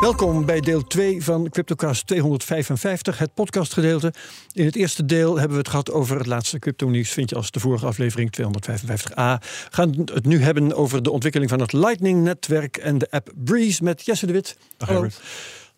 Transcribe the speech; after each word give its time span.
Welkom 0.00 0.44
bij 0.44 0.60
deel 0.60 0.86
2 0.86 1.24
van 1.24 1.48
Cryptocast 1.48 2.06
255, 2.06 3.18
het 3.18 3.34
podcastgedeelte. 3.34 4.12
In 4.52 4.64
het 4.64 4.76
eerste 4.76 5.04
deel 5.04 5.34
hebben 5.36 5.52
we 5.52 5.58
het 5.58 5.68
gehad 5.68 5.90
over 5.90 6.18
het 6.18 6.26
laatste 6.26 6.58
crypto-nieuws. 6.58 7.10
Vind 7.10 7.30
je 7.30 7.36
als 7.36 7.50
de 7.50 7.60
vorige 7.60 7.86
aflevering 7.86 8.30
255a. 8.40 9.14
We 9.14 9.38
gaan 9.70 9.94
het 10.04 10.26
nu 10.26 10.42
hebben 10.42 10.74
over 10.74 11.02
de 11.02 11.10
ontwikkeling 11.10 11.50
van 11.50 11.60
het 11.60 11.72
Lightning-netwerk 11.72 12.76
en 12.76 12.98
de 12.98 13.10
app 13.10 13.32
Breeze 13.34 13.84
met 13.84 14.04
Jesse 14.04 14.26
de 14.26 14.32
Wit. 14.32 14.56
Dag, 14.76 14.88
Hallo. 14.88 15.02
Herbert. 15.02 15.22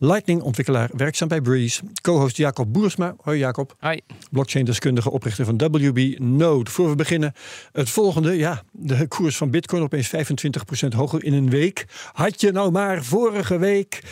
Lightning-ontwikkelaar, 0.03 0.91
werkzaam 0.97 1.29
bij 1.29 1.41
Breeze. 1.41 1.83
Co-host 2.03 2.37
Jacob 2.37 2.73
Boersma. 2.73 3.15
Hoi 3.23 3.39
Jacob. 3.39 3.77
Hi. 3.81 3.99
Blockchain-deskundige, 4.31 5.11
oprichter 5.11 5.45
van 5.45 5.59
WB 5.59 6.19
Node. 6.19 6.71
Voor 6.71 6.89
we 6.89 6.95
beginnen, 6.95 7.33
het 7.73 7.91
volgende. 7.91 8.37
Ja, 8.37 8.63
de 8.73 9.09
koers 9.09 9.37
van 9.37 9.51
Bitcoin 9.51 9.83
opeens 9.83 10.11
25% 10.87 10.89
hoger 10.97 11.25
in 11.25 11.33
een 11.33 11.51
week. 11.51 11.85
Had 12.13 12.41
je 12.41 12.53
nou 12.53 12.71
maar 12.71 13.05
vorige 13.05 13.59
week. 13.59 14.03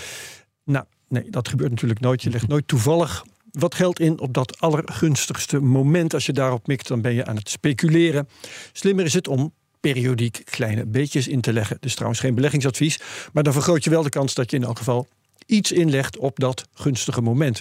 Nou, 0.65 0.85
nee, 1.09 1.31
dat 1.31 1.49
gebeurt 1.49 1.71
natuurlijk 1.71 2.01
nooit. 2.01 2.23
Je 2.23 2.31
legt 2.31 2.49
nooit 2.49 2.69
toevallig 2.69 3.25
wat 3.51 3.75
geld 3.75 4.01
in 4.01 4.21
op 4.21 4.35
dat 4.35 4.61
allergunstigste 4.61 5.61
moment. 5.61 6.15
Als 6.15 6.27
je 6.27 6.33
daarop 6.33 6.67
mikt, 6.67 6.89
dan 6.89 7.01
ben 7.01 7.15
je 7.15 7.25
aan 7.25 7.37
het 7.37 7.49
speculeren. 7.49 8.29
Slimmer 8.73 9.05
is 9.05 9.15
het 9.15 9.29
om 9.29 9.53
periodiek 9.81 10.43
kleine 10.45 10.87
beetjes 10.87 11.29
in 11.29 11.41
te 11.41 11.53
leggen. 11.53 11.77
Dus 11.81 11.95
trouwens 11.95 12.21
geen 12.21 12.35
beleggingsadvies. 12.35 13.01
Maar 13.33 13.43
dan 13.43 13.53
vergroot 13.53 13.85
je 13.85 13.91
wel 13.91 14.03
de 14.03 14.09
kans 14.09 14.35
dat 14.35 14.51
je 14.51 14.57
in 14.57 14.65
elk 14.65 14.79
geval 14.79 15.09
iets 15.49 15.73
inlegt 15.73 16.19
op 16.19 16.39
dat 16.39 16.69
gunstige 16.75 17.21
moment. 17.21 17.61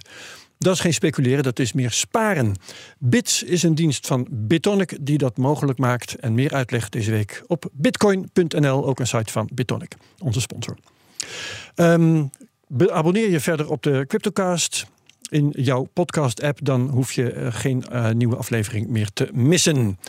Dat 0.57 0.73
is 0.73 0.79
geen 0.79 0.93
speculeren, 0.93 1.43
dat 1.43 1.59
is 1.59 1.73
meer 1.73 1.91
sparen. 1.91 2.55
Bits 2.99 3.43
is 3.43 3.63
een 3.63 3.75
dienst 3.75 4.07
van 4.07 4.27
Bitonic 4.29 4.97
die 5.01 5.17
dat 5.17 5.37
mogelijk 5.37 5.79
maakt. 5.79 6.15
En 6.15 6.33
meer 6.33 6.53
uitleg 6.53 6.89
deze 6.89 7.11
week 7.11 7.43
op 7.47 7.69
bitcoin.nl, 7.71 8.85
ook 8.85 8.99
een 8.99 9.07
site 9.07 9.31
van 9.31 9.49
Bitonic, 9.53 9.95
onze 10.19 10.41
sponsor. 10.41 10.77
Be- 12.67 12.91
abonneer 12.91 13.29
je 13.29 13.39
verder 13.39 13.69
op 13.69 13.83
de 13.83 14.05
Cryptocast 14.07 14.85
in 15.29 15.53
jouw 15.55 15.87
podcast-app, 15.93 16.59
dan 16.63 16.89
hoef 16.89 17.11
je 17.11 17.31
eh, 17.31 17.53
geen 17.53 17.83
eh, 17.83 18.09
nieuwe 18.09 18.35
aflevering 18.35 18.87
meer 18.87 19.09
te 19.13 19.29
missen. 19.33 19.99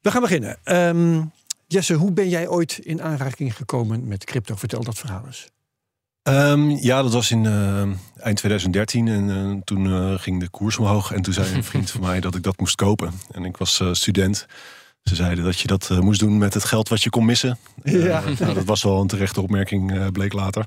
We 0.00 0.10
gaan 0.10 0.20
beginnen. 0.20 0.58
Ehm, 0.62 1.22
Jesse, 1.66 1.94
hoe 1.94 2.12
ben 2.12 2.28
jij 2.28 2.48
ooit 2.48 2.78
in 2.78 3.02
aanraking 3.02 3.56
gekomen 3.56 4.08
met 4.08 4.24
crypto? 4.24 4.54
Vertel 4.54 4.82
dat 4.82 4.98
verhaal 4.98 5.22
eens. 5.26 5.50
Ehm, 6.22 6.70
ja, 6.70 7.02
dat 7.02 7.12
was 7.12 7.30
in 7.30 7.46
eh, 7.46 7.82
eind 8.16 8.36
2013 8.36 9.08
en 9.08 9.30
eh, 9.30 9.62
toen 9.64 9.86
eh, 9.86 10.18
ging 10.18 10.40
de 10.40 10.48
koers 10.48 10.78
omhoog. 10.78 11.12
En 11.12 11.22
toen 11.22 11.32
zei 11.32 11.54
een 11.54 11.64
vriend 11.64 11.90
van 11.90 12.00
mij 12.00 12.20
dat 12.20 12.34
ik 12.34 12.42
dat 12.42 12.58
moest 12.58 12.74
kopen. 12.74 13.12
En 13.30 13.44
ik 13.44 13.56
was 13.56 13.82
student. 13.92 14.46
Ze 15.02 15.14
zeiden 15.14 15.44
dat 15.44 15.60
je 15.60 15.66
dat 15.66 15.90
moest 16.00 16.20
doen 16.20 16.38
met 16.38 16.54
het 16.54 16.64
geld 16.64 16.88
wat 16.88 17.02
je 17.02 17.10
kon 17.10 17.24
missen. 17.24 17.58
Ja. 17.84 18.22
nou, 18.38 18.54
dat 18.54 18.64
was 18.64 18.82
wel 18.82 19.00
een 19.00 19.06
terechte 19.06 19.40
opmerking, 19.40 20.12
bleek 20.12 20.32
later. 20.32 20.66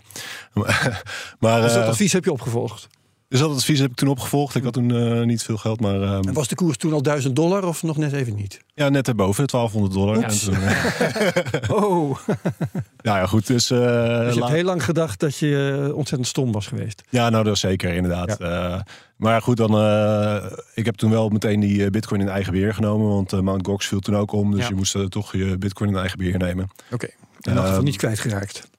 maar 1.40 1.62
Dus 1.62 1.74
dat 1.74 1.88
advies 1.88 2.14
heb 2.14 2.24
je 2.24 2.32
opgevolgd. 2.32 2.88
Dus 3.34 3.42
dat 3.42 3.52
advies 3.52 3.80
heb 3.80 3.90
ik 3.90 3.96
toen 3.96 4.08
opgevolgd. 4.10 4.56
Ik 4.56 4.64
had 4.64 4.74
toen 4.74 4.96
eh, 4.96 5.22
niet 5.26 5.44
veel 5.44 5.58
geld, 5.58 5.80
maar 5.80 6.02
ehm, 6.02 6.28
En 6.28 6.34
was 6.34 6.48
de 6.48 6.56
koers 6.56 6.78
toen 6.78 6.94
al 6.94 7.02
1000 7.02 7.36
dollar 7.36 7.64
of 7.68 7.84
nog 7.84 7.98
net 7.98 8.12
even 8.14 8.36
niet? 8.36 8.60
ja, 8.74 8.90
net 8.90 9.08
erboven, 9.08 9.48
1200 9.48 9.94
dollar. 9.94 10.24
En 10.24 10.40
toen, 10.40 10.56
eh, 10.64 11.70
Oh, 11.84 12.18
nou 13.08 13.18
ja, 13.20 13.26
goed. 13.26 13.48
Dus, 13.48 13.72
eh, 13.72 13.78
dus 14.20 14.34
je 14.34 14.40
hebt 14.40 14.54
heel 14.54 14.64
lang 14.64 14.84
gedacht 14.84 15.20
dat 15.20 15.38
je 15.38 15.92
ontzettend 15.96 16.28
stom 16.30 16.52
was 16.52 16.68
geweest. 16.68 17.02
Ja, 17.10 17.30
nou 17.30 17.44
dat 17.44 17.54
is 17.54 17.60
zeker, 17.60 17.94
inderdaad. 17.94 18.40
Eh, 18.40 18.80
maar 19.16 19.42
goed, 19.42 19.58
dan, 19.58 19.78
eh, 19.78 20.52
ik 20.74 20.86
heb 20.86 20.96
toen 20.96 21.10
wel 21.12 21.30
meteen 21.30 21.60
die 21.60 21.84
eh, 21.84 21.90
bitcoin 21.92 22.22
in 22.22 22.30
eigen 22.30 22.52
beheer 22.52 22.74
genomen. 22.74 23.08
Want 23.08 23.34
eh, 23.34 23.40
Mt. 23.40 23.68
Gox 23.68 23.88
viel 23.88 24.00
toen 24.00 24.16
ook 24.16 24.32
om. 24.32 24.52
Dus 24.52 24.60
Ja. 24.62 24.68
je 24.68 24.76
moest 24.76 24.98
toch 25.12 25.32
je 25.34 25.58
bitcoin 25.58 25.90
in 25.90 25.96
eigen 25.98 26.18
beheer 26.18 26.38
nemen. 26.38 26.68
Oké, 26.92 27.06
in 27.06 27.52
elk 27.52 27.58
geval 27.60 27.76
Ehm, 27.76 27.84
niet 27.84 27.96
kwijtgeraakt. 27.98 28.70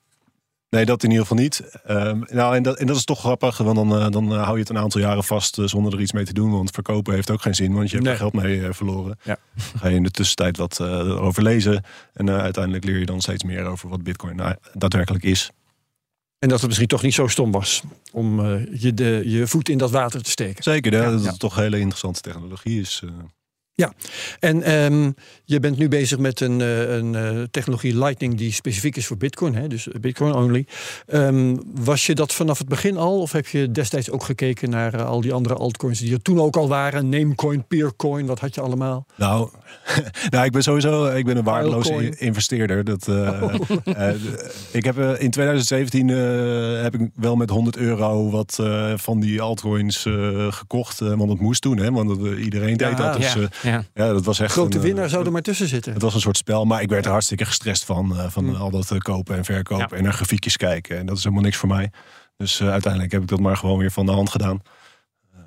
Nee, 0.75 0.85
dat 0.85 1.03
in 1.03 1.11
ieder 1.11 1.27
geval 1.27 1.43
niet. 1.43 1.63
Ehm, 1.85 2.21
nou, 2.27 2.57
en 2.57 2.63
dat, 2.63 2.79
en 2.79 2.87
dat 2.87 2.97
is 2.97 3.05
toch 3.05 3.19
grappig. 3.19 3.59
Want 3.59 3.77
dan, 3.77 3.99
eh, 4.01 4.11
dan 4.11 4.33
eh, 4.33 4.43
hou 4.43 4.53
je 4.55 4.61
het 4.61 4.69
een 4.69 4.79
aantal 4.79 5.01
jaren 5.01 5.25
vast 5.25 5.59
eh, 5.59 5.65
zonder 5.67 5.93
er 5.93 6.01
iets 6.01 6.13
mee 6.13 6.25
te 6.25 6.33
doen. 6.33 6.51
Want 6.51 6.71
verkopen 6.71 7.15
heeft 7.15 7.31
ook 7.31 7.43
geen 7.43 7.55
zin. 7.55 7.73
Want 7.75 7.91
je 7.91 7.97
hebt 7.97 8.03
Nee. 8.09 8.13
er 8.13 8.19
geld 8.21 8.33
mee 8.33 8.73
verloren. 8.73 9.19
Ja. 9.23 9.37
Ga 9.77 9.89
je 9.89 9.97
in 9.97 10.03
de 10.03 10.11
tussentijd 10.11 10.57
wat 10.57 10.81
erover 10.81 11.43
lezen. 11.43 11.85
En 12.13 12.31
uiteindelijk 12.31 12.85
leer 12.85 12.99
je 12.99 13.07
dan 13.07 13.21
steeds 13.21 13.45
meer 13.45 13.65
over 13.65 13.89
wat 13.89 14.03
bitcoin 14.03 14.37
nou, 14.37 14.55
daadwerkelijk 14.73 15.25
is. 15.25 15.51
En 16.39 16.49
dat 16.49 16.59
het 16.59 16.67
misschien 16.67 16.89
toch 16.89 17.03
niet 17.03 17.15
zo 17.15 17.27
stom 17.27 17.51
was 17.51 17.83
om 18.13 18.47
je, 18.73 18.95
de, 18.95 19.23
je 19.25 19.47
voet 19.47 19.69
in 19.69 19.79
dat 19.79 19.91
water 19.91 20.23
te 20.23 20.31
steken. 20.31 20.63
Zeker, 20.63 20.93
hè, 20.93 21.03
Ja, 21.03 21.11
dat 21.11 21.25
ja. 21.25 21.31
het 21.31 21.39
toch 21.39 21.57
hele 21.57 21.79
interessante 21.79 22.21
technologie 22.21 22.81
is. 22.81 23.03
Eh. 23.77 23.89
En 24.41 24.63
ehm, 24.63 25.11
je 25.45 25.61
bent 25.61 25.79
nu 25.79 25.89
bezig 25.89 26.19
met 26.19 26.41
een, 26.41 26.61
eh, 26.61 26.95
een 26.97 27.15
eh, 27.15 27.43
technologie 27.51 27.99
Lightning 27.99 28.35
die 28.35 28.53
specifiek 28.53 28.97
is 28.97 29.07
voor 29.07 29.17
Bitcoin, 29.17 29.55
hè? 29.55 29.69
dus 29.69 29.89
Bitcoin 30.01 30.35
only. 30.35 30.67
Ehm, 31.07 31.57
was 31.75 32.07
je 32.07 32.15
dat 32.15 32.33
vanaf 32.33 32.59
het 32.59 32.69
begin 32.69 32.97
al, 32.97 33.21
of 33.21 33.33
heb 33.33 33.47
je 33.47 33.71
destijds 33.71 34.11
ook 34.11 34.25
gekeken 34.25 34.71
naar 34.71 34.95
eh, 34.95 35.07
al 35.07 35.21
die 35.21 35.33
andere 35.33 35.55
altcoins 35.55 35.99
die 35.99 36.13
er 36.13 36.23
toen 36.23 36.41
ook 36.41 36.57
al 36.57 36.69
waren? 36.69 37.09
Namecoin, 37.09 37.67
Peercoin, 37.67 38.27
wat 38.27 38.39
had 38.41 38.55
je 38.55 38.61
allemaal? 38.61 39.07
Nou, 39.17 39.49
nou, 40.31 40.45
ik 40.45 40.53
ben 40.53 40.63
sowieso 40.63 41.07
ik 41.07 41.25
ben 41.25 41.37
een 41.37 41.45
waardeloze 41.45 42.17
investeerder. 42.19 42.85
Dat, 42.85 43.01
d- 43.05 44.69
ik 44.73 44.85
heb 44.85 44.99
in 44.99 45.31
2017 45.31 46.11
eh, 46.11 46.83
heb 46.83 46.95
ik 46.95 47.11
wel 47.15 47.37
met 47.37 47.51
100 47.51 47.77
euro 47.77 48.31
wat 48.31 48.63
van 48.97 49.21
die 49.21 49.41
altcoins 49.41 50.07
gekocht. 50.49 50.99
want 50.99 51.31
het 51.31 51.41
moest 51.41 51.63
doen, 51.63 51.79
hè? 51.79 51.91
Want 51.91 52.39
iedereen 52.39 52.77
deed 52.77 52.89
Ja, 52.89 52.95
dat. 53.13 53.17
Dus, 53.17 53.33
ja, 53.63 53.64
ja. 53.65 53.85
ja, 53.95 54.13
dat 54.13 54.25
was 54.25 54.41
echt 54.41 54.53
Grote 54.53 54.77
een, 54.77 54.83
eh, 54.83 54.87
winnaar 54.89 55.09
zou 55.09 55.25
er 55.27 55.33
maar 55.33 55.43
tussen 55.43 55.69
zitten. 55.69 55.93
Het 55.93 56.03
was 56.03 56.15
een 56.15 56.21
soort 56.21 56.37
spel, 56.37 56.65
maar 56.65 56.83
ik 56.83 56.89
werd 56.89 57.05
er 57.05 57.11
hartstikke 57.11 57.45
gestrest 57.45 57.85
van. 57.85 58.17
eh, 58.19 58.31
van 58.31 58.57
al 58.57 58.71
dat 58.71 58.91
eh, 58.91 58.99
kopen 58.99 59.37
en 59.37 59.45
verkopen 59.45 59.89
Ja. 59.91 59.97
en 59.97 60.03
naar 60.03 60.13
grafiekjes 60.13 60.57
kijken. 60.57 60.99
En 60.99 61.07
dat 61.07 61.17
is 61.17 61.23
helemaal 61.23 61.45
niks 61.45 61.57
voor 61.57 61.69
mij. 61.69 61.91
Dus 62.37 62.61
eh, 62.61 62.71
uiteindelijk 62.71 63.13
heb 63.13 63.23
ik 63.23 63.29
dat 63.29 63.41
maar 63.41 63.57
gewoon 63.57 63.79
weer 63.79 63.91
van 63.91 64.07
de 64.07 64.13
hand 64.13 64.31
gedaan. 64.31 64.63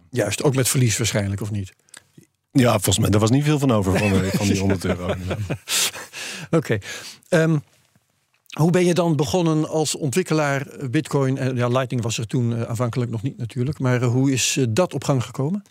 Juist, 0.09 0.43
ook 0.43 0.55
met 0.55 0.67
verlies 0.69 0.97
waarschijnlijk, 0.97 1.41
of 1.41 1.51
niet? 1.51 1.73
Ja, 2.51 2.71
volgens 2.71 2.99
mij, 2.99 3.09
er 3.09 3.19
was 3.19 3.29
niet 3.29 3.43
veel 3.43 3.59
van 3.59 3.71
over 3.71 3.97
van, 3.97 4.23
eh, 4.23 4.31
van 4.39 4.47
die 4.47 4.59
100 4.59 4.85
euro. 4.85 5.13
Oké. 6.49 6.77
Ehm, 7.29 7.57
hoe 8.57 8.71
ben 8.71 8.85
je 8.85 8.93
dan 8.93 9.15
begonnen 9.15 9.69
als 9.69 9.95
ontwikkelaar 9.95 10.67
Bitcoin? 10.91 11.55
Ja, 11.55 11.67
Lightning 11.67 12.01
was 12.01 12.17
er 12.17 12.27
toen 12.27 12.67
aanvankelijk 12.67 13.11
nog 13.11 13.21
niet 13.21 13.37
natuurlijk. 13.37 13.79
Maar 13.79 14.03
hoe 14.03 14.31
is 14.31 14.57
dat 14.69 14.93
op 14.93 15.03
gang 15.03 15.23
gekomen? 15.23 15.63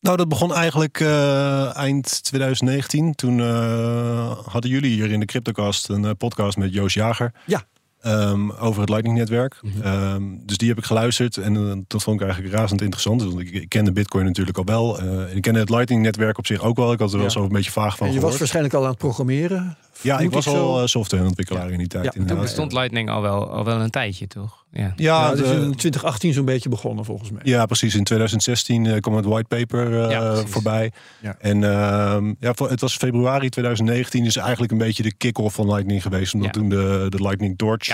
Nou, 0.00 0.16
dat 0.16 0.28
begon 0.28 0.54
eigenlijk 0.54 1.00
eh, 1.00 1.76
eind 1.76 2.22
2019. 2.24 3.14
Toen 3.14 3.40
eh, 3.40 4.38
hadden 4.46 4.70
jullie 4.70 4.90
hier 4.90 5.10
in 5.10 5.20
de 5.20 5.26
Cryptocast 5.26 5.88
een 5.88 6.04
eh, 6.04 6.10
podcast 6.18 6.56
met 6.56 6.72
Joost 6.72 6.94
Jager. 6.94 7.32
Ja. 7.46 7.62
ehm, 8.00 8.50
over 8.50 8.80
het 8.80 8.88
Lightning-netwerk. 8.88 9.60
Ehm, 9.82 10.22
dus 10.42 10.56
die 10.56 10.68
heb 10.68 10.78
ik 10.78 10.84
geluisterd 10.84 11.36
en 11.36 11.84
dat 11.88 12.02
vond 12.02 12.20
ik 12.20 12.26
eigenlijk 12.26 12.54
razend 12.54 12.80
interessant. 12.80 13.22
Want 13.22 13.38
ik, 13.40 13.50
ik 13.50 13.68
kende 13.68 13.92
Bitcoin 13.92 14.24
natuurlijk 14.24 14.58
al 14.58 14.64
wel. 14.64 14.98
eh, 14.98 15.30
en 15.30 15.36
ik 15.36 15.42
kende 15.42 15.58
het 15.60 15.70
Lightning-netwerk 15.70 16.38
op 16.38 16.46
zich 16.46 16.60
ook 16.62 16.76
wel. 16.76 16.92
Ik 16.92 16.98
had 16.98 17.10
er 17.10 17.16
wel 17.16 17.24
Ja. 17.26 17.32
zo 17.32 17.42
een 17.42 17.48
beetje 17.48 17.70
vaag 17.70 17.96
van 17.96 18.06
En 18.06 18.12
je 18.12 18.20
was 18.20 18.38
waarschijnlijk 18.38 18.74
al 18.74 18.82
aan 18.82 18.88
het 18.90 18.98
programmeren. 18.98 19.76
Ja, 20.00 20.18
ik 20.18 20.30
was 20.30 20.46
ik 20.46 20.52
al 20.52 20.88
softwareontwikkelaar 20.88 21.70
in 21.70 21.78
die 21.78 21.86
tijd. 21.86 22.04
Ja, 22.04 22.24
Toen 22.26 22.40
bestond 22.40 22.72
Lightning 22.72 23.10
al 23.10 23.22
wel, 23.22 23.50
al 23.50 23.64
wel 23.64 23.80
een 23.80 23.90
tijdje, 23.90 24.26
toch? 24.26 24.59
Ja. 24.72 24.92
Ja, 24.96 25.30
dus 25.30 25.50
in 25.50 25.74
2018 25.74 26.32
zo'n 26.32 26.44
beetje 26.44 26.68
begonnen 26.68 27.04
volgens 27.04 27.30
mij. 27.30 27.40
Ja, 27.44 27.66
precies. 27.66 27.94
In 27.94 28.04
2016 28.04 28.86
eh, 28.86 29.00
kwam 29.00 29.14
het 29.14 29.24
whitepaper 29.24 30.02
eh 30.04 30.10
Ja, 30.10 30.30
precies. 30.32 30.50
voorbij. 30.50 30.92
Ja. 31.20 31.36
En 31.38 31.64
ehm, 31.64 32.34
ja, 32.40 32.54
het 32.68 32.80
was 32.80 32.96
februari 32.96 33.48
2019, 33.48 34.24
dus 34.24 34.36
eigenlijk 34.36 34.72
een 34.72 34.78
beetje 34.78 35.02
de 35.02 35.14
kick-off 35.14 35.54
van 35.54 35.66
Lightning 35.72 36.02
geweest. 36.02 36.34
Omdat 36.34 36.54
Ja. 36.54 36.60
toen 36.60 36.68
de, 36.68 37.06
de 37.08 37.22
Lightning 37.22 37.58
Torch 37.58 37.88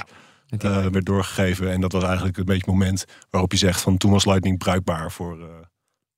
eh, 0.59 0.87
werd 0.87 1.05
doorgegeven. 1.07 1.71
En 1.73 1.81
dat 1.81 1.93
was 1.93 2.03
eigenlijk 2.05 2.37
een 2.37 2.45
beetje 2.45 2.61
het 2.65 2.71
moment 2.71 3.05
waarop 3.31 3.53
je 3.53 3.59
zegt 3.59 3.81
van 3.81 3.97
toen 3.97 4.11
was 4.11 4.25
Lightning 4.25 4.59
bruikbaar 4.59 5.13
voor, 5.13 5.41
eh, 5.41 5.47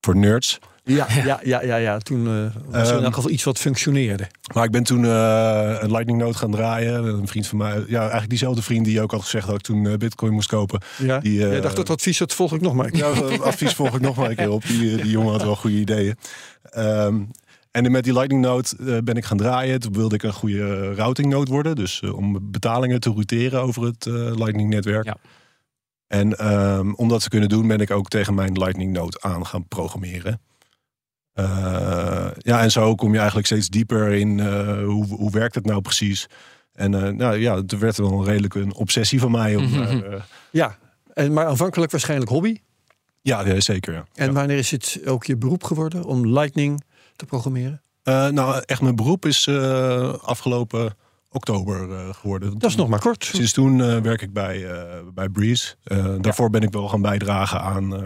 voor 0.01 0.17
nerds. 0.17 0.59
Ja, 0.89 1.07
ja, 1.25 1.41
ja, 1.43 1.63
ja, 1.63 1.77
ja. 1.77 1.99
toen 1.99 2.27
eh, 2.27 2.33
was 2.71 2.89
er 2.89 2.89
in 2.89 2.95
Ehm, 2.95 3.05
elk 3.05 3.15
geval 3.15 3.31
iets 3.31 3.45
wat 3.45 3.59
functioneerde. 3.59 4.27
Maar 4.55 4.65
ik 4.65 4.71
ben 4.71 4.83
toen 4.83 5.05
eh, 5.05 5.77
een 5.81 5.91
Lightning 5.91 6.19
Node 6.19 6.39
gaan 6.39 6.51
draaien. 6.51 7.05
Een 7.05 7.27
vriend 7.27 7.47
van 7.47 7.59
mij, 7.59 7.85
ja, 7.87 8.01
eigenlijk 8.01 8.29
diezelfde 8.29 8.63
vriend 8.63 8.85
die 8.85 9.03
ook 9.03 9.11
had 9.11 9.23
gezegd 9.23 9.47
dat 9.47 9.57
ik 9.57 9.63
toen 9.63 9.87
eh, 9.87 9.95
Bitcoin 9.95 10.33
moest 10.33 10.49
kopen. 10.49 10.81
Ja. 10.99 11.19
Die, 11.19 11.39
Jij 11.39 11.61
dacht 11.61 11.77
dat 11.77 11.91
advies, 11.91 12.19
dat 12.19 12.35
volg 12.35 12.53
ik 12.53 12.61
nog 12.61 12.75
maar. 12.75 12.97
Ja, 12.97 13.13
dat 13.13 13.41
advies 13.41 13.75
volg 13.75 13.95
ik 13.95 14.01
nog 14.01 14.17
maar 14.17 14.31
een 14.31 14.37
keer 14.37 14.51
op. 14.51 14.67
Die, 14.67 14.97
die 14.97 15.11
jongen 15.11 15.33
had 15.33 15.43
wel 15.43 15.57
goede 15.57 15.77
ideeën. 15.77 16.17
Ehm, 16.63 17.21
en 17.71 17.91
met 17.91 18.05
die 18.05 18.13
Lightning 18.13 18.43
Node 18.43 18.69
eh, 18.79 18.99
ben 19.05 19.17
ik 19.17 19.25
gaan 19.25 19.37
draaien. 19.37 19.81
Toen 19.81 19.93
wilde 19.93 20.15
ik 20.15 20.23
een 20.23 20.33
goede 20.33 20.95
routing 20.95 21.29
node 21.29 21.51
worden. 21.51 21.77
Dus 21.77 22.03
om 22.03 22.51
betalingen 22.51 23.01
te 23.01 23.11
routeren 23.11 23.63
over 23.63 23.83
het 23.83 24.05
Lightning 24.37 24.69
netwerk. 24.71 25.05
Ja. 25.05 25.17
En 26.07 26.39
ehm, 26.39 26.93
om 26.93 27.09
dat 27.09 27.23
te 27.23 27.29
kunnen 27.29 27.49
doen 27.49 27.67
ben 27.69 27.81
ik 27.81 27.91
ook 27.91 28.09
tegen 28.09 28.35
mijn 28.35 28.53
Lightning 28.53 28.93
Node 28.93 29.21
aan 29.21 29.47
gaan 29.47 29.69
programmeren. 29.69 30.41
Eh, 31.39 32.27
ja, 32.39 32.61
en 32.63 32.71
zo 32.71 32.95
kom 32.95 33.11
je 33.13 33.17
eigenlijk 33.19 33.47
steeds 33.47 33.69
dieper 33.69 34.13
in 34.13 34.41
eh, 34.41 34.85
hoe, 34.85 35.07
hoe 35.07 35.31
werkt 35.31 35.55
het 35.55 35.65
nou 35.67 35.81
precies. 35.81 36.27
En 36.73 36.95
eh, 37.07 37.13
nou 37.13 37.37
ja, 37.37 37.57
het 37.57 37.79
werd 37.79 37.97
wel 37.97 38.13
een 38.13 38.25
redelijk 38.25 38.55
een 38.55 38.75
obsessie 38.75 39.21
van 39.21 39.31
mij. 39.31 39.57
Om, 39.57 39.65
Mhm. 39.65 39.81
eh, 40.03 40.21
Ja, 40.51 40.77
en, 41.15 41.33
maar 41.33 41.47
aanvankelijk 41.47 41.91
waarschijnlijk 41.91 42.31
hobby. 42.31 42.57
ja, 43.23 43.47
ja, 43.47 43.61
zeker. 43.61 43.93
Ja. 43.93 44.05
En 44.15 44.27
Ja. 44.27 44.33
wanneer 44.33 44.59
is 44.59 44.71
het 44.71 45.01
ook 45.07 45.25
je 45.25 45.37
beroep 45.37 45.65
geworden 45.65 46.05
om 46.05 46.27
Lightning 46.27 46.83
te 47.17 47.25
programmeren? 47.25 47.83
Eh, 48.03 48.29
nou, 48.29 48.63
echt 48.67 48.81
mijn 48.83 48.97
beroep 48.97 49.27
is 49.27 49.47
eh, 49.47 50.13
afgelopen 50.15 50.95
oktober 51.31 51.91
eh, 51.93 52.15
geworden. 52.15 52.59
Dat 52.59 52.71
is 52.71 52.77
nog 52.77 52.89
maar 52.89 53.01
kort. 53.01 53.25
Sinds 53.25 53.53
toen 53.53 53.81
eh, 53.83 54.01
werk 54.01 54.23
ik 54.23 54.33
bij, 54.33 54.71
eh, 54.71 54.99
bij 55.15 55.29
Breeze. 55.29 55.75
Eh, 55.85 56.15
daarvoor 56.21 56.51
ben 56.51 56.63
ik 56.63 56.73
wel 56.73 56.89
gaan 56.89 57.03
bijdragen 57.03 57.61
aan 57.61 57.95
eh, 57.97 58.03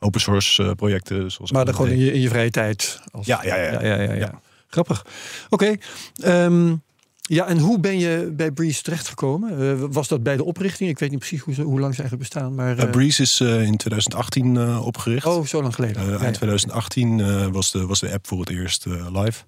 open 0.00 0.20
source 0.20 0.62
eh, 0.62 0.70
projecten. 0.72 1.30
Zoals 1.30 1.50
Maar 1.52 1.64
dan 1.64 1.74
gewoon 1.74 1.90
in 1.90 1.98
je, 1.98 2.12
in 2.12 2.20
je 2.20 2.28
vrije 2.28 2.50
tijd. 2.50 3.00
Als, 3.10 3.26
Ja, 3.26 3.40
ja, 3.44 3.56
ja. 3.56 3.84
ja, 3.84 4.12
ja. 4.12 4.40
Grappig. 4.68 5.06
Oké. 5.48 5.74
ehm, 6.22 6.74
ja, 7.20 7.46
en 7.46 7.58
hoe 7.58 7.80
ben 7.80 7.98
je 7.98 8.32
bij 8.36 8.50
Breeze 8.50 8.82
terechtgekomen? 8.82 9.60
Eh, 9.70 9.84
was 9.90 10.08
dat 10.08 10.22
bij 10.22 10.36
de 10.36 10.44
oprichting? 10.44 10.90
Ik 10.90 10.98
weet 10.98 11.10
niet 11.10 11.18
precies 11.18 11.40
hoe, 11.40 11.54
hoe 11.54 11.80
lang 11.80 11.94
ze 11.94 12.00
eigenlijk 12.00 12.30
bestaan. 12.30 12.54
Maar, 12.54 12.78
Eh, 12.78 12.90
Breeze 12.90 13.22
is 13.22 13.40
in 13.40 13.76
2018 13.76 14.56
eh, 14.56 14.86
opgericht. 14.86 15.26
oh, 15.26 15.46
zo 15.46 15.62
lang 15.62 15.74
geleden. 15.74 16.04
Ja, 16.04 16.10
ja. 16.10 16.16
2018 16.30 17.20
eh, 17.20 17.46
was, 17.46 17.70
de, 17.70 17.86
was 17.86 18.00
de 18.00 18.12
app 18.12 18.26
voor 18.26 18.40
het 18.40 18.48
eerst 18.50 18.84
live. 19.12 19.42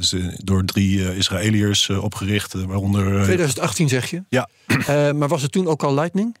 Ze 0.00 0.40
door 0.44 0.64
drie 0.64 1.16
Israëliërs 1.16 1.90
opgericht, 1.90 2.52
waaronder... 2.52 3.16
eh, 3.16 3.22
2018 3.22 3.88
zeg 3.88 4.10
je? 4.10 4.22
Ja. 4.28 4.48
Maar 5.12 5.28
was 5.28 5.42
het 5.42 5.52
toen 5.52 5.66
ook 5.66 5.82
al 5.82 5.94
Lightning? 5.94 6.36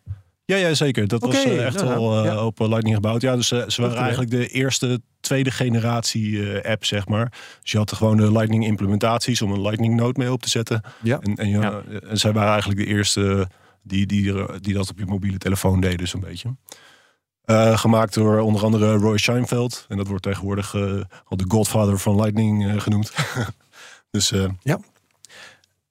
Ja, 0.46 0.56
ja, 0.56 0.74
zeker. 0.74 1.08
Dat 1.08 1.20
was 1.20 1.44
eh, 1.44 1.66
echt 1.66 1.76
nou, 1.76 1.86
nou, 1.86 1.98
al 1.98 2.18
eh, 2.18 2.24
ja. 2.24 2.44
op 2.44 2.60
eh, 2.60 2.68
Lightning 2.68 2.94
gebouwd. 2.94 3.20
Ja, 3.20 3.36
dus 3.36 3.50
eh, 3.50 3.68
ze 3.68 3.82
waren 3.82 3.96
eigenlijk 3.96 4.30
de 4.30 4.48
eerste, 4.48 5.00
tweede 5.20 5.50
generatie 5.50 6.52
eh, 6.52 6.70
app, 6.70 6.84
zeg 6.84 7.08
maar. 7.08 7.32
Dus 7.62 7.72
je 7.72 7.78
had 7.78 7.92
gewoon 7.92 8.16
de 8.16 8.32
Lightning 8.32 8.64
implementaties 8.64 9.42
om 9.42 9.52
een 9.52 9.62
Lightning 9.62 9.94
node 9.96 10.18
mee 10.18 10.32
op 10.32 10.42
te 10.42 10.48
zetten. 10.48 10.80
Ja. 11.02 11.18
En, 11.20 11.34
en, 11.34 11.48
ja, 11.48 11.82
en 12.08 12.18
zij 12.18 12.32
waren 12.32 12.50
eigenlijk 12.50 12.80
de 12.80 12.86
eerste 12.86 13.48
die, 13.82 14.06
die, 14.06 14.32
die 14.60 14.74
dat 14.74 14.90
op 14.90 14.98
je 14.98 15.06
mobiele 15.06 15.38
telefoon 15.38 15.80
deden, 15.80 16.08
zo'n 16.08 16.20
beetje. 16.20 16.56
Eh, 17.46 17.78
gemaakt 17.78 18.14
door 18.14 18.40
onder 18.40 18.64
andere 18.64 18.94
Roy 18.94 19.18
Scheinfeld. 19.18 19.84
En 19.88 19.96
dat 19.96 20.06
wordt 20.06 20.22
tegenwoordig 20.22 20.74
eh, 20.74 21.00
al 21.24 21.36
de 21.36 21.44
godfather 21.48 21.98
van 21.98 22.16
Lightning 22.16 22.68
eh, 22.68 22.80
genoemd. 22.80 23.12
dus 24.10 24.32
eh, 24.32 24.48
Ja. 24.62 24.80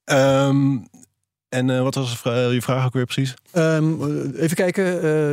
Ehm, 0.04 0.78
en 1.56 1.70
eh, 1.70 1.82
wat 1.82 1.96
was 1.96 2.18
vra- 2.18 2.50
je 2.50 2.62
vraag 2.62 2.86
ook 2.86 2.94
weer 2.94 3.06
precies? 3.06 3.34
Ehm, 3.52 3.94
eh, 4.02 4.42
even 4.44 4.56
kijken. 4.56 4.86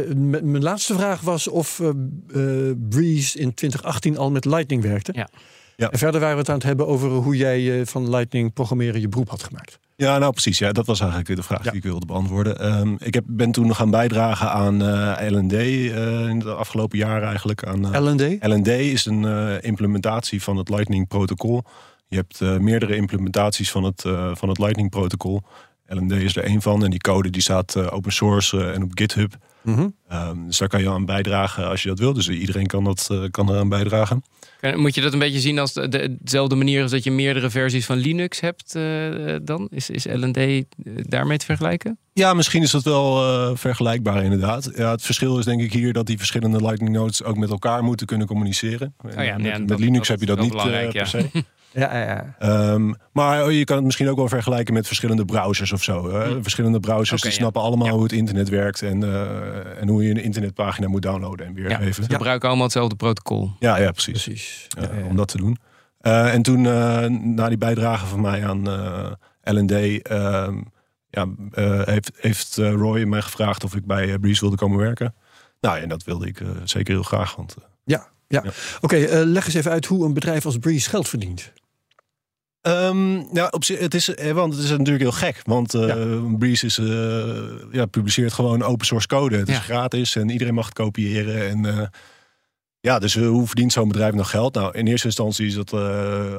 eh, 0.09 0.15
mijn 0.43 0.63
laatste 0.63 0.95
vraag 0.95 1.21
was 1.21 1.49
of 1.49 1.81
eh, 1.81 1.89
eh, 1.89 2.77
Breeze 2.89 3.39
in 3.39 3.55
2018 3.55 4.19
al 4.19 4.31
met 4.31 4.45
Lightning 4.45 4.83
werkte. 4.83 5.13
Ja. 5.15 5.29
Ja. 5.77 5.91
En 5.91 5.99
verder 5.99 6.21
waren 6.21 6.35
we 6.35 6.41
het 6.41 6.49
aan 6.51 6.55
het 6.57 6.65
hebben 6.65 6.87
over 6.87 7.09
hoe 7.11 7.37
jij 7.37 7.81
eh, 7.81 7.87
van 7.87 8.11
Lightning 8.11 8.53
programmeren 8.53 9.01
je 9.01 9.09
beroep 9.09 9.29
had 9.29 9.43
gemaakt. 9.43 9.79
Ja, 9.97 10.19
nou 10.19 10.33
precies. 10.33 10.59
Ja, 10.59 10.73
dat 10.73 10.87
was 10.87 11.01
eigenlijk 11.01 11.37
de 11.37 11.43
vraag 11.43 11.65
Ja. 11.65 11.71
die 11.71 11.79
ik 11.81 11.87
wilde 11.87 12.07
beantwoorden. 12.07 12.59
Ehm, 12.59 12.95
ik 12.99 13.15
heb, 13.15 13.25
ben 13.27 13.53
toen 13.53 13.67
nog 13.67 13.77
gaan 13.77 13.91
bijdragen 13.91 14.51
aan 14.51 14.83
eh 14.83 15.31
LND 15.31 15.53
eh, 15.53 16.29
in 16.29 16.39
de 16.39 16.53
afgelopen 16.55 16.99
jaren 16.99 17.29
eigenlijk. 17.29 17.65
Aan, 17.67 17.95
eh, 17.95 18.01
L&D? 18.13 18.45
LND 18.47 18.67
is 18.69 19.05
een 19.07 19.25
eh, 19.25 19.55
implementatie 19.61 20.43
van 20.43 20.57
het 20.57 20.69
Lightning 20.69 21.09
protocol. 21.09 21.63
Je 22.09 22.17
hebt 22.17 22.41
eh, 22.41 22.57
meerdere 22.59 22.97
implementaties 22.97 23.71
van 23.71 23.85
het, 23.85 24.05
eh, 24.05 24.31
van 24.35 24.49
het 24.49 24.59
Lightning 24.59 24.91
protocol. 24.91 25.43
LND 25.95 26.13
is 26.13 26.37
er 26.37 26.45
één 26.45 26.63
van 26.63 26.85
en 26.85 26.91
die 26.91 27.01
code 27.01 27.31
die 27.31 27.43
staat 27.43 27.77
eh, 27.77 27.93
open 27.93 28.13
source 28.13 28.59
eh, 28.61 28.75
en 28.75 28.83
op 28.83 28.91
GitHub. 28.95 29.35
Ehm, 30.09 30.47
dus 30.47 30.59
daar 30.59 30.69
kan 30.69 30.81
je 30.83 30.91
aan 30.91 31.05
bijdragen 31.05 31.69
als 31.69 31.83
je 31.83 31.89
dat 31.89 31.99
wil. 31.99 32.13
Dus 32.13 32.29
iedereen 32.29 32.67
kan, 32.67 32.85
dat, 32.85 33.09
eh, 33.11 33.23
kan 33.31 33.51
eraan 33.51 33.69
bijdragen. 33.69 34.23
Kan- 34.61 34.81
Moet 34.81 34.95
je 34.95 35.01
dat 35.01 35.13
een 35.13 35.19
beetje 35.19 35.41
zien 35.41 35.59
als 35.59 35.73
de, 35.73 35.89
de- 35.89 36.17
dezelfde 36.21 36.55
manier 36.55 36.83
als 36.83 36.91
dat 36.91 37.05
je 37.05 37.11
meerdere 37.11 37.51
versies 37.51 37.87
van 37.87 37.97
Linux 37.97 38.41
hebt 38.41 38.75
eh, 38.75 39.37
dan? 39.43 39.69
Is, 39.71 39.91
is 39.91 40.05
LND 40.07 40.37
eh, 40.37 40.63
daarmee 40.85 41.37
te 41.39 41.45
vergelijken? 41.45 41.99
Ja, 42.13 42.35
misschien 42.35 42.63
is 42.63 42.71
dat 42.71 42.83
wel 42.83 43.23
eh, 43.25 43.57
vergelijkbaar 43.57 44.23
inderdaad. 44.25 44.71
Ja, 44.77 44.91
het 44.91 45.03
verschil 45.03 45.39
is 45.39 45.45
denk 45.45 45.61
ik 45.61 45.73
hier 45.73 45.93
dat 45.93 46.07
die 46.07 46.19
verschillende 46.19 46.61
Lightning 46.61 46.93
nodes 46.97 47.23
ook 47.23 47.37
met 47.37 47.51
elkaar 47.51 47.85
moeten 47.85 48.07
kunnen 48.07 48.27
communiceren. 48.27 48.95
En 49.03 49.19
Oh 49.19 49.25
ja, 49.25 49.37
met, 49.37 49.47
ja, 49.47 49.59
met 49.59 49.69
dat- 49.69 49.79
Linux 49.79 50.09
dat 50.09 50.21
heb 50.21 50.29
je 50.29 50.35
dat 50.35 50.45
niet 50.45 50.55
eh, 50.55 50.63
per 50.63 50.95
ja. 50.97 51.05
se. 51.05 51.31
Ja, 51.73 51.99
ja, 51.99 52.05
ja. 52.05 52.35
Ehm, 52.39 52.93
maar 53.13 53.53
je 53.53 53.65
kan 53.65 53.77
het 53.77 53.85
misschien 53.85 54.09
ook 54.09 54.17
wel 54.17 54.29
vergelijken 54.29 54.75
met 54.75 54.87
verschillende 54.87 55.25
browsers 55.25 55.73
of 55.73 55.83
zo. 55.83 56.11
Hè? 56.13 56.25
Hm. 56.35 56.43
Verschillende 56.43 56.81
browsers 56.81 57.23
die 57.23 57.31
ja. 57.31 57.37
snappen 57.37 57.63
allemaal 57.63 57.87
Ja. 57.87 57.93
hoe 57.93 58.03
het 58.03 58.13
internet 58.13 58.49
werkt 58.49 58.83
en, 58.83 59.03
eh, 59.03 59.81
en 59.81 59.89
hoe 59.89 60.05
je 60.05 60.11
een 60.11 60.23
internetpagina 60.23 60.89
moet 60.89 61.03
downloaden 61.03 61.47
en 61.47 61.55
weergeven. 61.55 62.05
We 62.05 62.13
gebruiken 62.13 62.49
allemaal 62.49 62.67
hetzelfde 62.67 62.97
protocol. 62.97 63.51
Ja, 63.59 63.77
ja, 63.79 63.91
precies. 63.91 64.25
Precies. 64.25 64.67
Om 65.09 65.17
dat 65.17 65.29
te 65.29 65.37
doen. 65.37 65.59
Eh, 66.01 66.35
en 66.35 66.43
toen, 66.43 66.67
eh, 66.67 67.07
na 67.09 67.49
die 67.49 67.59
bijdrage 67.59 68.07
van 68.07 68.21
mij 68.21 68.47
aan 68.47 68.69
eh 68.71 69.11
LD, 69.45 69.73
ehm, 70.03 70.57
ja, 71.11 71.27
eh, 71.53 71.81
heeft, 71.85 72.11
heeft 72.17 72.57
Roy 72.57 73.03
mij 73.05 73.23
gevraagd 73.23 73.65
of 73.65 73.75
ik 73.75 73.87
bij 73.87 74.19
Breeze 74.19 74.41
wilde 74.41 74.57
komen 74.57 74.79
werken. 74.79 75.15
Nou, 75.61 75.79
en 75.79 75.89
dat 75.89 76.05
wilde 76.05 76.27
ik 76.27 76.41
eh, 76.41 76.49
zeker 76.65 76.95
heel 76.95 77.03
graag. 77.03 77.37
Want 77.37 77.55
Ja, 77.85 78.07
ja. 78.29 78.41
Ja. 78.45 78.51
Oké, 78.81 78.97
eh, 78.97 79.21
leg 79.25 79.45
eens 79.45 79.55
even 79.55 79.71
uit 79.71 79.87
hoe 79.87 80.05
een 80.05 80.15
bedrijf 80.15 80.47
als 80.47 80.59
Breeze 80.59 80.89
geld 80.89 81.09
verdient. 81.09 81.53
Ehm, 82.63 83.23
ja, 83.33 83.49
op 83.51 83.65
zich, 83.65 83.79
het 83.79 83.95
is, 83.95 84.11
want 84.33 84.55
het 84.55 84.65
is 84.65 84.71
natuurlijk 84.71 85.01
heel 85.01 85.13
gek. 85.13 85.41
Want 85.45 85.73
Ja. 85.73 85.97
Breeze 86.39 86.67
is, 86.67 86.79
eh, 86.79 86.87
ja, 87.73 87.87
publiceert 87.87 88.33
gewoon 88.33 88.63
open 88.63 88.87
source 88.87 89.07
code. 89.07 89.37
Het 89.37 89.49
is 89.49 89.59
gratis 89.59 90.17
en 90.17 90.31
iedereen 90.31 90.55
mag 90.55 90.65
het 90.65 90.75
kopiëren. 90.75 91.49
En, 91.49 91.79
eh, 91.79 91.87
ja, 92.81 92.99
dus 92.99 93.15
hoe 93.17 93.47
verdient 93.47 93.73
zo'n 93.73 93.89
bedrijf 93.89 94.15
nog 94.15 94.31
geld? 94.31 94.55
Nou, 94.55 94.79
in 94.79 94.87
eerste 94.87 95.07
instantie 95.07 95.47
is 95.47 95.55
dat 95.55 95.73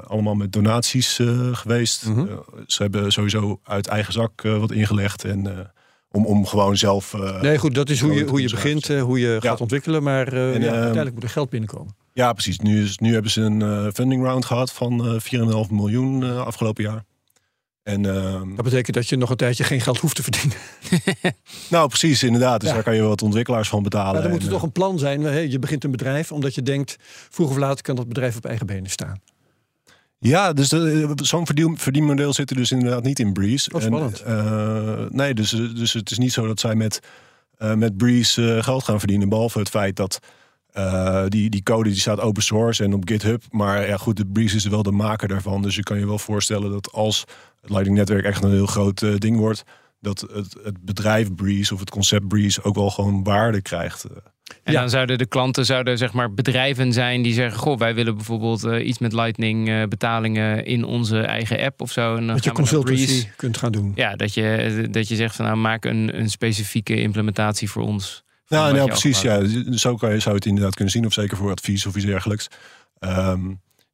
allemaal 0.08 0.36
met 0.36 0.52
donaties 0.52 1.20
geweest. 1.52 2.06
Mhm. 2.06 2.26
Ze 2.68 2.82
hebben 2.82 3.12
sowieso 3.12 3.60
uit 3.64 3.88
eigen 3.88 4.14
zak 4.14 4.42
wat 4.42 4.72
ingelegd. 4.72 5.24
En, 5.24 5.72
om, 6.12 6.26
om 6.26 6.46
gewoon 6.46 6.78
zelf... 6.78 7.16
Nee, 7.42 7.58
goed, 7.58 7.76
dat 7.76 7.90
is 7.90 8.00
hoe 8.00 8.14
je, 8.14 8.26
hoe 8.26 8.42
je 8.42 8.50
begint, 8.50 8.88
hoe 8.88 9.20
je 9.20 9.38
gaat 9.42 9.62
ontwikkelen. 9.62 10.04
Maar 10.04 10.34
eh, 10.34 10.56
En, 10.56 10.62
ehm, 10.62 10.74
uiteindelijk 10.74 11.14
moet 11.14 11.24
er 11.24 11.30
geld 11.30 11.50
binnenkomen. 11.50 11.96
Ja, 12.14 12.34
precies. 12.34 12.60
Nu, 12.60 12.84
is, 12.84 12.98
nu 12.98 13.14
hebben 13.14 13.32
ze 13.32 13.42
een 13.42 13.62
eh, 13.62 13.88
funding 13.94 14.24
round 14.24 14.46
gehad 14.46 14.72
van 14.72 15.06
eh 15.06 15.66
4,5 15.66 15.72
miljoen 15.72 16.24
eh, 16.24 16.46
afgelopen 16.46 16.84
jaar. 16.84 17.04
En 17.84 18.06
ehm, 18.06 18.56
Dat 18.56 18.64
betekent 18.64 18.96
dat 18.96 19.10
je 19.10 19.16
nog 19.18 19.30
een 19.30 19.36
tijdje 19.36 19.64
geen 19.64 19.82
geld 19.82 19.98
hoeft 19.98 20.16
te 20.16 20.24
verdienen. 20.24 20.58
Nou, 21.70 21.88
precies, 21.88 22.24
inderdaad. 22.24 22.60
Dus 22.60 22.70
Ja. 22.70 22.76
daar 22.76 22.84
kan 22.84 22.96
je 22.96 23.02
wat 23.02 23.22
ontwikkelaars 23.22 23.70
van 23.70 23.84
betalen. 23.84 24.14
Maar 24.14 24.22
dan 24.22 24.32
moet 24.32 24.44
er 24.44 24.50
toch 24.50 24.64
een 24.64 24.72
plan 24.72 25.00
zijn. 25.00 25.50
Je 25.52 25.60
begint 25.60 25.84
een 25.84 25.92
bedrijf 25.92 26.32
omdat 26.32 26.56
je 26.56 26.62
denkt... 26.62 26.96
vroeg 27.30 27.50
of 27.50 27.58
laat 27.58 27.82
kan 27.82 27.96
dat 27.96 28.08
bedrijf 28.08 28.36
op 28.38 28.46
eigen 28.46 28.66
benen 28.66 28.90
staan. 28.90 29.22
eh, 29.86 30.30
ja, 30.30 30.54
dus 30.54 30.72
eh, 30.72 31.10
zo'n 31.16 31.46
verdien, 31.46 31.78
verdienmodel 31.78 32.34
zit 32.34 32.50
er 32.50 32.56
dus 32.56 32.72
inderdaad 32.72 33.04
niet 33.04 33.20
in 33.20 33.34
Breeze. 33.34 33.70
Oh, 33.74 33.82
spannend. 33.82 34.22
En, 34.22 34.38
eh, 34.38 35.06
nee, 35.10 35.34
dus, 35.34 35.50
dus 35.50 35.94
het 35.94 36.12
is 36.12 36.18
niet 36.18 36.34
zo 36.34 36.48
dat 36.48 36.60
zij 36.60 36.76
met, 36.76 37.00
eh, 37.58 37.74
met 37.74 37.98
Breeze 37.98 38.56
eh, 38.56 38.64
geld 38.64 38.84
gaan 38.84 39.00
verdienen. 39.00 39.30
Behalve 39.30 39.60
het 39.60 39.70
feit 39.70 39.96
dat 39.96 40.20
eh, 40.74 41.24
die, 41.28 41.50
die 41.50 41.64
code 41.64 41.90
die 41.90 42.00
staat 42.00 42.20
open 42.20 42.44
source 42.44 42.84
en 42.84 42.94
op 42.94 43.08
GitHub. 43.08 43.44
Maar 43.52 43.88
ja, 43.88 43.98
goed, 43.98 44.18
de 44.18 44.26
Breeze 44.26 44.56
is 44.56 44.66
wel 44.68 44.84
de 44.84 44.92
maker 44.92 45.28
daarvan. 45.28 45.62
Dus 45.62 45.76
je 45.76 45.84
kan 45.84 46.00
je 46.00 46.06
wel 46.06 46.20
voorstellen 46.20 46.72
dat 46.72 46.92
als 46.92 47.20
het 47.62 47.70
Lightning 47.70 47.98
Netwerk 47.98 48.26
echt 48.26 48.44
een 48.44 48.52
heel 48.52 48.66
groot 48.66 49.02
eh, 49.02 49.16
ding 49.18 49.38
wordt... 49.38 49.64
dat 50.00 50.22
het, 50.34 50.56
het 50.64 50.86
bedrijf 50.86 51.36
Breeze 51.36 51.74
of 51.74 51.80
het 51.80 51.90
concept 51.90 52.28
Breeze 52.28 52.64
ook 52.64 52.76
wel 52.76 52.90
gewoon 52.90 53.24
waarde 53.24 53.62
krijgt. 53.62 54.04
eh. 54.04 54.12
En 54.64 54.74
Ja. 54.74 54.80
dan 54.80 54.90
zouden 54.90 55.18
de 55.18 55.26
klanten 55.26 55.66
zouden 55.66 55.98
zeg 55.98 56.14
maar 56.14 56.34
bedrijven 56.34 56.94
zijn 56.94 57.22
die 57.22 57.34
zeggen: 57.34 57.60
Goh, 57.60 57.78
wij 57.78 57.96
willen 57.96 58.16
bijvoorbeeld 58.16 58.64
iets 58.64 59.00
met 59.00 59.14
Lightning 59.14 59.88
betalingen 59.90 60.66
in 60.66 60.84
onze 60.84 61.20
eigen 61.20 61.60
app 61.60 61.82
of 61.82 61.92
zo. 61.92 62.16
En 62.16 62.26
dan 62.26 62.36
Dat 62.36 62.44
je 62.44 62.52
consultancy 62.52 63.06
Breeze. 63.06 63.28
kunt 63.36 63.58
gaan 63.58 63.72
doen. 63.72 63.92
Ja, 63.96 64.16
dat 64.16 64.34
je, 64.34 64.88
dat 64.92 65.08
je 65.08 65.16
zegt 65.16 65.36
van 65.36 65.46
nou 65.46 65.58
maak 65.58 65.86
een, 65.86 66.20
een 66.20 66.30
specifieke 66.30 67.02
implementatie 67.02 67.70
voor 67.70 67.84
ons. 67.84 68.24
Van 68.54 68.74
Nou, 68.76 68.88
precies. 68.88 69.22
Ja. 69.22 69.42
Zo 69.78 69.96
kan 69.96 70.10
je, 70.14 70.20
zou 70.20 70.30
je 70.30 70.36
het 70.36 70.46
inderdaad 70.46 70.76
kunnen 70.76 70.94
zien. 70.94 71.06
Of 71.06 71.14
zeker 71.14 71.38
voor 71.38 71.52
advies 71.52 71.86
of 71.86 71.96
iets 71.96 72.06
dergelijks. 72.06 72.48
Ehm, 73.00 73.40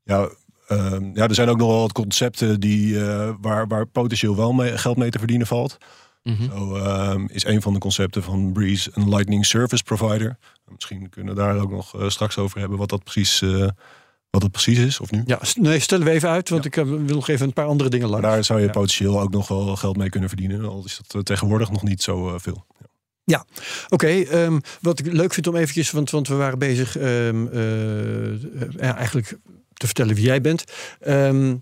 ja, 0.03 0.29
ehm, 0.67 1.03
ja, 1.13 1.27
er 1.27 1.35
zijn 1.35 1.49
ook 1.49 1.57
nog 1.57 1.67
wel 1.69 1.79
wat 1.79 1.91
concepten 1.91 2.59
die, 2.59 3.05
eh, 3.05 3.29
waar, 3.41 3.67
waar 3.67 3.85
potentieel 3.85 4.35
wel 4.35 4.53
mee, 4.53 4.77
geld 4.77 4.97
mee 4.97 5.09
te 5.09 5.17
verdienen 5.17 5.47
valt. 5.47 5.77
Mhm. 6.23 6.43
Zo 6.43 6.75
ehm, 6.75 7.25
is 7.27 7.45
een 7.45 7.61
van 7.61 7.73
de 7.73 7.79
concepten 7.79 8.23
van 8.23 8.51
Breeze 8.51 8.89
een 8.93 9.09
Lightning 9.09 9.45
Service 9.45 9.83
Provider. 9.83 10.37
Misschien 10.67 11.09
kunnen 11.09 11.35
we 11.35 11.41
daar 11.41 11.57
ook 11.57 11.71
nog 11.71 11.95
eh, 11.99 12.09
straks 12.09 12.37
over 12.37 12.59
hebben 12.59 12.77
wat 12.77 12.89
dat 12.89 13.03
precies, 13.03 13.41
eh, 13.41 13.67
wat 14.29 14.41
dat 14.41 14.51
precies 14.51 14.77
is. 14.77 14.99
Of 14.99 15.11
nu. 15.11 15.23
Ja, 15.25 15.39
nee, 15.55 15.79
stellen 15.79 16.05
we 16.05 16.11
even 16.11 16.29
uit, 16.29 16.49
want 16.49 16.65
ik 16.65 16.75
wil 16.75 16.85
nog 16.99 17.27
even 17.27 17.45
een 17.47 17.53
paar 17.53 17.65
andere 17.65 17.89
dingen 17.89 18.09
Maar 18.09 18.21
langs. 18.21 18.35
daar 18.35 18.43
zou 18.45 18.59
je 18.59 18.65
Ja. 18.65 18.71
potentieel 18.71 19.21
ook 19.21 19.31
nog 19.31 19.47
wel 19.47 19.75
geld 19.75 19.97
mee 19.97 20.09
kunnen 20.09 20.29
verdienen. 20.29 20.65
Al 20.65 20.81
is 20.85 20.99
dat 21.07 21.25
tegenwoordig 21.25 21.71
nog 21.71 21.83
niet 21.83 22.01
zo 22.03 22.33
eh, 22.33 22.39
veel. 23.29 23.45
Oké, 23.89 24.07
ehm, 24.07 24.59
wat 24.81 24.99
ik 24.99 25.11
leuk 25.11 25.33
vind 25.33 25.47
om 25.47 25.55
eventjes, 25.55 25.91
want, 25.91 26.09
want 26.09 26.27
we 26.27 26.35
waren 26.35 26.59
bezig 26.59 26.97
ehm, 26.97 27.47
eh, 27.47 28.41
ja, 28.79 28.95
eigenlijk 28.97 29.37
te 29.73 29.85
vertellen 29.85 30.15
wie 30.15 30.25
jij 30.25 30.41
bent. 30.41 30.63
Ehm, 30.99 31.55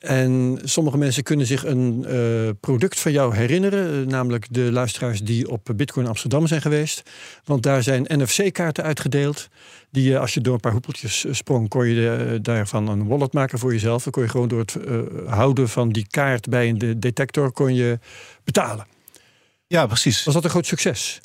En 0.00 0.58
sommige 0.64 0.98
mensen 0.98 1.22
kunnen 1.22 1.46
zich 1.46 1.64
een 1.66 2.04
eh, 2.08 2.48
product 2.60 3.00
van 3.00 3.12
jou 3.12 3.34
herinneren, 3.36 4.00
eh, 4.02 4.06
namelijk 4.06 4.46
de 4.50 4.72
luisteraars 4.72 5.20
die 5.22 5.50
op 5.50 5.68
Bitcoin 5.76 6.06
Amsterdam 6.06 6.46
zijn 6.46 6.60
geweest. 6.60 7.02
Want 7.44 7.62
daar 7.62 7.82
zijn 7.82 8.04
NFC-kaarten 8.08 8.84
uitgedeeld. 8.84 9.48
Die 9.90 10.18
als 10.18 10.34
je 10.34 10.40
door 10.40 10.54
een 10.54 10.60
paar 10.60 10.72
hoepeltjes 10.72 11.24
sprong, 11.30 11.68
kon 11.68 11.86
je 11.88 12.38
daarvan 12.42 12.88
een 12.88 13.06
wallet 13.06 13.32
maken 13.32 13.58
voor 13.58 13.72
jezelf. 13.72 14.02
Dan 14.02 14.12
kon 14.12 14.22
je 14.22 14.28
gewoon 14.28 14.48
door 14.48 14.60
het 14.60 14.76
houden 15.26 15.68
van 15.68 15.88
die 15.88 16.06
kaart 16.10 16.48
bij 16.48 16.68
een 16.68 16.78
de- 16.78 16.98
detector 16.98 17.52
kon 17.52 17.74
je 17.74 17.98
betalen. 18.44 18.86
Ja, 19.70 19.86
precies. 19.86 20.24
Was 20.24 20.34
dat 20.34 20.44
een 20.44 20.50
groot 20.50 20.66
succes? 20.66 21.20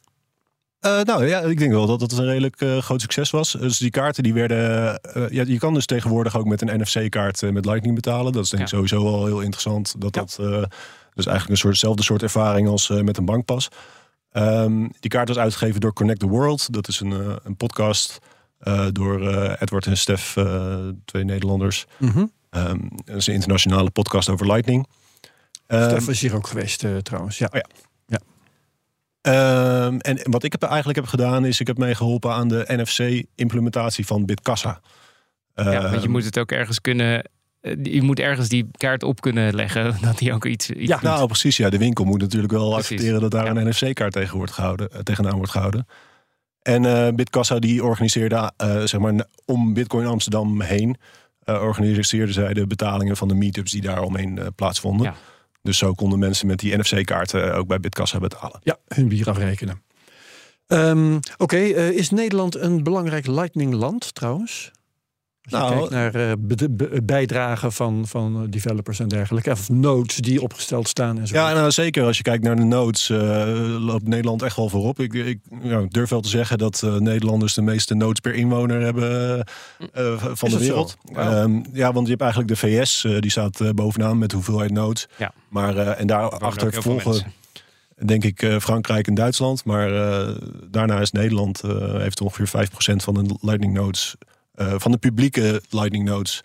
Eh, 0.79 1.01
nou 1.01 1.27
ja, 1.27 1.39
ik 1.39 1.57
denk 1.57 1.71
wel 1.71 1.85
dat 1.85 2.01
het 2.01 2.11
een 2.11 2.25
redelijk 2.25 2.61
eh, 2.61 2.77
groot 2.77 3.01
succes 3.01 3.29
was. 3.29 3.51
Dus 3.51 3.77
die 3.77 3.89
kaarten 3.89 4.23
die 4.23 4.33
werden. 4.33 4.99
eh, 5.01 5.29
ja, 5.29 5.43
je 5.47 5.57
kan 5.57 5.73
dus 5.73 5.85
tegenwoordig 5.85 6.37
ook 6.37 6.45
met 6.45 6.61
een 6.61 6.79
NFC-kaart 6.81 7.41
met 7.51 7.65
Lightning 7.65 7.95
betalen. 7.95 8.31
Dat 8.31 8.43
is 8.43 8.49
denk 8.49 8.63
ik 8.63 8.69
Ja. 8.69 8.75
sowieso 8.75 9.03
wel 9.03 9.25
heel 9.25 9.39
interessant. 9.41 9.95
Dat 9.97 10.15
Ja. 10.15 10.21
dat. 10.21 10.35
dus 11.13 11.25
eigenlijk 11.25 11.49
een 11.49 11.57
soortzelfde 11.57 12.03
soort 12.03 12.21
ervaring 12.23 12.67
als 12.67 12.89
met 12.89 13.17
een 13.17 13.25
bankpas. 13.25 13.67
Ehm, 14.31 14.87
die 14.99 15.09
kaart 15.09 15.27
was 15.27 15.37
uitgegeven 15.37 15.81
door 15.81 15.93
Connect 15.93 16.19
the 16.19 16.27
World. 16.27 16.73
Dat 16.73 16.87
is 16.87 16.99
een, 16.99 17.39
een 17.43 17.55
podcast 17.57 18.17
door 18.91 19.19
Edward 19.59 19.85
en 19.85 19.97
Stef, 19.97 20.35
twee 21.05 21.23
Nederlanders. 21.23 21.85
Ehm, 22.49 22.77
dat 23.05 23.15
is 23.15 23.27
een 23.27 23.33
internationale 23.33 23.89
podcast 23.89 24.29
over 24.29 24.47
Lightning. 24.47 24.87
Ehm, 25.67 25.89
Stef 25.89 26.07
is 26.07 26.21
hier 26.21 26.35
ook 26.35 26.47
geweest 26.47 26.85
trouwens. 27.03 27.37
Ja. 27.37 27.47
Oh 27.51 27.59
ja. 27.59 27.65
Ehm, 29.25 29.97
en 29.97 30.19
wat 30.23 30.43
ik 30.43 30.51
heb 30.51 30.63
eigenlijk 30.63 30.97
heb 30.99 31.07
gedaan, 31.07 31.45
is 31.45 31.59
ik 31.59 31.67
heb 31.67 31.77
meegeholpen 31.77 32.31
aan 32.33 32.47
de 32.47 32.63
NFC-implementatie 32.67 34.05
van 34.05 34.25
Bitkassa. 34.25 34.79
ja, 35.55 35.63
want 35.63 35.91
je 35.91 35.97
Ehm, 35.97 36.11
moet 36.11 36.25
het 36.25 36.39
ook 36.39 36.51
ergens 36.51 36.81
kunnen. 36.81 37.29
eh, 37.61 37.73
Je 37.83 38.01
moet 38.01 38.19
ergens 38.19 38.49
die 38.49 38.67
kaart 38.71 39.03
op 39.03 39.21
kunnen 39.21 39.55
leggen 39.55 39.97
dat 40.01 40.17
die 40.17 40.33
ook 40.33 40.45
iets. 40.45 40.69
iets 40.69 40.87
Ja, 40.89 40.95
doet. 40.95 41.03
Nou, 41.03 41.27
precies. 41.27 41.57
Ja, 41.57 41.69
de 41.69 41.77
winkel 41.77 42.05
moet 42.05 42.21
natuurlijk 42.21 42.51
wel 42.53 42.69
Precies. 42.69 42.89
accepteren 42.91 43.21
dat 43.21 43.31
daar 43.31 43.45
Ja. 43.45 43.61
een 43.61 43.67
NFC-kaart 43.69 44.13
tegen 44.13 44.37
wordt 44.37 44.51
gehouden, 44.51 44.89
eh, 44.91 44.99
tegenaan 44.99 45.35
wordt 45.35 45.51
gehouden. 45.51 45.87
En 46.61 46.85
eh 46.85 47.13
Bitkassa 47.13 47.59
die 47.59 47.83
organiseerde, 47.83 48.51
zeg 48.85 48.99
maar, 48.99 49.25
om 49.45 49.73
Bitcoin 49.73 50.05
Amsterdam 50.05 50.61
heen, 50.61 50.97
organiseerde 51.45 52.31
zij 52.33 52.53
de 52.53 52.67
betalingen 52.67 53.17
van 53.17 53.27
de 53.27 53.33
meetups 53.35 53.71
die 53.71 53.81
daar 53.81 54.01
omheen 54.01 54.39
plaatsvonden. 54.55 55.05
Ja. 55.05 55.15
Dus 55.65 55.77
zo 55.77 55.93
konden 55.93 56.19
mensen 56.19 56.47
met 56.47 56.59
die 56.59 56.77
NFC-kaarten 56.77 57.55
ook 57.55 57.67
bij 57.67 57.79
Bitkassa 57.79 58.19
betalen. 58.19 58.59
ja, 58.63 58.77
hun 58.87 59.07
bier 59.07 59.29
afrekenen. 59.29 59.81
Ehm, 60.67 61.19
Oké, 61.37 61.57
eh, 61.57 61.89
is 61.89 62.09
Nederland 62.09 62.55
een 62.55 62.83
belangrijk 62.83 63.27
Lightning-land 63.27 64.15
trouwens? 64.15 64.71
Als 65.49 65.53
je 65.53 65.57
Nou, 65.57 65.77
kijkt 65.77 65.89
naar 65.89 66.29
eh, 66.29 66.31
be- 66.39 66.69
be- 66.69 67.01
bijdragen 67.03 67.71
van, 67.71 68.07
van 68.07 68.35
eh, 68.35 68.41
developers 68.49 68.99
en 68.99 69.07
dergelijke. 69.07 69.51
Of 69.51 69.69
nodes 69.69 70.15
die 70.15 70.41
opgesteld 70.41 70.87
staan 70.87 71.19
en 71.19 71.27
zo. 71.27 71.35
Ja, 71.35 71.53
nou, 71.53 71.71
zeker. 71.71 72.03
Als 72.05 72.17
je 72.17 72.23
kijkt 72.23 72.43
naar 72.43 72.55
de 72.55 72.63
nodes, 72.63 73.09
eh, 73.09 73.17
loopt 73.79 74.07
Nederland 74.07 74.41
echt 74.41 74.55
wel 74.55 74.69
voorop. 74.69 74.99
Ik, 74.99 75.13
ik 75.13 75.39
ja, 75.61 75.85
durf 75.89 76.09
wel 76.09 76.21
te 76.21 76.29
zeggen 76.29 76.57
dat 76.57 76.81
Nederlanders 76.99 77.53
de 77.53 77.61
meeste 77.61 77.95
nodes 77.95 78.19
per 78.19 78.33
inwoner 78.33 78.81
hebben 78.81 79.43
van 80.33 80.49
de 80.49 80.57
wereld. 80.57 80.97
Wauw. 81.03 81.31
Ehm, 81.43 81.63
ja, 81.73 81.91
want 81.93 82.03
je 82.05 82.09
hebt 82.11 82.21
eigenlijk 82.21 82.51
de 82.51 82.67
VS, 82.67 83.07
die 83.19 83.31
staat 83.31 83.75
bovenaan 83.75 84.17
met 84.17 84.31
hoeveelheid 84.31 84.71
nodes. 84.71 85.07
Ja. 85.17 85.31
Maar, 85.49 85.77
en 85.77 85.97
Er 85.97 86.07
daarachter 86.07 86.73
volgen, 86.83 87.33
denk 88.05 88.23
ik, 88.23 88.55
Frankrijk 88.59 89.07
en 89.07 89.13
Duitsland. 89.13 89.65
Maar 89.65 89.95
eh, 90.11 90.35
daarna 90.71 90.99
is 90.99 91.11
Nederland, 91.11 91.61
heeft 91.97 92.21
ongeveer 92.21 92.67
5% 92.67 93.03
van 93.03 93.13
de 93.13 93.35
Lightning 93.41 93.73
nodes, 93.73 94.15
eh, 94.55 94.73
van 94.77 94.91
de 94.91 94.97
publieke 94.97 95.61
Lightning 95.69 96.03
nodes 96.05 96.41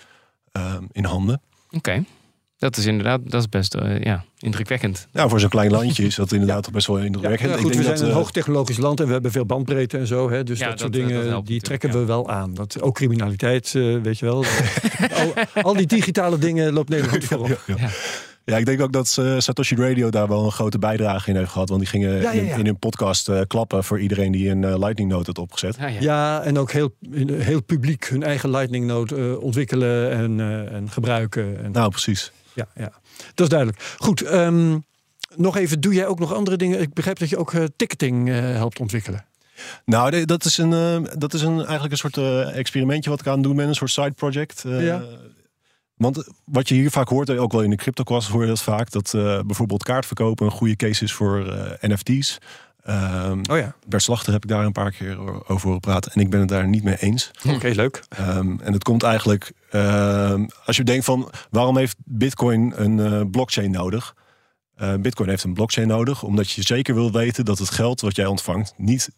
eh, 0.52 0.74
in 0.92 1.04
handen. 1.04 1.40
Oké. 1.70 2.04
Dat 2.58 2.76
is 2.76 2.86
inderdaad, 2.86 3.20
dat 3.30 3.40
is 3.40 3.48
best 3.48 3.74
eh, 3.74 4.00
ja, 4.00 4.24
indrukwekkend. 4.38 5.08
Nou, 5.12 5.28
voor 5.30 5.40
zo'n 5.40 5.48
klein 5.48 5.70
landje 5.70 6.04
is 6.04 6.14
dat 6.14 6.32
inderdaad 6.32 6.62
toch 6.62 6.72
best 6.72 6.86
wel 6.86 6.98
Ja, 6.98 7.04
indrukwekkend. 7.04 7.50
ja, 7.50 7.56
Ik 7.56 7.62
goed, 7.62 7.70
we 7.70 7.74
denk 7.74 7.84
zijn 7.84 7.96
dat, 7.96 8.04
een 8.06 8.10
eh, 8.10 8.16
hoogtechnologisch 8.16 8.76
land 8.76 9.00
en 9.00 9.06
we 9.06 9.12
hebben 9.12 9.30
veel 9.30 9.46
bandbreedte 9.46 9.98
en 9.98 10.06
zo. 10.06 10.30
Hè, 10.30 10.42
dus 10.44 10.58
Ja, 10.58 10.68
dat, 10.68 10.80
soort 10.80 10.92
dat, 10.92 11.00
eh, 11.02 11.08
dingen 11.08 11.30
dat 11.30 11.46
die 11.46 11.60
trekken 11.60 11.90
we 11.90 12.04
wel 12.04 12.30
aan. 12.30 12.54
Dat, 12.54 12.80
ook 12.82 12.94
criminaliteit, 12.94 13.74
eh, 13.74 13.96
weet 14.02 14.18
je 14.18 14.24
wel. 14.26 14.44
al, 15.20 15.62
al 15.62 15.74
die 15.76 15.86
digitale 15.86 16.38
dingen 16.38 16.72
loopt 16.72 16.88
Nederland 16.88 17.24
voorop. 17.24 17.62
Ja, 17.66 17.76
ja. 18.50 18.56
Ik 18.56 18.66
denk 18.66 18.80
ook 18.80 18.92
dat 18.92 19.16
eh, 19.18 19.38
Satoshi 19.38 19.76
Radio 19.76 20.10
daar 20.10 20.28
wel 20.28 20.44
een 20.44 20.52
grote 20.52 20.78
bijdrage 20.78 21.30
in 21.30 21.36
heeft 21.36 21.50
gehad. 21.50 21.68
Want 21.68 21.80
die 21.80 21.88
gingen 21.90 22.14
Ja, 22.14 22.20
ja, 22.20 22.30
in- 22.30 22.44
ja. 22.44 22.56
In, 22.56 22.64
hun 22.66 22.78
podcast 22.78 23.28
eh, 23.28 23.40
klappen 23.46 23.84
voor 23.84 24.00
iedereen 24.00 24.32
die 24.32 24.48
een 24.50 24.64
eh, 24.64 24.78
Lightning 24.78 25.10
Node 25.10 25.24
had 25.26 25.38
opgezet. 25.38 25.76
Ja, 25.78 25.86
ja. 25.86 26.00
Ja, 26.00 26.42
en 26.42 26.58
ook 26.58 26.70
heel, 26.72 26.94
heel 27.32 27.62
publiek 27.62 28.04
hun 28.08 28.22
eigen 28.22 28.50
Lightning 28.50 28.86
Node 28.86 29.16
eh, 29.16 29.42
ontwikkelen 29.42 30.10
en, 30.10 30.40
eh, 30.40 30.72
en 30.72 30.90
gebruiken. 30.90 31.64
En, 31.64 31.72
Nou, 31.72 31.90
precies. 31.90 32.32
ja, 32.54 32.66
ja, 32.74 32.92
dat 33.34 33.40
is 33.40 33.48
duidelijk. 33.48 33.94
Goed, 33.98 34.22
ehm, 34.22 34.78
nog 35.36 35.56
even, 35.56 35.80
doe 35.80 35.94
jij 35.94 36.06
ook 36.06 36.18
nog 36.18 36.34
andere 36.34 36.56
dingen? 36.56 36.80
Ik 36.80 36.94
begrijp 36.94 37.18
dat 37.18 37.28
je 37.28 37.36
ook 37.38 37.52
eh, 37.54 37.64
ticketing 37.76 38.28
eh, 38.28 38.34
helpt 38.38 38.80
ontwikkelen. 38.80 39.24
Nou, 39.84 40.24
dat 40.24 40.44
is, 40.44 40.58
een, 40.58 40.72
eh, 40.72 41.12
dat 41.18 41.34
is 41.34 41.42
een, 41.42 41.56
eigenlijk 41.58 41.90
een 41.92 41.96
soort 41.98 42.16
eh, 42.16 42.56
experimentje 42.58 43.10
wat 43.10 43.20
ik 43.20 43.26
aan 43.26 43.34
het 43.34 43.42
doen 43.42 43.56
ben. 43.56 43.68
Een 43.68 43.74
soort 43.74 43.90
side 43.90 44.10
project. 44.10 44.64
eh, 44.64 44.86
Ja. 44.86 45.02
Want 46.00 46.24
wat 46.44 46.68
je 46.68 46.74
hier 46.74 46.90
vaak 46.90 47.08
hoort, 47.08 47.28
eh, 47.28 47.42
ook 47.42 47.52
wel 47.52 47.62
in 47.62 47.70
de 47.70 47.76
cryptocast 47.76 48.28
hoor 48.28 48.42
je 48.42 48.48
dat 48.48 48.62
vaak, 48.62 48.90
dat 48.90 49.14
eh, 49.14 49.40
bijvoorbeeld 49.40 49.82
kaartverkopen 49.82 50.46
een 50.46 50.52
goede 50.52 50.76
case 50.76 51.04
is 51.04 51.12
voor 51.12 51.46
eh, 51.46 51.90
NFT's. 51.90 52.38
Ehm 52.82 53.40
Oh 53.50 53.58
ja, 53.58 53.74
Bert 53.86 54.02
Slachter 54.02 54.32
heb 54.32 54.42
ik 54.42 54.48
daar 54.48 54.64
een 54.64 54.72
paar 54.72 54.90
keer 54.90 55.18
over 55.48 55.66
horen 55.66 55.80
praten 55.80 56.12
en 56.12 56.20
ik 56.20 56.30
ben 56.30 56.40
het 56.40 56.48
daar 56.48 56.68
niet 56.68 56.82
mee 56.82 56.96
eens. 56.96 57.30
oké, 57.48 57.68
leuk. 57.68 58.02
Ehm, 58.08 58.58
en 58.60 58.72
het 58.72 58.84
komt 58.84 59.02
eigenlijk, 59.02 59.52
ehm, 59.70 60.46
als 60.64 60.76
je 60.76 60.84
denkt 60.84 61.04
van 61.04 61.30
waarom 61.50 61.76
heeft 61.76 61.96
Bitcoin 62.04 62.72
een 62.76 63.00
eh, 63.00 63.20
blockchain 63.30 63.70
nodig? 63.70 64.14
Eh, 64.74 64.94
Bitcoin 64.94 65.28
heeft 65.28 65.44
een 65.44 65.54
blockchain 65.54 65.88
nodig 65.88 66.22
omdat 66.22 66.50
je 66.50 66.62
zeker 66.62 66.94
wil 66.94 67.12
weten 67.12 67.44
dat 67.44 67.58
het 67.58 67.70
geld 67.70 68.00
wat 68.00 68.16
jij 68.16 68.26
ontvangt 68.26 68.74
niet 68.76 69.10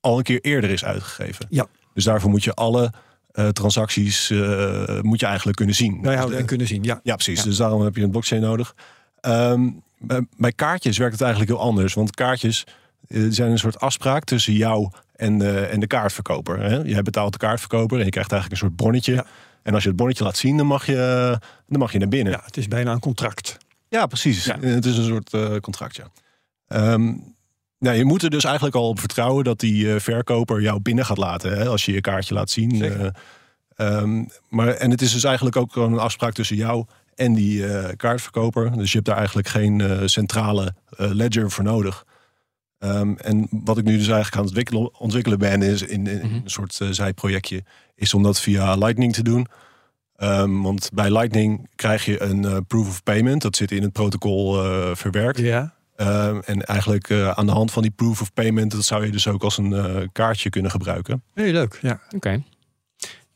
al 0.00 0.18
een 0.18 0.24
keer 0.24 0.40
eerder 0.40 0.70
is 0.70 0.84
uitgegeven. 0.84 1.46
Ja. 1.48 1.66
Dus 1.94 2.04
daarvoor 2.04 2.30
moet 2.30 2.44
je 2.44 2.54
alle 2.54 2.92
eh, 3.40 3.48
transacties 3.48 4.30
eh, 4.30 5.00
moet 5.00 5.20
je 5.20 5.26
eigenlijk 5.26 5.56
kunnen 5.56 5.74
zien. 5.74 6.00
Bijhouden 6.00 6.38
en 6.38 6.46
kunnen 6.46 6.66
zien, 6.66 6.82
ja. 6.82 7.00
ja, 7.02 7.14
precies. 7.14 7.38
Ja. 7.38 7.44
Dus 7.44 7.56
daarom 7.56 7.82
heb 7.82 7.96
je 7.96 8.02
een 8.02 8.10
blockchain 8.10 8.42
nodig. 8.42 8.74
Ehm, 9.20 9.70
bij, 9.98 10.26
bij 10.36 10.52
kaartjes 10.52 10.98
werkt 10.98 11.12
het 11.12 11.22
eigenlijk 11.22 11.52
heel 11.52 11.60
anders. 11.60 11.94
Want 11.94 12.14
kaartjes 12.14 12.66
eh, 13.08 13.26
zijn 13.30 13.50
een 13.50 13.58
soort 13.58 13.80
afspraak 13.80 14.24
tussen 14.24 14.52
jou 14.52 14.90
en 15.16 15.38
de, 15.38 15.60
en 15.60 15.80
de 15.80 15.86
kaartverkoper. 15.86 16.60
Hè? 16.60 16.76
Jij 16.76 17.02
betaalt 17.02 17.32
de 17.32 17.38
kaartverkoper 17.38 17.98
en 17.98 18.04
je 18.04 18.10
krijgt 18.10 18.32
eigenlijk 18.32 18.62
een 18.62 18.68
soort 18.68 18.80
bonnetje. 18.80 19.12
Ja. 19.12 19.26
En 19.62 19.74
als 19.74 19.82
je 19.82 19.88
het 19.88 19.98
bonnetje 19.98 20.24
laat 20.24 20.36
zien, 20.36 20.56
dan 20.56 20.66
mag 20.66 20.86
je, 20.86 21.38
dan 21.66 21.78
mag 21.78 21.92
je 21.92 21.98
naar 21.98 22.08
binnen. 22.08 22.32
Ja, 22.32 22.42
het 22.44 22.56
is 22.56 22.68
bijna 22.68 22.92
een 22.92 23.00
contract. 23.00 23.58
Ja, 23.88 24.06
precies. 24.06 24.44
Ja. 24.44 24.58
Het 24.60 24.86
is 24.86 24.96
een 24.96 25.04
soort 25.04 25.34
eh, 25.34 25.56
contract, 25.56 25.96
ja. 25.96 26.10
Ehm, 26.68 27.12
nou, 27.80 27.96
je 27.96 28.04
moet 28.04 28.22
er 28.22 28.30
dus 28.30 28.44
eigenlijk 28.44 28.74
al 28.76 28.88
op 28.88 28.98
vertrouwen 28.98 29.44
dat 29.44 29.60
die 29.60 29.94
eh, 29.94 30.00
verkoper 30.00 30.60
jou 30.60 30.80
binnen 30.80 31.04
gaat 31.06 31.16
laten. 31.16 31.58
Hè, 31.58 31.66
als 31.66 31.84
je 31.84 31.92
je 31.92 32.00
kaartje 32.00 32.34
laat 32.34 32.50
zien. 32.50 32.82
Eh, 32.82 33.06
ehm, 33.76 34.24
maar, 34.48 34.68
en 34.68 34.90
het 34.90 35.02
is 35.02 35.12
dus 35.12 35.24
eigenlijk 35.24 35.56
ook 35.56 35.72
gewoon 35.72 35.92
een 35.92 35.98
afspraak 35.98 36.32
tussen 36.32 36.56
jou 36.56 36.84
en 37.14 37.32
die 37.34 37.66
eh, 37.66 37.96
kaartverkoper. 37.96 38.72
Dus 38.76 38.88
je 38.88 38.94
hebt 38.94 39.06
daar 39.08 39.16
eigenlijk 39.16 39.48
geen 39.48 40.08
centrale 40.08 40.74
ledger 40.96 41.50
voor 41.50 41.64
nodig. 41.64 42.04
Ehm, 42.78 43.12
en 43.12 43.48
wat 43.50 43.78
ik 43.78 43.84
nu 43.84 43.96
dus 43.96 44.08
eigenlijk 44.08 44.36
aan 44.36 44.40
het 44.40 44.48
ontwikkelen, 44.48 45.00
ontwikkelen 45.00 45.38
ben, 45.38 45.62
is 45.62 45.82
in, 45.82 46.06
in 46.06 46.16
Mhm. 46.16 46.34
een 46.34 46.50
soort 46.50 46.80
zijprojectje, 46.90 47.62
is 47.94 48.14
om 48.14 48.22
dat 48.22 48.40
via 48.40 48.74
Lightning 48.74 49.12
te 49.12 49.22
doen. 49.22 49.46
Ehm, 50.16 50.60
want 50.60 50.90
bij 50.94 51.10
Lightning 51.12 51.68
krijg 51.74 52.04
je 52.04 52.22
een 52.22 52.66
proof 52.66 52.88
of 52.88 53.02
payment. 53.02 53.42
Dat 53.42 53.56
zit 53.56 53.70
in 53.70 53.82
het 53.82 53.92
protocol 53.92 54.62
verwerkt. 54.94 55.38
Ja, 55.38 55.74
en 56.44 56.62
eigenlijk 56.64 57.08
eh, 57.08 57.30
aan 57.30 57.46
de 57.46 57.52
hand 57.52 57.72
van 57.72 57.82
die 57.82 57.90
proof 57.90 58.20
of 58.20 58.32
payment... 58.32 58.70
dat 58.70 58.84
zou 58.84 59.04
je 59.04 59.10
dus 59.10 59.28
ook 59.28 59.42
als 59.42 59.58
een 59.58 59.72
eh, 59.72 60.06
kaartje 60.12 60.50
kunnen 60.50 60.70
gebruiken. 60.70 61.22
heel 61.34 61.52
leuk. 61.52 61.78
Ja. 61.82 62.00
Oké. 62.14 62.42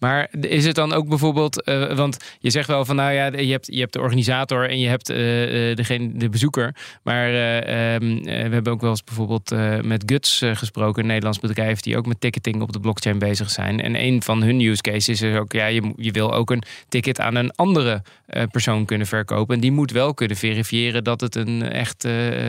Maar 0.05 0.29
is 0.41 0.67
het 0.67 0.75
dan 0.75 0.93
ook 0.93 1.09
bijvoorbeeld, 1.09 1.63
eh, 1.63 1.97
want 1.97 2.17
je 2.39 2.51
zegt 2.51 2.69
wel 2.69 2.85
van 2.85 2.97
nou 2.97 3.13
ja, 3.13 3.27
je 3.27 3.51
hebt, 3.51 3.67
je 3.67 3.81
hebt 3.81 3.93
de 3.93 4.01
organisator 4.01 4.69
en 4.69 4.79
je 4.79 4.89
hebt 4.89 5.11
eh, 5.11 5.71
eh, 5.71 5.77
degene, 5.77 6.11
de 6.15 6.29
bezoeker. 6.29 6.75
Maar 7.03 7.27
eh, 7.27 7.95
ehm, 7.95 8.17
eh, 8.17 8.25
we 8.25 8.55
hebben 8.55 8.73
ook 8.73 8.81
wel 8.81 8.91
eens 8.91 9.05
bijvoorbeeld 9.05 9.51
met 9.83 10.03
Guts 10.07 10.43
gesproken, 10.53 11.03
een 11.03 11.09
Nederlands 11.09 11.39
bedrijf 11.39 11.81
die 11.81 11.97
ook 11.97 12.07
met 12.07 12.21
ticketing 12.21 12.63
op 12.63 12.73
de 12.73 12.81
blockchain 12.81 13.19
bezig 13.19 13.51
zijn. 13.51 13.81
En 13.81 14.03
een 14.05 14.23
van 14.23 14.43
hun 14.43 14.61
use 14.61 14.83
cases 14.83 15.23
is 15.23 15.39
ook, 15.39 15.53
ja, 15.53 15.67
je, 15.67 15.93
je 15.97 16.11
wil 16.11 16.33
ook 16.33 16.51
een 16.51 16.63
ticket 16.89 17.21
aan 17.21 17.35
een 17.35 17.53
andere 17.55 18.03
persoon 18.51 18.85
kunnen 18.85 19.07
verkopen. 19.07 19.55
En 19.55 19.61
die 19.61 19.73
moet 19.73 19.91
wel 19.91 20.15
kunnen 20.15 20.37
verifiëren 20.37 21.05
dat 21.05 21.21
het 21.21 21.35
een 21.35 21.63
echt 21.63 22.07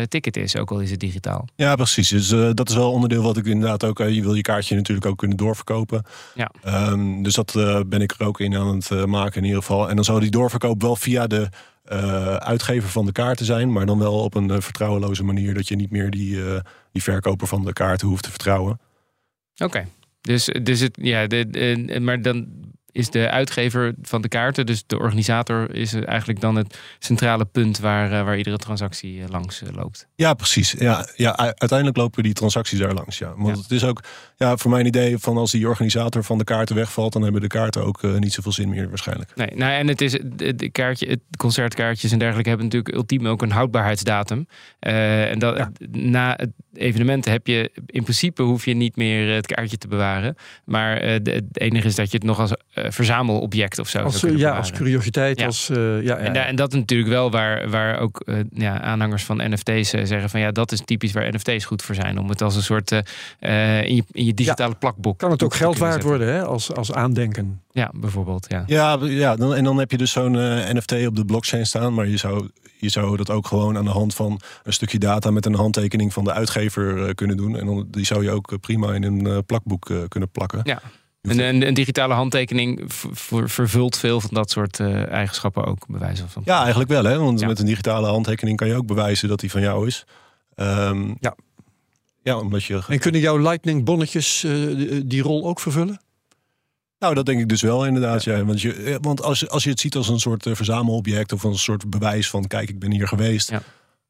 ticket 0.07 0.37
is, 0.37 0.57
ook 0.57 0.71
al 0.71 0.79
is 0.79 0.91
het 0.91 0.99
digitaal. 0.99 1.47
Ja, 1.55 1.75
precies. 1.75 2.09
Dus 2.09 2.27
dat 2.53 2.69
is 2.69 2.75
wel 2.75 2.91
onderdeel 2.91 3.23
wat 3.23 3.37
ik 3.37 3.45
inderdaad 3.45 3.83
ook... 3.83 3.97
je 3.97 4.21
wil 4.21 4.33
je 4.33 4.41
kaartje 4.41 4.75
natuurlijk 4.75 5.07
ook 5.07 5.17
kunnen 5.17 5.37
doorverkopen. 5.37 6.03
Ja. 6.35 6.51
Ehm, 6.63 7.21
dus 7.21 7.33
dat 7.33 7.44
eh, 7.55 7.79
ben 7.87 8.01
ik 8.01 8.11
er 8.11 8.25
ook 8.25 8.39
in 8.39 8.55
aan 8.55 8.75
het 8.75 8.91
eh, 8.91 9.03
maken 9.03 9.37
in 9.37 9.43
ieder 9.43 9.59
geval. 9.59 9.89
En 9.89 9.95
dan 9.95 10.05
zou 10.05 10.19
die 10.19 10.31
doorverkoop 10.31 10.81
wel 10.81 10.95
via 10.95 11.27
de 11.27 11.49
eh, 11.83 12.35
uitgever 12.35 12.89
van 12.89 13.05
de 13.05 13.11
kaarten 13.11 13.45
zijn... 13.45 13.71
maar 13.71 13.85
dan 13.85 13.99
wel 13.99 14.19
op 14.19 14.35
een 14.35 14.61
vertrouweloze 14.61 15.23
manier... 15.23 15.53
dat 15.53 15.67
je 15.67 15.75
niet 15.75 15.91
meer 15.91 16.09
die, 16.09 16.37
die 16.91 17.03
verkoper 17.03 17.47
van 17.47 17.65
de 17.65 17.73
kaarten 17.73 18.07
hoeft 18.07 18.23
te 18.23 18.29
vertrouwen. 18.29 18.79
Oké. 19.57 19.87
Dus, 20.21 20.49
dus 20.61 20.79
het, 20.79 20.97
ja, 21.01 21.27
maar 21.99 22.21
dan 22.21 22.47
is 22.95 23.09
de 23.09 23.29
uitgever 23.29 23.93
van 24.01 24.21
de 24.21 24.27
kaarten, 24.27 24.65
dus 24.65 24.83
de 24.87 24.99
organisator, 24.99 25.75
is 25.75 25.93
eigenlijk 25.93 26.39
dan 26.39 26.55
het 26.55 26.79
centrale 26.99 27.45
punt 27.45 27.79
waar, 27.79 28.11
eh, 28.11 28.23
waar 28.23 28.37
iedere 28.37 28.57
transactie 28.57 29.21
eh, 29.21 29.29
langs 29.29 29.61
eh, 29.61 29.69
loopt. 29.75 30.07
Ja, 30.15 30.33
precies. 30.33 30.75
Ja, 30.77 31.07
ja, 31.15 31.35
uiteindelijk 31.37 31.97
lopen 31.97 32.23
die 32.23 32.33
transacties 32.33 32.79
daar 32.79 32.93
langs. 32.93 33.17
Ja. 33.17 33.33
Want 33.37 33.55
Ja. 33.55 33.61
het 33.61 33.71
is 33.71 33.83
ook 33.83 34.03
ja, 34.37 34.57
voor 34.57 34.71
mijn 34.71 34.85
idee 34.85 35.17
van 35.17 35.37
als 35.37 35.51
die 35.51 35.67
organisator 35.67 36.23
van 36.23 36.37
de 36.37 36.43
kaarten 36.43 36.75
wegvalt, 36.75 37.13
dan 37.13 37.21
hebben 37.21 37.41
de 37.41 37.47
kaarten 37.47 37.83
ook 37.83 38.03
eh, 38.03 38.13
niet 38.15 38.33
zoveel 38.33 38.51
zin 38.51 38.69
meer 38.69 38.89
waarschijnlijk. 38.89 39.31
Nee, 39.35 39.51
nou, 39.55 39.71
en 39.73 39.87
het 39.87 40.01
is 40.01 40.11
de, 40.35 40.69
kaartje, 40.71 41.07
het 41.07 41.19
concertkaartjes 41.37 42.11
en 42.11 42.19
dergelijke 42.19 42.49
hebben 42.49 42.67
natuurlijk 42.67 42.95
ultiem 42.95 43.27
ook 43.27 43.41
een 43.41 43.51
houdbaarheidsdatum. 43.51 44.47
Eh, 44.79 45.31
en 45.31 45.39
dat, 45.39 45.69
na 45.91 46.33
het 46.37 46.51
evenement 46.73 47.25
heb 47.25 47.47
je 47.47 47.71
in 47.85 48.03
principe 48.03 48.41
hoef 48.41 48.65
je 48.65 48.73
niet 48.73 48.95
meer 48.95 49.29
eh, 49.29 49.35
het 49.35 49.47
kaartje 49.47 49.77
te 49.77 49.87
bewaren. 49.87 50.35
Maar 50.65 50.97
eh, 50.97 51.11
het 51.13 51.43
enige 51.51 51.87
is 51.87 51.95
dat 51.95 52.11
je 52.11 52.17
het 52.17 52.25
nog 52.25 52.39
als 52.39 52.51
eh, 52.73 52.84
verzamelobject 52.89 53.79
of 53.79 53.89
zo 53.89 53.99
Als, 53.99 54.19
kunnen 54.19 54.39
ja, 54.39 54.57
als 54.57 54.71
curiositeit. 54.71 55.39
Ja. 55.39 55.45
Als, 55.45 55.69
eh, 55.69 55.77
ja, 55.77 55.99
ja, 56.01 56.17
En, 56.17 56.35
en 56.35 56.55
dat 56.55 56.73
is 56.73 56.79
natuurlijk 56.79 57.09
wel 57.09 57.31
waar, 57.31 57.69
waar 57.69 57.99
ook 57.99 58.19
eh, 58.19 58.39
ja, 58.53 58.81
aanhangers 58.81 59.23
van 59.23 59.37
NFT's 59.37 59.93
eh, 59.93 60.05
zeggen 60.05 60.29
van 60.29 60.39
ja, 60.39 60.51
dat 60.51 60.71
is 60.71 60.81
typisch 60.85 61.11
waar 61.11 61.33
NFT's 61.33 61.65
goed 61.65 61.81
voor 61.81 61.95
zijn. 61.95 62.19
Om 62.19 62.29
het 62.29 62.41
als 62.41 62.55
een 62.55 62.63
soort 62.63 62.91
eh, 62.91 62.99
eh, 63.39 63.85
in, 63.87 63.95
je, 63.95 64.03
in 64.11 64.25
je 64.25 64.33
digitale 64.33 64.75
plakboek. 64.75 65.19
kan 65.19 65.31
het 65.31 65.43
ook 65.43 65.53
geld 65.53 65.77
waard 65.77 65.91
zetten. 65.91 66.09
worden 66.09 66.27
hè? 66.27 66.43
Als, 66.43 66.73
als 66.73 66.93
aandenken. 66.93 67.61
Ja, 67.71 67.91
bijvoorbeeld. 67.95 68.45
Ja. 68.49 68.63
Ja, 68.67 68.97
ja 69.01 69.35
dan, 69.35 69.55
en 69.55 69.63
dan 69.63 69.77
heb 69.77 69.91
je 69.91 69.97
dus 69.97 70.11
zo'n 70.11 70.39
eh, 70.39 70.73
NFT 70.73 71.07
op 71.07 71.15
de 71.15 71.25
blockchain 71.25 71.65
staan, 71.65 71.93
maar 71.93 72.07
je 72.07 72.17
zou, 72.17 72.49
je 72.77 72.89
zou 72.89 73.17
dat 73.17 73.29
ook 73.29 73.47
gewoon 73.47 73.77
aan 73.77 73.85
de 73.85 73.91
hand 73.91 74.15
van 74.15 74.39
een 74.63 74.73
stukje 74.73 74.99
data 74.99 75.31
met 75.31 75.45
een 75.45 75.55
handtekening 75.55 76.13
van 76.13 76.23
de 76.23 76.33
uitgever 76.33 77.07
eh, 77.07 77.13
kunnen 77.13 77.37
doen. 77.37 77.57
En 77.57 77.65
dan, 77.65 77.87
die 77.91 78.05
zou 78.05 78.23
je 78.23 78.31
ook 78.31 78.51
eh, 78.51 78.57
prima 78.59 78.93
in 78.93 79.03
een 79.03 79.27
eh, 79.27 79.37
plakboek 79.45 79.89
eh, 79.89 79.97
kunnen 80.07 80.29
plakken. 80.29 80.59
Ja. 80.63 80.81
Een, 81.27 81.39
een, 81.39 81.67
een 81.67 81.73
digitale 81.73 82.13
handtekening 82.13 82.81
vervult 82.87 83.97
veel 83.97 84.21
van 84.21 84.29
dat 84.33 84.51
soort 84.51 84.79
eh, 84.79 85.07
eigenschappen 85.11 85.65
ook, 85.65 85.87
bij 85.87 85.99
wijze 85.99 86.27
van. 86.27 86.41
Ja, 86.45 86.59
eigenlijk 86.59 86.89
wel, 86.89 87.03
hè? 87.03 87.17
Want 87.19 87.39
Ja. 87.39 87.47
met 87.47 87.59
een 87.59 87.65
digitale 87.65 88.07
handtekening 88.07 88.57
kan 88.57 88.67
je 88.67 88.75
ook 88.75 88.87
bewijzen 88.87 89.27
dat 89.29 89.39
die 89.39 89.51
van 89.51 89.61
jou 89.61 89.87
is. 89.87 90.05
Ehm, 90.55 91.13
Ja. 91.19 91.35
Ja, 92.23 92.37
omdat 92.37 92.63
je. 92.63 92.81
En 92.87 92.99
kunnen 92.99 93.21
jouw 93.21 93.37
Lightning 93.37 93.83
bonnetjes 93.85 94.43
eh, 94.43 94.51
die, 94.51 95.07
die 95.07 95.21
rol 95.21 95.47
ook 95.47 95.59
vervullen? 95.59 95.99
Nou, 96.99 97.13
dat 97.13 97.25
denk 97.25 97.39
ik 97.39 97.49
dus 97.49 97.61
wel 97.61 97.85
inderdaad. 97.85 98.23
Ja. 98.23 98.45
Want, 98.45 98.61
je, 98.61 98.73
eh, 98.73 98.95
want 99.01 99.21
als, 99.21 99.49
als 99.49 99.63
je 99.63 99.69
het 99.69 99.79
ziet 99.79 99.95
als 99.95 100.07
een 100.09 100.19
soort 100.19 100.45
eh, 100.45 100.55
verzamelobject 100.55 101.31
of 101.31 101.43
een 101.43 101.57
soort 101.57 101.89
bewijs 101.89 102.29
van 102.29 102.47
kijk, 102.47 102.69
ik 102.69 102.79
ben 102.79 102.91
hier 102.91 103.07
geweest. 103.07 103.49
Ja. 103.49 103.61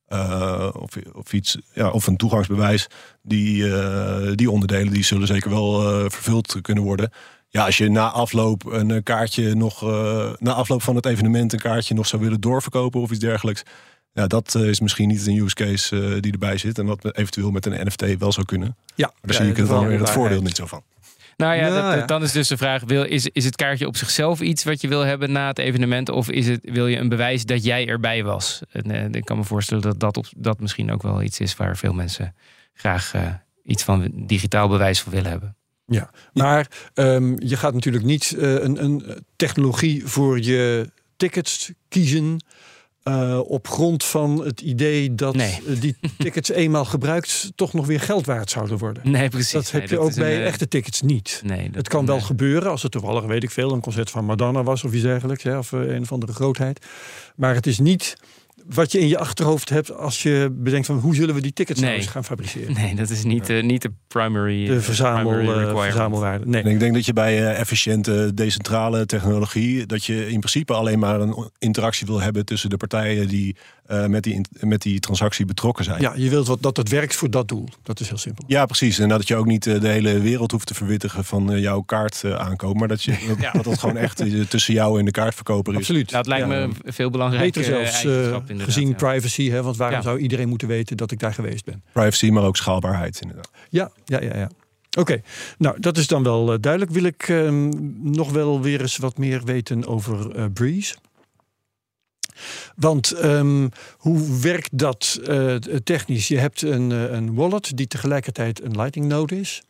Eh, 0.05 0.69
of, 0.73 0.95
of 1.13 1.33
iets, 1.33 1.57
ja, 1.73 1.89
of 1.89 2.07
een 2.07 2.17
toegangsbewijs. 2.17 2.87
Die, 3.21 3.75
eh, 3.77 4.31
die 4.35 4.51
onderdelen 4.51 4.93
die 4.93 5.03
zullen 5.03 5.27
zeker 5.27 5.49
wel 5.49 5.81
eh, 5.81 6.09
vervuld 6.09 6.61
kunnen 6.61 6.83
worden. 6.83 7.11
Ja, 7.49 7.65
als 7.65 7.77
je 7.77 7.89
na 7.89 8.09
afloop 8.09 8.65
een 8.65 9.03
kaartje 9.03 9.55
nog, 9.55 9.81
na 10.39 10.53
afloop 10.53 10.81
van 10.81 10.95
het 10.95 11.05
evenement 11.05 11.53
een 11.53 11.59
kaartje 11.59 11.93
nog 11.93 12.07
zou 12.07 12.21
willen 12.21 12.41
doorverkopen 12.41 13.01
of 13.01 13.11
iets 13.11 13.19
dergelijks. 13.19 13.63
Ja, 14.13 14.27
dat 14.27 14.55
is 14.55 14.79
misschien 14.79 15.07
niet 15.07 15.27
een 15.27 15.37
use 15.37 15.55
case 15.55 16.17
die 16.19 16.31
erbij 16.31 16.57
zit. 16.57 16.79
En 16.79 16.85
wat 16.85 17.17
eventueel 17.17 17.51
met 17.51 17.65
een 17.65 17.87
NFT 17.87 18.17
wel 18.17 18.31
zou 18.31 18.45
kunnen. 18.45 18.75
Ja, 18.95 19.11
Daar 19.21 19.35
zie 19.35 19.49
ik 19.49 19.57
het 19.57 19.67
dan 19.67 19.87
weer 19.87 19.99
het 19.99 20.09
voordeel 20.09 20.41
niet 20.41 20.55
zo 20.55 20.65
van. 20.65 20.83
Nou 21.37 21.55
ja, 21.55 21.61
Nou 21.69 21.73
dat- 21.91 21.99
ja. 21.99 22.05
dan 22.05 22.23
is 22.23 22.31
dus 22.31 22.47
de 22.47 22.57
vraag: 22.57 22.83
wil, 22.85 23.03
is, 23.03 23.27
is 23.27 23.45
het 23.45 23.55
kaartje 23.55 23.87
op 23.87 23.95
zichzelf 23.97 24.41
iets 24.41 24.63
wat 24.63 24.81
je 24.81 24.87
wil 24.87 25.01
hebben 25.01 25.31
na 25.31 25.47
het 25.47 25.59
evenement? 25.59 26.09
Of 26.09 26.29
is 26.29 26.47
het, 26.47 26.59
wil 26.63 26.87
je 26.87 26.97
een 26.97 27.09
bewijs 27.09 27.45
dat 27.45 27.63
jij 27.63 27.87
erbij 27.87 28.23
was? 28.23 28.61
En, 28.71 28.91
eh, 28.91 29.05
ik 29.11 29.25
kan 29.25 29.37
me 29.37 29.43
voorstellen 29.43 29.83
dat 29.83 29.99
dat, 29.99 30.17
op, 30.17 30.25
dat 30.37 30.59
misschien 30.59 30.91
ook 30.91 31.01
wel 31.03 31.21
iets 31.21 31.39
is 31.39 31.55
waar 31.55 31.77
veel 31.77 31.93
mensen 31.93 32.35
graag 32.73 33.13
eh, 33.13 33.33
iets 33.63 33.83
van 33.83 34.11
digitaal 34.13 34.67
bewijs 34.67 35.01
voor 35.01 35.11
willen 35.11 35.31
hebben. 35.31 35.55
Ja, 35.87 36.09
maar 36.33 36.67
ehm, 36.93 37.35
je 37.47 37.55
gaat 37.57 37.73
natuurlijk 37.73 38.05
niet 38.05 38.35
eh, 38.39 38.53
een, 38.53 38.83
een 38.83 39.23
technologie 39.35 40.05
voor 40.07 40.41
je 40.41 40.91
tickets 41.17 41.71
kiezen. 41.87 42.43
Eh, 43.05 43.39
op 43.45 43.67
grond 43.67 44.03
van 44.03 44.45
het 44.45 44.61
idee 44.61 45.15
dat 45.15 45.35
Nee. 45.35 45.59
eh, 45.67 45.81
die 45.81 45.95
tickets 46.17 46.49
eenmaal 46.49 46.85
gebruikt 46.85 47.51
toch 47.55 47.73
nog 47.73 47.85
weer 47.85 47.99
geld 47.99 48.25
waard 48.25 48.49
zouden 48.49 48.77
worden. 48.77 49.11
Nee, 49.11 49.29
precies. 49.29 49.51
dat 49.51 49.71
heb 49.71 49.89
je 49.89 49.99
ook 49.99 50.09
een, 50.09 50.15
bij 50.15 50.35
eh, 50.35 50.45
echte 50.45 50.67
tickets 50.67 51.01
niet. 51.01 51.41
Nee, 51.45 51.69
Het 51.73 51.87
kan 51.87 52.05
wel 52.05 52.21
gebeuren 52.21 52.69
als 52.69 52.83
het 52.83 52.91
toevallig, 52.91 53.23
weet 53.23 53.43
ik 53.43 53.51
veel, 53.51 53.71
een 53.71 53.81
concert 53.81 54.09
van 54.09 54.25
Madonna 54.25 54.63
was 54.63 54.83
of 54.83 54.93
iets 54.93 55.03
dergelijks, 55.03 55.43
hè, 55.43 55.57
of 55.57 55.71
een 55.71 56.01
of 56.01 56.11
andere 56.11 56.33
grootheid. 56.33 56.85
Maar 57.35 57.53
het 57.55 57.67
is 57.67 57.79
niet 57.79 58.17
wat 58.69 58.91
je 58.91 58.99
in 58.99 59.07
je 59.07 59.17
achterhoofd 59.17 59.69
hebt 59.69 59.95
als 59.95 60.23
je 60.23 60.49
bedenkt 60.51 60.87
van 60.87 60.97
hoe 60.99 61.15
zullen 61.15 61.35
we 61.35 61.41
die 61.41 61.53
tickets 61.53 61.79
nou 61.79 61.91
Nee. 61.91 62.01
eens 62.01 62.11
gaan 62.11 62.23
fabriceren. 62.23 62.73
Nee, 62.81 62.95
dat 62.95 63.09
is 63.09 63.23
niet, 63.23 63.61
niet 63.61 63.81
de 63.81 63.91
primary, 64.07 64.65
De 64.65 64.75
eh, 64.75 64.79
verzamel, 64.79 65.31
primary 65.33 65.67
eh, 65.67 65.81
verzamelwaarde. 65.81 66.45
Nee. 66.45 66.63
En 66.63 66.71
ik 66.71 66.79
denk 66.79 66.93
dat 66.93 67.05
je 67.05 67.13
bij 67.13 67.37
eh, 67.37 67.59
efficiënte, 67.59 68.31
decentrale 68.33 69.05
technologie, 69.05 69.85
dat 69.85 70.05
je 70.05 70.31
in 70.31 70.39
principe 70.39 70.73
alleen 70.73 70.99
maar 70.99 71.21
een 71.21 71.49
interactie 71.57 72.07
wil 72.07 72.21
hebben 72.21 72.45
tussen 72.45 72.69
de 72.69 72.77
partijen 72.77 73.27
die 73.27 73.55
eh, 73.85 74.05
met, 74.05 74.23
die, 74.23 74.33
in- 74.33 74.45
met 74.59 74.81
die 74.81 74.99
transactie 74.99 75.45
betrokken 75.45 75.85
zijn. 75.85 76.01
Ja, 76.01 76.13
je 76.15 76.29
wilt 76.29 76.47
wat, 76.47 76.61
dat 76.61 76.77
het 76.77 76.89
werkt 76.89 77.15
voor 77.15 77.29
dat 77.29 77.47
doel. 77.47 77.67
Dat 77.83 77.99
is 77.99 78.07
heel 78.09 78.17
simpel. 78.17 78.43
Ja, 78.47 78.65
precies. 78.65 78.99
En 78.99 79.09
dat 79.09 79.27
je 79.27 79.35
ook 79.35 79.45
niet 79.45 79.67
eh, 79.67 79.79
de 79.81 79.87
hele 79.87 80.19
wereld 80.19 80.51
hoeft 80.51 80.67
te 80.67 80.73
verwittigen 80.73 81.25
van 81.25 81.51
eh, 81.51 81.61
jouw 81.61 81.81
kaart 81.81 82.23
eh, 82.23 82.35
aankoop. 82.35 82.75
Maar 82.79 82.87
dat, 82.87 83.03
je, 83.03 83.17
dat, 83.27 83.39
Ja. 83.45 83.51
dat 83.51 83.79
gewoon 83.79 83.97
echt 83.97 84.23
tussen 84.49 84.73
jou 84.73 84.99
en 84.99 85.05
de 85.05 85.11
kaartverkoper 85.11 85.73
is. 85.73 85.79
Absoluut. 85.79 86.11
Het 86.11 86.27
lijkt 86.27 86.47
Ja. 86.49 86.67
me 86.67 86.73
veel 86.91 87.09
belangrijker 87.09 87.61
Beter 87.61 87.87
zelfs 88.03 88.05
eh, 88.05 88.37
gezien 88.57 88.95
privacy. 88.95 89.49
Hè, 89.49 89.61
want 89.63 89.77
waarom 89.77 89.97
Ja. 89.97 90.03
zou 90.03 90.17
iedereen 90.19 90.49
moeten 90.49 90.67
weten 90.67 90.97
dat 90.97 91.11
ik 91.11 91.19
daar 91.19 91.33
geweest 91.33 91.65
ben? 91.65 91.83
Privacy, 91.91 92.29
maar 92.29 92.43
ook 92.43 92.57
schaalbaarheid 92.57 93.19
inderdaad. 93.21 93.49
Ja, 93.69 93.91
ja, 94.05 94.21
ja. 94.21 94.37
ja. 94.37 94.49
Oké, 94.99 95.21
nou 95.57 95.79
dat 95.79 95.97
is 95.97 96.07
dan 96.07 96.23
wel 96.23 96.59
duidelijk. 96.59 96.91
Wil 96.91 97.03
ik 97.03 97.23
ehm, 97.29 97.69
nog 98.11 98.31
wel 98.31 98.61
weer 98.61 98.81
eens 98.81 98.97
wat 98.97 99.17
meer 99.17 99.43
weten 99.43 99.87
over 99.87 100.35
eh, 100.35 100.45
Breeze? 100.53 100.95
Want 102.75 103.11
ehm, 103.11 103.67
hoe 103.97 104.39
werkt 104.39 104.77
dat 104.77 105.19
eh, 105.27 105.55
technisch? 105.83 106.27
Je 106.27 106.37
hebt 106.37 106.61
een, 106.61 106.91
eh, 106.91 107.11
een 107.11 107.35
wallet 107.35 107.77
die 107.77 107.87
tegelijkertijd 107.87 108.63
een 108.63 108.75
Lightning 108.75 109.07
node 109.07 109.39
is. 109.39 109.61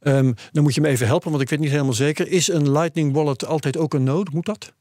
Ehm, 0.00 0.32
dan 0.52 0.62
moet 0.62 0.74
je 0.74 0.80
me 0.80 0.88
even 0.88 1.06
helpen, 1.06 1.30
want 1.30 1.42
ik 1.42 1.48
weet 1.48 1.58
niet 1.58 1.70
helemaal 1.70 1.92
zeker. 1.92 2.28
Is 2.28 2.48
een 2.48 2.72
Lightning 2.72 3.12
wallet 3.12 3.46
altijd 3.46 3.76
ook 3.76 3.94
een 3.94 4.02
node? 4.02 4.30
Moet 4.32 4.46
dat? 4.46 4.72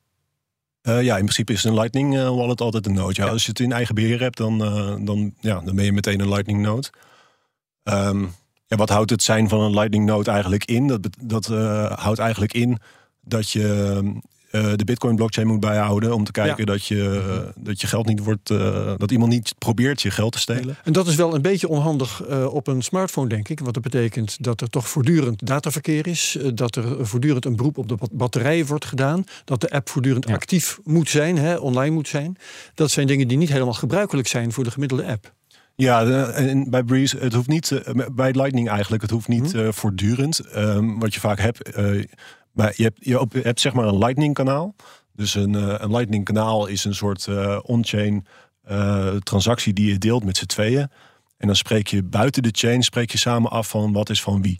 Eh, 0.82 1.04
ja, 1.04 1.16
in 1.16 1.22
principe 1.22 1.54
is 1.54 1.64
een 1.64 1.74
Lightning 1.74 2.16
wallet 2.16 2.62
altijd 2.62 2.86
een 2.86 2.94
node. 2.94 3.22
Ja, 3.22 3.28
Als 3.28 3.44
je 3.44 3.50
het 3.50 3.60
in 3.60 3.72
eigen 3.72 3.96
beheer 3.96 4.20
hebt, 4.20 4.38
dan, 4.38 4.58
dan, 5.06 5.34
ja, 5.40 5.62
dan 5.62 5.76
ben 5.76 5.86
je 5.86 5.94
meteen 5.94 6.20
een 6.20 6.30
Lightning 6.30 6.62
node. 6.62 6.88
Ja, 8.70 8.76
wat 8.76 8.90
houdt 8.90 9.10
het 9.10 9.24
zijn 9.24 9.50
van 9.50 9.62
een 9.62 9.74
Lightning 9.74 10.06
node 10.06 10.32
eigenlijk 10.32 10.66
in? 10.66 10.88
Dat, 10.88 11.08
dat 11.22 11.46
houdt 11.96 12.20
eigenlijk 12.20 12.54
in 12.54 12.78
dat 13.22 13.50
je 13.50 14.02
eh, 14.52 14.72
de 14.76 14.84
Bitcoin 14.86 15.16
blockchain 15.16 15.48
moet 15.48 15.60
bijhouden 15.60 16.14
om 16.14 16.24
te 16.24 16.32
kijken 16.32 16.66
dat, 16.66 16.86
je, 16.86 17.24
eh, 17.56 17.64
dat 17.64 17.82
je 17.82 17.88
geld 17.88 18.06
niet 18.08 18.20
wordt, 18.24 18.50
eh, 18.50 18.94
dat 18.98 19.12
iemand 19.12 19.32
niet 19.32 19.54
probeert 19.58 20.02
je 20.02 20.12
geld 20.12 20.32
te 20.32 20.40
stelen. 20.40 20.76
En 20.84 20.94
dat 20.94 21.08
is 21.08 21.16
wel 21.16 21.36
een 21.36 21.42
beetje 21.42 21.68
onhandig 21.68 22.24
eh, 22.24 22.54
op 22.54 22.68
een 22.68 22.82
smartphone, 22.82 23.30
denk 23.30 23.50
ik. 23.50 23.60
Want 23.60 23.74
dat 23.74 23.84
betekent 23.84 24.44
dat 24.44 24.62
er 24.62 24.70
toch 24.70 24.90
voortdurend 24.90 25.46
dataverkeer 25.48 26.08
is. 26.08 26.38
dat 26.54 26.76
er 26.76 27.06
voortdurend 27.08 27.46
een 27.46 27.56
beroep 27.56 27.78
op 27.78 27.88
de 27.88 27.96
bat- 27.96 28.12
batterijen 28.12 28.66
wordt 28.66 28.86
gedaan. 28.86 29.24
Dat 29.46 29.62
de 29.62 29.70
app 29.70 29.90
voortdurend 29.90 30.28
Ja. 30.28 30.34
actief 30.34 30.80
moet 30.84 31.10
zijn, 31.10 31.38
hè, 31.38 31.56
online 31.56 31.94
moet 31.94 32.08
zijn. 32.08 32.38
Dat 32.74 32.92
zijn 32.92 33.08
dingen 33.08 33.28
die 33.28 33.38
niet 33.38 33.52
helemaal 33.52 33.74
gebruikelijk 33.74 34.28
zijn 34.28 34.52
voor 34.52 34.64
de 34.64 34.72
gemiddelde 34.72 35.06
app. 35.06 35.36
Ja, 35.76 36.06
en 36.32 36.70
bij 36.70 36.84
Breeze, 36.84 37.18
het 37.18 37.34
hoeft 37.34 37.48
niet, 37.48 37.82
bij 38.12 38.32
Lightning 38.32 38.70
eigenlijk, 38.70 39.02
het 39.02 39.12
hoeft 39.12 39.28
niet 39.28 39.54
eh, 39.54 39.68
voortdurend. 39.72 40.40
Ehm, 40.40 40.98
wat 41.00 41.14
je 41.14 41.20
vaak 41.20 41.40
hebt, 41.40 41.62
eh, 41.72 42.04
maar 42.58 42.74
je 42.76 42.84
hebt, 42.84 42.98
je 43.00 43.28
hebt 43.42 43.60
zeg 43.60 43.74
maar 43.74 43.88
een 43.88 43.98
Lightning 43.98 44.34
kanaal. 44.34 44.76
Dus 45.14 45.36
een, 45.36 45.56
eh, 45.56 45.76
een 45.78 45.92
Lightning 45.92 46.26
kanaal 46.26 46.68
is 46.68 46.84
een 46.84 46.96
soort 46.96 47.28
eh, 47.28 47.60
on-chain 47.62 48.26
eh, 48.64 49.16
transactie 49.16 49.74
die 49.74 49.92
je 49.92 49.98
deelt 49.98 50.24
met 50.24 50.38
z'n 50.38 50.46
tweeën. 50.46 50.90
En 51.38 51.48
dan 51.48 51.56
spreek 51.56 51.88
je 51.88 52.04
buiten 52.04 52.44
de 52.44 52.50
chain, 52.52 52.84
spreek 52.84 53.12
je 53.12 53.18
samen 53.18 53.52
af 53.52 53.70
van 53.70 53.94
wat 53.94 54.10
is 54.10 54.22
van 54.22 54.42
wie. 54.42 54.60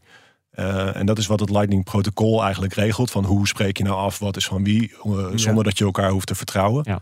En 0.52 1.06
dat 1.06 1.18
is 1.18 1.28
wat 1.28 1.40
het 1.40 1.50
Lightning 1.50 1.84
protocol 1.84 2.44
eigenlijk 2.44 2.74
regelt. 2.74 3.12
Van 3.12 3.26
hoe 3.26 3.48
spreek 3.48 3.78
je 3.78 3.84
nou 3.84 3.96
af 3.96 4.20
wat 4.20 4.38
is 4.38 4.48
van 4.48 4.64
wie, 4.64 4.94
zonder 5.36 5.64
dat 5.64 5.78
je 5.78 5.86
elkaar 5.86 6.10
hoeft 6.10 6.28
te 6.28 6.36
vertrouwen. 6.36 6.84
Ja. 6.88 7.02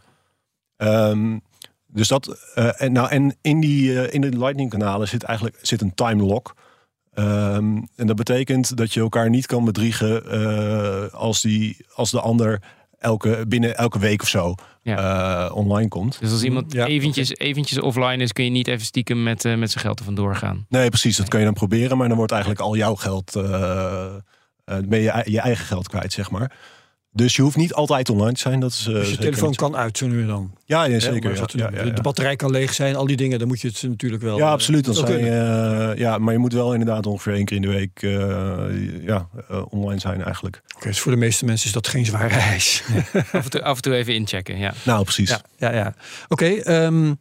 Ehm, 0.77 1.37
dus 1.87 2.07
dat, 2.07 2.27
en, 2.77 2.91
nou, 2.91 3.09
en 3.09 3.35
in, 3.41 3.59
die, 3.59 4.11
in 4.11 4.21
de 4.21 4.37
Lightning 4.37 4.69
kanalen 4.69 5.07
zit 5.07 5.23
eigenlijk 5.23 5.59
zit 5.61 5.81
een 5.81 5.93
time 5.93 6.23
lock. 6.23 6.55
Ehm, 7.15 7.81
en 7.95 8.07
dat 8.07 8.15
betekent 8.15 8.77
dat 8.77 8.93
je 8.93 8.99
elkaar 8.99 9.29
niet 9.29 9.45
kan 9.45 9.65
bedriegen 9.65 10.31
eh, 10.31 11.13
als, 11.13 11.41
die, 11.41 11.85
als 11.93 12.11
de 12.11 12.21
ander 12.21 12.61
elke, 12.99 13.45
binnen 13.47 13.77
elke 13.77 13.99
week 13.99 14.21
of 14.21 14.27
zo 14.27 14.55
eh, 14.83 15.51
online 15.53 15.87
komt. 15.87 16.19
Dus 16.19 16.31
als 16.31 16.43
iemand 16.43 16.73
Ja, 16.73 16.85
eventjes, 16.85 17.37
eventjes 17.37 17.79
offline 17.79 18.23
is, 18.23 18.33
kun 18.33 18.43
je 18.43 18.49
niet 18.49 18.67
even 18.67 18.85
stiekem 18.85 19.23
met, 19.23 19.45
eh, 19.45 19.55
met 19.55 19.71
zijn 19.71 19.83
geld 19.83 19.99
er 19.99 20.05
vandoor 20.05 20.35
gaan. 20.35 20.65
Nee, 20.69 20.89
precies. 20.89 21.17
Dat 21.17 21.27
kan 21.27 21.39
je 21.39 21.45
dan 21.45 21.53
proberen, 21.53 21.97
maar 21.97 22.07
dan 22.07 22.17
wordt 22.17 22.31
eigenlijk 22.31 22.61
al 22.61 22.75
jouw 22.75 22.95
geld, 22.95 23.35
eh, 23.35 24.15
eh, 24.65 24.77
ben 24.87 25.01
je 25.01 25.21
je 25.25 25.39
eigen 25.39 25.65
geld 25.65 25.87
kwijt, 25.87 26.13
zeg 26.13 26.31
maar. 26.31 26.51
Dus 27.15 27.35
je 27.35 27.41
hoeft 27.41 27.55
niet 27.55 27.73
altijd 27.73 28.09
online 28.09 28.33
te 28.33 28.39
zijn. 28.39 28.59
Dat 28.59 28.71
is, 28.71 28.87
uh, 28.87 28.95
dus 28.95 29.09
je 29.09 29.17
telefoon 29.17 29.53
kan 29.53 29.75
uit 29.75 29.97
zo 29.97 30.07
nu 30.07 30.21
en 30.21 30.27
dan. 30.27 30.51
Ja, 30.65 30.83
ja 30.83 30.99
zeker. 30.99 31.35
Ja, 31.35 31.69
ja, 31.71 31.83
ja, 31.85 31.91
de 31.91 32.01
batterij 32.01 32.35
kan 32.35 32.51
leeg 32.51 32.73
zijn, 32.73 32.95
al 32.95 33.05
die 33.05 33.15
dingen. 33.15 33.39
Dan 33.39 33.47
moet 33.47 33.61
je 33.61 33.67
het 33.67 33.83
natuurlijk 33.83 34.23
wel. 34.23 34.37
Ja, 34.37 34.51
absoluut. 34.51 34.85
Dan 34.85 34.93
zijn, 34.93 35.19
uh, 35.19 35.97
ja, 35.97 36.17
maar 36.17 36.33
je 36.33 36.39
moet 36.39 36.53
wel 36.53 36.71
inderdaad 36.71 37.05
ongeveer 37.05 37.33
één 37.33 37.45
keer 37.45 37.55
in 37.55 37.61
de 37.61 37.67
week 37.67 38.01
uh, 38.01 39.03
ja, 39.05 39.29
online 39.69 39.99
zijn 39.99 40.23
eigenlijk. 40.23 40.61
Oké, 40.65 40.75
okay, 40.75 40.91
dus 40.91 40.99
voor 40.99 41.11
de 41.11 41.17
meeste 41.17 41.45
mensen 41.45 41.67
is 41.67 41.73
dat 41.73 41.87
geen 41.87 42.05
zware 42.05 42.27
reis. 42.49 42.83
af, 43.13 43.43
en 43.43 43.49
toe, 43.49 43.63
af 43.63 43.75
en 43.75 43.81
toe 43.81 43.95
even 43.95 44.13
inchecken. 44.13 44.57
Ja. 44.57 44.73
Nou, 44.83 45.03
precies. 45.03 45.29
Ja, 45.29 45.41
ja, 45.57 45.73
ja. 45.73 45.93
Oké, 46.27 46.61
okay, 46.61 46.85
um, 46.85 47.17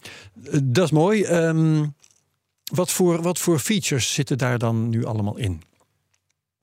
dat 0.62 0.84
is 0.84 0.90
mooi. 0.90 1.24
Um, 1.24 1.94
wat, 2.64 2.90
voor, 2.90 3.22
wat 3.22 3.38
voor 3.38 3.58
features 3.58 4.12
zitten 4.12 4.38
daar 4.38 4.58
dan 4.58 4.88
nu 4.88 5.04
allemaal 5.04 5.36
in? 5.36 5.62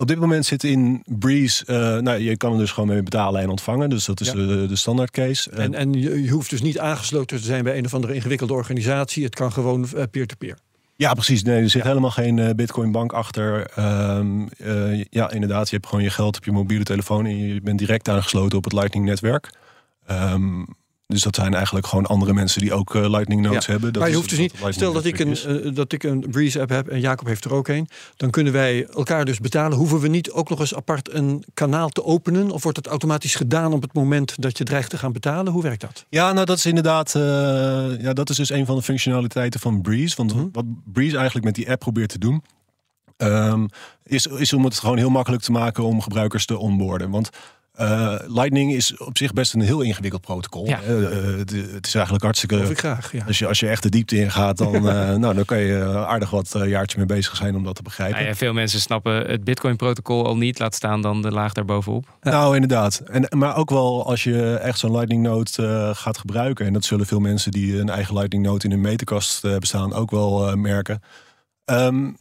Op 0.01 0.07
dit 0.07 0.19
moment 0.19 0.45
zit 0.45 0.63
in 0.63 1.03
Breeze, 1.05 1.63
uh, 1.67 1.97
nou, 1.97 2.19
je 2.19 2.37
kan 2.37 2.51
er 2.51 2.57
dus 2.57 2.71
gewoon 2.71 2.89
mee 2.89 3.03
betalen 3.03 3.41
en 3.41 3.49
ontvangen. 3.49 3.89
Dus 3.89 4.05
dat 4.05 4.19
is 4.19 4.27
ja. 4.27 4.33
de, 4.33 4.65
de 4.67 4.75
standaard 4.75 5.11
case. 5.11 5.49
En, 5.49 5.73
en 5.73 5.93
je, 5.93 6.23
je, 6.23 6.29
hoeft 6.29 6.49
dus 6.49 6.61
niet 6.61 6.79
aangesloten 6.79 7.37
te 7.37 7.43
zijn 7.43 7.63
bij 7.63 7.77
een 7.77 7.85
of 7.85 7.93
andere 7.93 8.13
ingewikkelde 8.13 8.53
organisatie. 8.53 9.23
Het 9.23 9.35
kan 9.35 9.51
gewoon 9.51 9.81
peer-to-peer. 9.81 10.21
Uh, 10.21 10.27
peer 10.27 10.35
-peer. 10.37 10.57
Ja, 10.95 11.13
precies. 11.13 11.43
Nee, 11.43 11.61
er 11.61 11.69
zit 11.69 11.81
ja. 11.81 11.87
helemaal 11.87 12.11
geen 12.11 12.37
uh, 12.37 12.49
Bitcoin 12.49 12.91
bank 12.91 13.13
achter. 13.13 13.71
Um, 14.17 14.49
uh, 14.57 15.03
ja, 15.03 15.31
inderdaad. 15.31 15.69
Je 15.69 15.75
hebt 15.75 15.87
gewoon 15.87 16.03
je 16.03 16.09
geld 16.09 16.37
op 16.37 16.45
je 16.45 16.51
mobiele 16.51 16.83
telefoon 16.83 17.25
en 17.25 17.37
je 17.37 17.61
bent 17.61 17.79
direct 17.79 18.09
aangesloten 18.09 18.57
op 18.57 18.63
het 18.63 18.73
Lightning 18.73 19.05
netwerk. 19.05 19.49
Um, 20.11 20.67
dus 21.11 21.21
dat 21.21 21.35
zijn 21.35 21.53
eigenlijk 21.53 21.87
gewoon 21.87 22.05
andere 22.05 22.33
mensen 22.33 22.61
die 22.61 22.73
ook 22.73 22.93
uh, 22.93 23.09
Lightning 23.09 23.41
nodes 23.41 23.65
ja. 23.65 23.71
hebben. 23.71 23.93
Dat 23.93 24.01
maar 24.01 24.11
je 24.11 24.17
hoeft 24.17 24.29
dus 24.29 24.39
niet. 24.39 24.53
Stel 24.69 24.93
dat 24.93 25.05
ik, 25.05 25.19
een, 25.19 25.37
uh, 25.47 25.75
dat 25.75 25.91
ik 25.91 26.03
een 26.03 26.25
Breeze 26.29 26.61
app 26.61 26.69
heb 26.69 26.87
en 26.87 26.99
Jacob 26.99 27.27
heeft 27.27 27.45
er 27.45 27.53
ook 27.53 27.67
een. 27.67 27.87
Dan 28.17 28.29
kunnen 28.29 28.53
wij 28.53 28.85
elkaar 28.85 29.25
dus 29.25 29.39
betalen. 29.39 29.77
Hoeven 29.77 29.99
we 29.99 30.07
niet 30.07 30.31
ook 30.31 30.49
nog 30.49 30.59
eens 30.59 30.75
apart 30.75 31.13
een 31.13 31.43
kanaal 31.53 31.89
te 31.89 32.03
openen? 32.03 32.51
Of 32.51 32.63
wordt 32.63 32.77
het 32.77 32.87
automatisch 32.87 33.35
gedaan 33.35 33.73
op 33.73 33.81
het 33.81 33.93
moment 33.93 34.41
dat 34.41 34.57
je 34.57 34.63
dreigt 34.63 34.89
te 34.89 34.97
gaan 34.97 35.11
betalen? 35.11 35.53
Hoe 35.53 35.63
werkt 35.63 35.81
dat? 35.81 36.05
Ja, 36.09 36.33
nou 36.33 36.45
dat 36.45 36.57
is 36.57 36.65
inderdaad. 36.65 37.15
Uh, 37.15 37.21
ja, 38.01 38.13
dat 38.13 38.29
is 38.29 38.35
dus 38.35 38.49
een 38.49 38.65
van 38.65 38.75
de 38.75 38.81
functionaliteiten 38.81 39.59
van 39.59 39.81
Breeze. 39.81 40.15
Want 40.15 40.33
mm-hmm. 40.33 40.49
wat 40.51 40.65
Breeze 40.85 41.15
eigenlijk 41.15 41.45
met 41.45 41.55
die 41.55 41.69
app 41.69 41.79
probeert 41.79 42.09
te 42.09 42.19
doen. 42.19 42.43
Um, 43.17 43.67
is, 44.03 44.27
is 44.27 44.53
om 44.53 44.63
het 44.63 44.79
gewoon 44.79 44.97
heel 44.97 45.09
makkelijk 45.09 45.43
te 45.43 45.51
maken 45.51 45.83
om 45.83 46.01
gebruikers 46.01 46.45
te 46.45 46.57
onboorden. 46.57 47.09
Want 47.09 47.29
uh, 47.79 48.15
Lightning 48.27 48.73
is 48.73 48.97
op 48.97 49.17
zich 49.17 49.33
best 49.33 49.53
een 49.53 49.61
heel 49.61 49.81
ingewikkeld 49.81 50.21
protocol. 50.21 50.67
Ja. 50.67 50.79
Uh, 50.89 51.37
het, 51.37 51.51
het, 51.51 51.87
is 51.87 51.93
eigenlijk 51.93 52.23
hartstikke. 52.23 52.69
ik 52.69 52.77
graag. 52.77 53.11
Ja. 53.11 53.23
Als, 53.27 53.39
je, 53.39 53.47
als 53.47 53.59
je 53.59 53.67
echt 53.67 53.83
de 53.83 53.89
diepte 53.89 54.17
ingaat, 54.17 54.57
dan, 54.57 54.75
uh, 54.75 54.81
nou, 55.23 55.33
dan 55.35 55.45
kan 55.45 55.57
je 55.57 56.05
aardig 56.05 56.29
wat 56.29 56.55
jaartje 56.65 56.97
mee 56.97 57.05
bezig 57.05 57.35
zijn 57.35 57.55
om 57.55 57.63
dat 57.63 57.75
te 57.75 57.81
begrijpen. 57.81 58.17
Nou 58.17 58.29
ja, 58.29 58.35
veel 58.35 58.53
mensen 58.53 58.81
snappen 58.81 59.13
het 59.13 59.43
Bitcoin-protocol 59.43 60.25
al 60.25 60.37
niet, 60.37 60.59
laat 60.59 60.75
staan 60.75 61.01
dan 61.01 61.21
de 61.21 61.31
laag 61.31 61.53
daarbovenop. 61.53 62.17
Ja. 62.21 62.31
Nou, 62.31 62.53
inderdaad. 62.55 62.99
En, 62.99 63.27
maar 63.37 63.55
ook 63.55 63.69
wel 63.69 64.05
als 64.05 64.23
je 64.23 64.53
echt 64.53 64.79
zo'n 64.79 64.91
Lightning 64.91 65.23
Node 65.23 65.91
gaat 65.95 66.17
gebruiken, 66.17 66.65
en 66.65 66.73
dat 66.73 66.85
zullen 66.85 67.05
veel 67.05 67.19
mensen 67.19 67.51
die 67.51 67.79
een 67.79 67.89
eigen 67.89 68.13
Lightning 68.13 68.45
Node 68.45 68.65
in 68.65 68.71
hun 68.71 68.81
meterkast 68.81 69.41
hebben 69.41 69.67
staan 69.67 69.93
ook 69.93 70.11
wel 70.11 70.55
merken. 70.55 71.01
Um, 71.65 72.17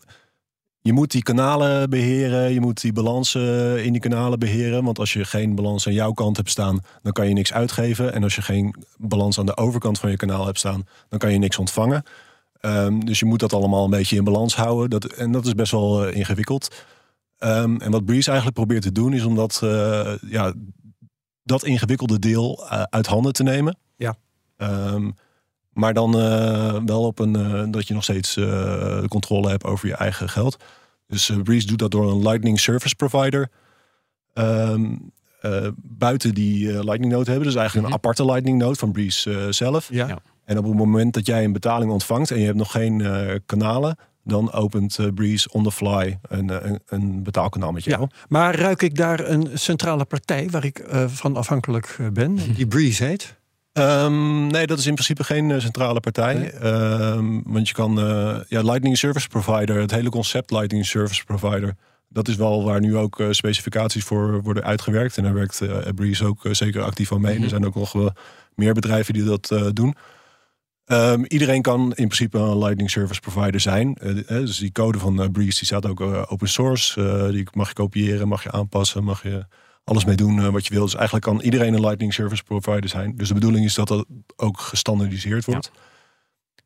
je 0.82 0.92
moet 0.92 1.10
die 1.10 1.22
kanalen 1.22 1.90
beheren, 1.90 2.52
je 2.52 2.60
moet 2.60 2.80
die 2.80 2.92
balansen 2.92 3.84
in 3.84 3.92
die 3.92 4.00
kanalen 4.00 4.38
beheren. 4.38 4.84
Want 4.84 4.98
als 4.98 5.12
je 5.12 5.24
geen 5.24 5.54
balans 5.54 5.86
aan 5.86 5.92
jouw 5.92 6.12
kant 6.12 6.36
hebt 6.36 6.50
staan, 6.50 6.80
dan 7.02 7.12
kan 7.12 7.28
je 7.28 7.34
niks 7.34 7.52
uitgeven. 7.52 8.12
En 8.12 8.22
als 8.22 8.34
je 8.34 8.42
geen 8.42 8.74
balans 8.96 9.38
aan 9.38 9.46
de 9.46 9.56
overkant 9.56 9.98
van 9.98 10.10
je 10.10 10.16
kanaal 10.16 10.46
hebt 10.46 10.58
staan, 10.58 10.86
dan 11.08 11.18
kan 11.18 11.32
je 11.32 11.38
niks 11.38 11.58
ontvangen. 11.58 12.02
Um, 12.60 13.04
dus 13.04 13.18
je 13.18 13.24
moet 13.24 13.40
dat 13.40 13.52
allemaal 13.52 13.84
een 13.84 13.90
beetje 13.90 14.16
in 14.16 14.24
balans 14.24 14.56
houden. 14.56 14.90
Dat, 14.90 15.04
en 15.04 15.32
dat 15.32 15.46
is 15.46 15.54
best 15.54 15.72
wel 15.72 16.08
uh, 16.08 16.16
ingewikkeld. 16.16 16.84
Um, 17.38 17.80
en 17.80 17.90
wat 17.90 18.04
Breeze 18.04 18.28
eigenlijk 18.28 18.58
probeert 18.58 18.82
te 18.82 18.92
doen, 18.92 19.12
is 19.12 19.24
om 19.24 19.34
dat, 19.34 19.60
uh, 19.64 20.12
ja, 20.26 20.52
dat 21.42 21.64
ingewikkelde 21.64 22.18
deel 22.18 22.68
uh, 22.72 22.82
uit 22.82 23.06
handen 23.06 23.32
te 23.32 23.42
nemen. 23.42 23.78
Ja. 23.96 24.16
Um, 24.56 25.14
maar 25.80 25.94
dan 25.94 26.16
uh, 26.16 26.76
wel 26.84 27.02
op 27.02 27.18
een 27.18 27.36
uh, 27.36 27.62
dat 27.70 27.88
je 27.88 27.94
nog 27.94 28.02
steeds 28.02 28.36
uh, 28.36 29.02
controle 29.08 29.48
hebt 29.48 29.64
over 29.64 29.88
je 29.88 29.94
eigen 29.94 30.28
geld. 30.28 30.56
Dus 31.06 31.32
Breeze 31.42 31.66
doet 31.66 31.78
dat 31.78 31.90
door 31.90 32.10
een 32.10 32.22
Lightning 32.22 32.60
Service 32.60 32.94
Provider. 32.94 33.48
Um, 34.34 35.12
buiten 35.76 36.34
die 36.34 36.84
Lightning 36.84 37.12
Node 37.12 37.30
hebben. 37.30 37.46
Dus 37.46 37.54
eigenlijk 37.54 37.74
mm 37.74 37.74
-hmm. 37.74 37.84
een 37.84 37.92
aparte 37.92 38.24
Lightning 38.24 38.58
Node 38.58 38.78
van 38.78 38.92
Breeze 38.92 39.46
zelf. 39.50 39.88
Ja. 39.90 40.08
ja. 40.08 40.18
En 40.44 40.58
op 40.58 40.64
het 40.64 40.74
moment 40.74 41.14
dat 41.14 41.26
jij 41.26 41.44
een 41.44 41.52
betaling 41.52 41.90
ontvangt 41.90 42.30
en 42.30 42.38
je 42.38 42.44
hebt 42.44 42.56
nog 42.56 42.70
geen 42.70 43.02
kanalen, 43.46 43.96
dan 44.24 44.52
opent 44.52 44.98
Breeze 45.14 45.48
on 45.52 45.62
the 45.62 45.72
fly 45.72 46.18
een, 46.22 46.68
een, 46.68 46.80
een 46.86 47.22
betaalkanaal 47.22 47.72
met 47.72 47.84
jou. 47.84 48.00
Ja, 48.00 48.08
maar 48.28 48.54
ruik 48.54 48.82
ik 48.82 48.96
daar 48.96 49.28
een 49.28 49.48
centrale 49.54 50.04
partij 50.04 50.48
waar 50.50 50.64
ik 50.64 50.84
van 51.06 51.36
afhankelijk 51.36 51.98
ben, 52.12 52.38
die 52.54 52.66
Breeze 52.66 53.04
heet? 53.04 53.39
Um, 53.72 54.46
nee, 54.46 54.66
dat 54.66 54.78
is 54.78 54.86
in 54.86 54.94
principe 54.94 55.24
geen 55.24 55.50
uh, 55.50 55.60
centrale 55.60 56.00
partij. 56.00 56.34
Nee. 56.34 56.72
Um, 56.72 57.42
want 57.46 57.68
je 57.68 57.74
kan, 57.74 57.98
uh, 57.98 58.40
ja, 58.48 58.62
Lightning 58.62 58.98
Service 58.98 59.28
Provider, 59.28 59.80
het 59.80 59.90
hele 59.90 60.10
concept 60.10 60.50
Lightning 60.50 60.86
Service 60.86 61.24
Provider, 61.24 61.76
dat 62.08 62.28
is 62.28 62.36
wel 62.36 62.64
waar 62.64 62.80
nu 62.80 62.96
ook 62.96 63.20
uh, 63.20 63.26
specificaties 63.30 64.04
voor 64.04 64.42
worden 64.42 64.64
uitgewerkt. 64.64 65.16
En 65.16 65.22
daar 65.22 65.34
werkt 65.34 65.62
Breeze 65.94 66.24
ook 66.24 66.46
zeker 66.50 66.82
actief 66.82 67.12
aan 67.12 67.20
mee. 67.20 67.30
Mm 67.30 67.36
-hmm. 67.36 67.44
Er 67.44 67.50
zijn 67.50 67.66
ook 67.66 67.74
nog 67.74 67.92
wel 67.92 68.12
meer 68.54 68.74
bedrijven 68.74 69.14
die 69.14 69.24
dat 69.24 69.54
doen. 69.72 69.94
Um, 70.86 71.24
iedereen 71.26 71.62
kan 71.62 71.80
in 71.80 72.06
principe 72.06 72.38
een 72.38 72.58
Lightning 72.58 72.90
Service 72.90 73.20
Provider 73.20 73.60
zijn. 73.60 73.98
dus 74.26 74.58
die 74.58 74.72
code 74.72 74.98
van 74.98 75.32
Breeze 75.32 75.58
die 75.58 75.66
staat 75.66 75.86
ook 75.86 76.00
open 76.00 76.48
source. 76.48 77.30
die 77.30 77.48
mag 77.52 77.68
je 77.68 77.74
kopiëren, 77.74 78.28
mag 78.28 78.42
je 78.42 78.50
aanpassen, 78.50 79.04
mag 79.04 79.22
je 79.22 79.46
alles 79.84 80.04
mee 80.04 80.16
doen 80.16 80.38
uh, 80.38 80.48
wat 80.48 80.66
je 80.66 80.74
wil. 80.74 80.84
Dus 80.84 80.94
eigenlijk 80.94 81.24
kan 81.24 81.40
iedereen 81.40 81.74
een 81.74 81.80
Lightning 81.80 82.14
Service 82.14 82.42
Provider 82.42 82.88
zijn. 82.88 83.16
Dus 83.16 83.28
de 83.28 83.34
bedoeling 83.34 83.64
is 83.64 83.74
dat 83.74 83.88
dat 83.88 84.06
ook 84.36 84.60
gestandardiseerd 84.60 85.44
wordt. 85.44 85.70
Ja. 85.74 85.80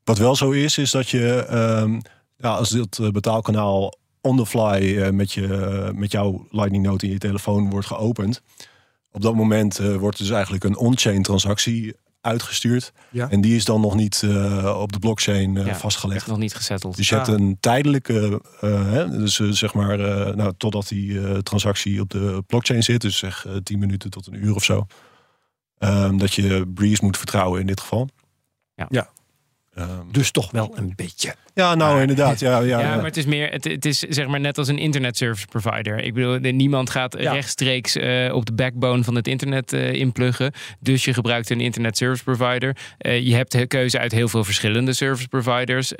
Wat 0.05 0.19
wel 0.19 0.37
zo 0.37 0.51
is, 0.51 0.79
is 0.79 0.91
dat 0.91 1.09
je 1.09 1.47
um, 1.83 2.01
ja, 2.37 2.55
als 2.55 2.69
dit 2.69 3.13
betaalkanaal 3.13 3.99
on 4.21 4.37
the 4.37 4.47
fly 4.47 4.81
uh, 4.83 5.11
met, 5.11 5.33
je, 5.33 5.91
met 5.95 6.13
jouw 6.13 6.47
Lightning 6.51 6.85
Node 6.85 7.07
in 7.07 7.13
je 7.13 7.19
telefoon 7.19 7.71
wordt 7.71 7.87
geopend. 7.87 8.43
Op 9.13 9.23
dat 9.23 9.35
moment 9.35 9.81
uh, 9.81 9.97
wordt 9.97 10.19
dus 10.19 10.31
eigenlijk 10.31 10.65
een 10.65 10.77
on-chain 10.77 11.23
transactie 11.23 11.95
uitgestuurd. 12.25 12.93
Ja. 13.11 13.31
En 13.31 13.41
die 13.41 13.57
is 13.57 13.65
dan 13.65 13.81
nog 13.81 13.95
niet 13.95 14.23
uh, 14.25 14.79
op 14.81 14.93
de 14.93 14.99
blockchain 14.99 15.55
uh, 15.55 15.67
ja, 15.67 15.75
vastgelegd. 15.75 16.27
nog 16.27 16.39
niet 16.39 16.55
gesetteld. 16.55 16.97
Dus 16.97 17.09
je 17.09 17.15
hebt 17.15 17.29
een 17.29 17.57
tijdelijke, 17.61 18.41
uh, 18.61 18.91
hè, 18.91 19.09
dus 19.09 19.35
zeg 19.35 19.75
maar, 19.75 19.99
nou, 20.37 20.53
totdat 20.57 20.89
die 20.89 21.43
transactie 21.43 22.01
op 22.01 22.11
de 22.11 22.43
blockchain 22.47 22.83
zit, 22.83 23.01
dus 23.01 23.19
zeg 23.19 23.47
10 23.63 23.79
minuten 23.79 24.11
tot 24.11 24.27
een 24.27 24.45
uur 24.45 24.55
of 24.55 24.65
zo, 24.65 24.87
um, 25.79 26.19
dat 26.19 26.35
je 26.35 26.69
Breeze 26.75 27.05
moet 27.05 27.17
vertrouwen 27.17 27.61
in 27.61 27.67
dit 27.67 27.81
geval. 27.81 28.09
Ja. 28.75 28.87
ja. 28.89 29.11
Um, 29.79 30.09
dus 30.11 30.31
toch 30.31 30.51
wel 30.51 30.73
een 30.75 30.93
beetje. 30.97 31.35
Ja, 31.55 31.75
nou 31.75 31.93
maar, 31.93 32.01
inderdaad. 32.01 32.41
Ja, 32.41 32.59
ja, 32.73 32.81
ja, 32.81 32.95
maar 32.97 33.05
het 33.05 33.17
is 33.17 33.25
meer, 33.25 33.51
het, 33.51 33.65
het, 33.65 33.85
is 33.85 33.99
zeg 33.99 34.27
maar 34.27 34.41
net 34.41 34.59
als 34.59 34.69
een 34.69 34.79
internet 34.79 35.17
service 35.17 35.47
provider. 35.47 35.99
Ik 35.99 36.15
bedoel, 36.15 36.39
niemand 36.39 36.91
gaat 36.91 37.17
ja. 37.19 37.33
rechtstreeks 37.33 37.97
uh, 37.97 38.35
op 38.35 38.47
de 38.47 38.53
backbone 38.53 39.05
van 39.05 39.15
het 39.15 39.27
internet 39.27 39.73
uh, 39.73 39.93
inpluggen. 39.93 40.53
Dus 40.81 41.05
je 41.05 41.15
gebruikt 41.15 41.51
een 41.51 41.61
internet 41.61 41.97
service 41.97 42.25
provider. 42.25 42.77
Uh, 42.99 43.21
je 43.21 43.35
hebt 43.35 43.53
de 43.53 43.67
keuze 43.67 43.99
uit 43.99 44.13
heel 44.13 44.29
veel 44.29 44.45
verschillende 44.45 44.93
service 44.93 45.29
providers. 45.29 45.93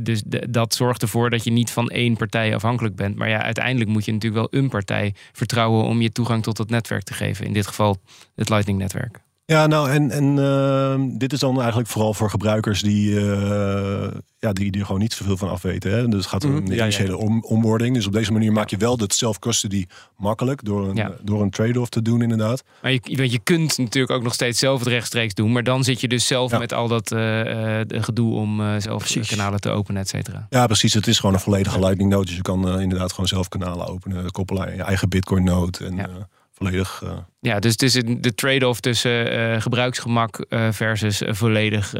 dus 0.00 0.22
dat 0.48 0.74
zorgt 0.74 1.02
ervoor 1.02 1.30
dat 1.30 1.44
je 1.44 1.52
niet 1.52 1.70
van 1.70 1.88
één 1.88 2.16
partij 2.16 2.54
afhankelijk 2.54 2.96
bent. 2.96 3.16
Maar 3.16 3.28
ja, 3.28 3.42
uiteindelijk 3.42 3.90
moet 3.90 4.04
je 4.04 4.12
natuurlijk 4.12 4.50
wel 4.50 4.60
een 4.60 4.68
partij 4.68 5.14
vertrouwen 5.32 5.84
om 5.84 6.00
je 6.00 6.12
toegang 6.12 6.42
tot 6.42 6.58
het 6.58 6.70
netwerk 6.70 7.02
te 7.02 7.14
geven. 7.14 7.46
In 7.46 7.52
dit 7.52 7.66
geval 7.66 8.00
het 8.34 8.48
Lightning 8.48 8.78
netwerk. 8.78 9.20
Ja, 9.44 9.66
nou, 9.66 9.90
en, 9.90 10.10
en 10.10 10.36
uh, 10.36 11.18
dit 11.18 11.32
is 11.32 11.38
dan 11.38 11.58
eigenlijk 11.58 11.88
vooral 11.88 12.14
voor 12.14 12.30
gebruikers 12.30 12.82
die, 12.82 13.10
uh, 13.10 14.06
ja, 14.38 14.52
die, 14.52 14.70
die 14.70 14.80
er 14.80 14.86
gewoon 14.86 15.00
niet 15.00 15.12
zoveel 15.12 15.36
van 15.36 15.48
afweten. 15.48 15.90
Hè? 15.90 16.08
Dus 16.08 16.18
het 16.18 16.26
gaat 16.26 16.44
om 16.44 16.50
mm, 16.50 16.64
de 16.64 16.76
initiële 16.76 17.10
ja, 17.10 17.16
ja. 17.16 17.24
om, 17.24 17.44
onboarding. 17.44 17.94
Dus 17.94 18.06
op 18.06 18.12
deze 18.12 18.32
manier 18.32 18.52
maak 18.52 18.68
je 18.68 18.76
wel 18.76 18.96
dat 18.96 19.14
self-custody 19.14 19.86
makkelijk 20.16 20.64
door 20.64 20.88
een, 20.88 20.96
ja. 20.96 21.12
door 21.22 21.42
een 21.42 21.50
trade-off 21.50 21.88
te 21.88 22.02
doen, 22.02 22.22
inderdaad. 22.22 22.62
Maar 22.82 22.92
je, 22.92 23.30
je 23.30 23.38
kunt 23.38 23.78
natuurlijk 23.78 24.12
ook 24.12 24.22
nog 24.22 24.34
steeds 24.34 24.58
zelf 24.58 24.78
het 24.78 24.88
rechtstreeks 24.88 25.34
doen. 25.34 25.52
Maar 25.52 25.64
dan 25.64 25.84
zit 25.84 26.00
je 26.00 26.08
dus 26.08 26.26
zelf 26.26 26.58
met 26.58 26.72
al 26.72 26.88
dat 26.88 27.12
uh, 27.12 27.80
gedoe 27.86 28.34
om 28.34 28.80
zelf 28.80 28.98
precies. 28.98 29.28
kanalen 29.28 29.60
te 29.60 29.70
openen, 29.70 30.02
et 30.02 30.08
cetera. 30.08 30.46
Ja, 30.50 30.66
precies. 30.66 30.94
Het 30.94 31.06
is 31.06 31.18
gewoon 31.18 31.34
een 31.34 31.40
volledige 31.40 31.78
Lightning 31.78 32.10
node. 32.10 32.26
Dus 32.26 32.36
je 32.36 32.42
kan 32.42 32.80
inderdaad 32.80 33.10
gewoon 33.10 33.28
zelf 33.28 33.48
kanalen 33.48 33.86
openen, 33.86 34.30
koppelen 34.30 34.62
aan 34.62 34.74
je 34.74 34.82
eigen 34.82 35.08
Bitcoin 35.08 35.44
node. 35.44 35.84
En, 35.84 36.28
volledig. 36.62 37.00
Uh... 37.04 37.10
Ja, 37.40 37.58
dus 37.58 37.72
het 37.72 37.82
is 37.82 37.92
de 38.20 38.34
trade-off 38.34 38.80
tussen 38.80 39.32
uh, 39.32 39.60
gebruiksgemak 39.60 40.44
uh, 40.48 40.72
versus 40.72 41.22
volledig 41.26 41.94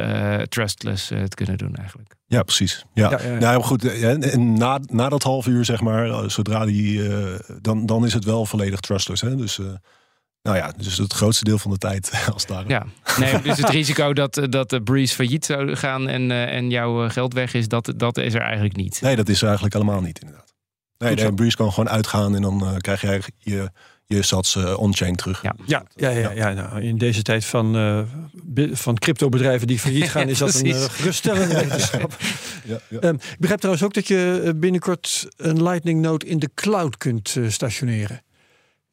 trustless 0.48 1.08
het 1.08 1.34
kunnen 1.34 1.58
doen 1.58 1.74
eigenlijk. 1.74 2.14
Ja, 2.26 2.42
precies. 2.42 2.84
Ja, 2.94 3.10
ja, 3.10 3.18
ja, 3.22 3.32
ja. 3.32 3.38
Nou, 3.38 3.62
goed. 3.62 4.00
En 4.00 4.52
na, 4.54 4.80
na 4.86 5.08
dat 5.08 5.22
half 5.22 5.46
uur, 5.46 5.64
zeg 5.64 5.80
maar, 5.80 6.30
zodra 6.30 6.64
die, 6.64 7.02
dan, 7.60 7.86
dan 7.86 8.04
is 8.04 8.14
het 8.14 8.24
wel 8.24 8.46
volledig 8.46 8.80
trustless. 8.80 9.22
Hè? 9.22 9.36
Dus. 9.36 9.58
Nou 10.42 10.56
ja, 10.56 10.72
dus 10.76 10.98
het 10.98 11.12
grootste 11.12 11.44
deel 11.44 11.58
van 11.58 11.70
de 11.70 11.78
tijd 11.78 12.12
als 12.32 12.46
daar. 12.46 12.68
Ja, 12.68 12.86
nee, 13.18 13.42
dus 13.42 13.58
het 13.58 13.68
risico 13.68 14.12
dat, 14.12 14.46
dat 14.50 14.70
de 14.70 14.82
Breeze 14.82 15.14
failliet 15.14 15.44
zou 15.44 15.76
gaan 15.76 16.08
en, 16.08 16.30
en 16.30 16.70
jouw 16.70 17.08
geld 17.08 17.34
weg 17.34 17.54
is, 17.54 17.68
dat, 17.68 17.92
dat 17.96 18.18
is 18.18 18.34
er 18.34 18.40
eigenlijk 18.40 18.76
niet. 18.76 19.00
Nee, 19.00 19.16
dat 19.16 19.28
is 19.28 19.38
er 19.38 19.44
eigenlijk 19.44 19.74
helemaal 19.74 20.00
niet, 20.00 20.18
inderdaad. 20.20 20.52
Nee, 21.02 21.16
de 21.16 21.34
Breeze 21.34 21.56
kan 21.56 21.72
gewoon 21.72 21.88
uitgaan 21.88 22.34
en 22.34 22.42
dan 22.42 22.62
uh, 22.64 22.76
krijg 22.76 23.00
je 23.00 23.22
je, 23.38 23.70
je 24.16 24.76
on-chain 24.78 25.16
terug. 25.16 25.42
Ja. 25.42 25.54
Ja, 25.66 25.82
ja, 25.96 26.08
ja, 26.10 26.30
ja 26.30 26.52
nou, 26.52 26.82
in 26.82 26.98
deze 26.98 27.22
tijd 27.22 27.44
van, 27.44 27.76
eh 27.76 28.00
bi- 28.44 28.76
van 28.76 28.98
cryptobedrijven 28.98 29.66
die 29.66 29.78
failliet 29.78 30.10
gaan, 30.14 30.28
is 30.28 30.38
dat 30.38 30.54
een 30.54 30.66
eh, 30.66 30.80
geruststellende 30.82 31.54
wetenschap. 31.62 32.16
Ja, 32.64 32.78
ja. 32.88 32.98
Ehm, 32.98 33.14
ik 33.14 33.36
begrijp 33.38 33.60
trouwens 33.60 33.84
ook 33.86 33.94
dat 33.94 34.08
je 34.08 34.42
eh, 34.44 34.50
binnenkort 34.56 35.28
een 35.36 35.62
Lightning 35.62 36.00
Node 36.00 36.26
in 36.26 36.38
de 36.38 36.50
cloud 36.54 36.96
kunt 36.96 37.36
stationeren. 37.48 38.22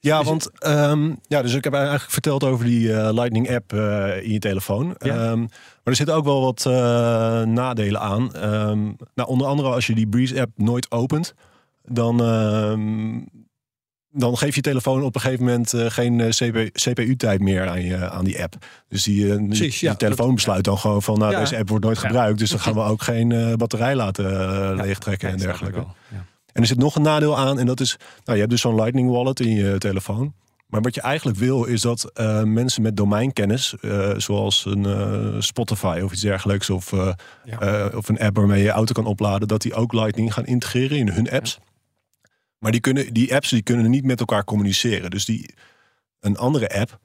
Ja, 0.02 0.20
Is 0.20 0.26
want 0.26 0.50
ehm, 0.60 1.14
ja, 1.28 1.42
dus 1.42 1.54
ik 1.54 1.64
heb 1.64 1.74
eigenlijk 1.74 2.12
verteld 2.12 2.44
over 2.44 2.66
die 2.66 2.94
eh, 2.94 3.10
Lightning 3.14 3.50
app 3.56 3.74
eh, 3.74 4.24
in 4.24 4.32
je 4.32 4.40
telefoon. 4.40 4.96
Ja. 5.00 5.16
Ehm, 5.30 5.40
maar 5.40 5.50
er 5.84 5.96
zitten 5.96 6.16
ook 6.16 6.24
wel 6.26 6.42
wat 6.42 6.66
eh, 6.66 6.74
nadelen 7.44 8.02
aan. 8.02 8.36
Ehm, 8.36 8.80
nou, 9.16 9.30
onder 9.30 9.48
andere 9.48 9.70
als 9.70 9.88
je 9.88 9.96
die 9.96 10.08
Breeze 10.08 10.42
app 10.42 10.52
nooit 10.56 10.92
opent, 10.92 11.34
dan, 11.86 12.22
ehm, 12.24 13.18
dan 14.12 14.38
geeft 14.38 14.56
je 14.56 14.62
telefoon 14.62 15.04
op 15.04 15.16
een 15.16 15.22
gegeven 15.22 15.46
moment 15.46 15.74
eh, 15.74 15.86
geen 15.90 16.20
eh, 16.20 16.30
CPU 16.30 16.70
CPU-tijd 16.70 17.40
meer 17.42 17.68
aan, 17.70 17.82
je, 17.82 18.10
aan 18.10 18.24
die 18.24 18.42
app. 18.44 18.56
Dus 18.90 19.04
die, 19.04 19.32
eh, 19.34 19.46
Precies, 19.46 19.80
die 19.80 19.90
ja, 19.90 19.96
telefoon 19.96 20.26
dat- 20.26 20.36
besluit 20.36 20.64
dan 20.64 20.78
gewoon 20.78 21.02
van, 21.02 21.20
nou, 21.20 21.32
Ja. 21.32 21.40
deze 21.40 21.58
app 21.58 21.70
wordt 21.70 21.86
nooit 21.86 22.00
Ja. 22.02 22.08
gebruikt, 22.08 22.40
dus 22.40 22.50
dan 22.50 22.60
gaan 22.60 22.74
we 22.74 22.80
ook 22.82 23.02
geen 23.02 23.54
batterij 23.58 23.96
laten 23.96 24.26
leegtrekken 24.76 25.30
en 25.30 25.38
dergelijke. 25.38 25.86
En 26.54 26.62
er 26.62 26.68
zit 26.68 26.78
nog 26.78 26.96
een 26.96 27.02
nadeel 27.02 27.38
aan. 27.38 27.60
En 27.60 27.66
dat 27.66 27.80
is, 27.80 27.98
nou, 28.00 28.32
je 28.34 28.38
hebt 28.38 28.50
dus 28.50 28.62
zo'n 28.62 28.76
Lightning 28.76 29.10
Wallet 29.10 29.40
in 29.40 29.50
je 29.56 29.78
telefoon. 29.78 30.34
Maar 30.68 30.82
wat 30.82 30.96
je 30.96 31.02
eigenlijk 31.02 31.38
wil, 31.38 31.64
is 31.64 31.82
dat 31.82 32.12
mensen 32.46 32.82
met 32.82 32.98
domeinkennis, 32.98 33.74
zoals 34.18 34.66
een 34.66 35.44
Spotify 35.44 36.00
of 36.04 36.12
iets 36.12 36.22
dergelijks, 36.22 36.70
of, 36.70 36.92
Ja. 37.44 37.90
of 37.96 38.10
een 38.10 38.20
app 38.20 38.36
waarmee 38.38 38.58
je 38.58 38.64
je 38.66 38.72
auto 38.72 38.94
kan 38.94 39.06
opladen, 39.06 39.48
dat 39.48 39.62
die 39.62 39.74
ook 39.74 39.94
Lightning 39.94 40.34
gaan 40.34 40.46
integreren 40.46 40.98
in 40.98 41.10
hun 41.10 41.32
apps. 41.32 41.60
Maar 42.60 42.72
die, 42.72 42.82
kunnen, 42.82 43.14
die 43.14 43.36
apps 43.36 43.50
die 43.50 43.62
kunnen 43.62 43.90
niet 43.90 44.06
met 44.06 44.20
elkaar 44.20 44.44
communiceren. 44.44 45.10
Dus 45.10 45.26
die, 45.26 45.54
een 46.20 46.38
andere 46.38 46.80
app, 46.80 47.00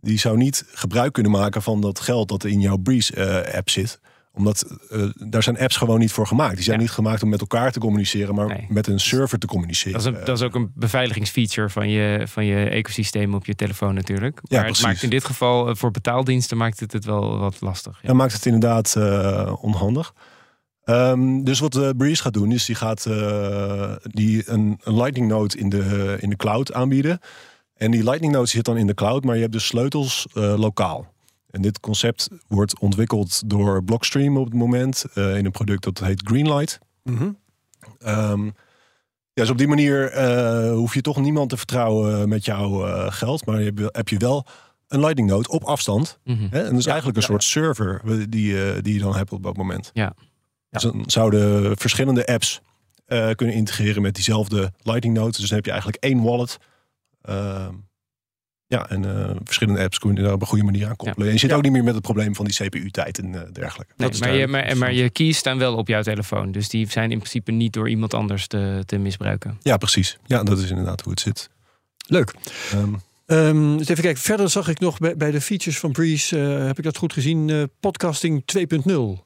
die 0.00 0.18
zou 0.18 0.36
niet 0.36 0.64
gebruik 0.72 1.12
kunnen 1.12 1.32
maken 1.32 1.62
van 1.62 1.80
dat 1.80 2.00
geld 2.00 2.28
dat 2.28 2.44
in 2.44 2.60
jouw 2.60 2.76
Breeze-app 2.76 3.70
zit 3.70 4.00
omdat 4.32 4.78
eh, 4.90 5.02
daar 5.14 5.42
zijn 5.42 5.58
apps 5.58 5.76
gewoon 5.76 5.98
niet 5.98 6.12
voor 6.12 6.26
gemaakt. 6.26 6.54
Die 6.54 6.64
zijn 6.64 6.76
Ja. 6.76 6.82
niet 6.82 6.90
gemaakt 6.92 7.22
om 7.22 7.28
met 7.28 7.40
elkaar 7.40 7.72
te 7.72 7.78
communiceren, 7.80 8.34
maar 8.34 8.46
Nee. 8.46 8.66
met 8.68 8.86
een 8.86 9.00
server 9.00 9.38
te 9.38 9.46
communiceren. 9.46 9.92
Dat 9.92 10.00
is, 10.00 10.06
een, 10.18 10.24
dat 10.24 10.36
is 10.38 10.42
ook 10.44 10.54
een 10.54 10.72
beveiligingsfeature 10.74 11.68
van 11.70 11.88
je, 11.88 12.22
van 12.28 12.44
je 12.44 12.68
ecosysteem 12.68 13.34
op 13.34 13.46
je 13.46 13.54
telefoon 13.54 13.94
natuurlijk. 13.94 14.34
Ja, 14.42 14.46
Maar 14.48 14.58
het 14.58 14.66
precies. 14.66 14.84
maakt 14.84 15.02
in 15.02 15.10
dit 15.10 15.24
geval 15.24 15.68
eh, 15.68 15.74
voor 15.74 15.90
betaaldiensten 15.90 16.56
maakt 16.56 16.80
het 16.80 16.92
het 16.92 17.04
wel 17.04 17.38
wat 17.38 17.60
lastig. 17.60 17.98
Ja. 18.02 18.08
Dat 18.08 18.16
maakt 18.16 18.32
het 18.32 18.46
inderdaad 18.46 18.96
eh, 18.96 19.52
onhandig. 19.60 20.14
Ehm, 20.90 21.42
dus 21.42 21.58
wat 21.60 21.76
eh, 21.76 21.88
Breeze 21.96 22.22
gaat 22.22 22.32
doen, 22.32 22.52
is 22.52 22.64
die 22.64 22.74
gaat 22.74 23.06
eh, 23.06 23.92
die 24.02 24.50
een, 24.50 24.78
een 24.82 24.96
Lightning 24.96 25.28
Node 25.28 25.56
in 25.56 25.68
de, 25.68 26.16
in 26.20 26.30
de 26.30 26.36
cloud 26.36 26.72
aanbieden. 26.72 27.18
En 27.74 27.90
die 27.90 28.04
Lightning 28.04 28.32
Node 28.32 28.48
zit 28.48 28.64
dan 28.64 28.76
in 28.76 28.86
de 28.86 28.94
cloud, 28.94 29.24
maar 29.24 29.34
je 29.34 29.40
hebt 29.40 29.52
dus 29.52 29.66
sleutels 29.66 30.26
eh, 30.34 30.58
lokaal. 30.58 31.12
En 31.50 31.62
dit 31.62 31.80
concept 31.80 32.28
wordt 32.48 32.78
ontwikkeld 32.78 33.42
door 33.46 33.84
Blockstream 33.84 34.36
op 34.36 34.44
het 34.44 34.54
moment 34.54 35.04
eh, 35.14 35.36
in 35.36 35.44
een 35.44 35.50
product 35.50 35.84
dat 35.84 35.98
heet 35.98 36.22
Greenlight. 36.24 36.78
Mhm. 37.02 37.30
Ehm, 37.98 38.44
ja, 39.32 39.42
dus 39.42 39.50
op 39.50 39.58
die 39.58 39.68
manier 39.68 40.10
eh, 40.10 40.72
hoef 40.72 40.94
je 40.94 41.00
toch 41.00 41.20
niemand 41.20 41.50
te 41.50 41.56
vertrouwen 41.56 42.28
met 42.28 42.44
jouw 42.44 42.86
eh, 42.86 43.12
geld. 43.12 43.46
Maar 43.46 43.62
je 43.62 43.88
heb 43.92 44.08
je 44.08 44.16
wel 44.16 44.46
een 44.88 45.00
Lightning 45.00 45.28
Node 45.28 45.48
op 45.48 45.64
afstand. 45.64 46.18
Mhm. 46.24 46.46
Hè? 46.50 46.58
En 46.58 46.70
dat 46.70 46.78
is 46.78 46.84
Ja, 46.84 46.90
eigenlijk 46.90 47.16
een 47.18 47.22
ja, 47.22 47.28
soort 47.28 47.44
server 47.44 48.02
die, 48.30 48.64
eh, 48.64 48.82
die 48.82 48.94
je 48.94 49.00
dan 49.00 49.16
hebt 49.16 49.32
op 49.32 49.42
dat 49.42 49.56
moment. 49.56 49.90
Ja. 49.92 50.14
Dus 50.70 50.82
dan 50.82 51.04
zouden 51.06 51.76
verschillende 51.78 52.26
apps 52.26 52.60
eh, 53.06 53.30
kunnen 53.30 53.54
integreren 53.54 54.02
met 54.02 54.14
diezelfde 54.14 54.72
Lightning 54.82 55.14
Node. 55.14 55.30
Dus 55.38 55.48
dan 55.48 55.56
heb 55.56 55.64
je 55.64 55.70
eigenlijk 55.72 56.02
één 56.02 56.22
wallet. 56.22 56.58
Ehm, 57.22 57.74
ja, 58.66 58.88
en 58.90 59.04
eh, 59.04 59.36
verschillende 59.44 59.80
apps 59.82 59.98
kun 59.98 60.14
je 60.14 60.22
daar 60.22 60.32
op 60.32 60.40
een 60.40 60.46
goede 60.46 60.64
manier 60.64 60.88
aan 60.88 60.96
koppelen. 60.96 61.26
En 61.26 61.32
je 61.32 61.38
zit 61.38 61.50
Ja. 61.50 61.56
ook 61.56 61.62
niet 61.62 61.72
meer 61.72 61.84
met 61.84 61.94
het 61.94 62.02
probleem 62.02 62.34
van 62.34 62.44
die 62.44 62.54
CPU-tijd 62.54 63.18
en 63.18 63.34
eh, 63.34 63.52
dergelijke. 63.52 63.92
Nee, 63.96 64.10
maar, 64.20 64.34
je, 64.34 64.46
maar, 64.46 64.76
maar 64.76 64.92
je 64.92 65.10
keys 65.10 65.36
staan 65.36 65.58
wel 65.58 65.76
op 65.76 65.88
jouw 65.88 66.02
telefoon. 66.02 66.52
Dus 66.52 66.68
die 66.68 66.90
zijn 66.90 67.10
in 67.10 67.18
principe 67.18 67.52
niet 67.52 67.72
door 67.72 67.88
iemand 67.88 68.14
anders 68.14 68.46
te, 68.46 68.82
te 68.86 68.98
misbruiken. 68.98 69.58
Ja, 69.62 69.76
precies. 69.76 70.18
Ja, 70.26 70.42
dat 70.42 70.58
is 70.58 70.70
inderdaad 70.70 71.00
hoe 71.00 71.12
het 71.12 71.20
zit. 71.20 71.50
Leuk. 72.06 72.34
Ehm, 72.72 72.94
Ehm, 73.26 73.72
eens 73.72 73.88
even 73.88 74.02
kijken. 74.02 74.22
Verder 74.22 74.50
zag 74.50 74.68
ik 74.68 74.78
nog 74.78 74.98
bij, 74.98 75.16
bij 75.16 75.30
de 75.30 75.40
features 75.40 75.78
van 75.78 75.92
Breeze, 75.92 76.36
heb 76.36 76.78
ik 76.78 76.84
dat 76.84 76.96
goed 76.96 77.12
gezien, 77.12 77.50
eh, 77.50 77.62
podcasting 77.80 78.42
2.0. 78.44 79.24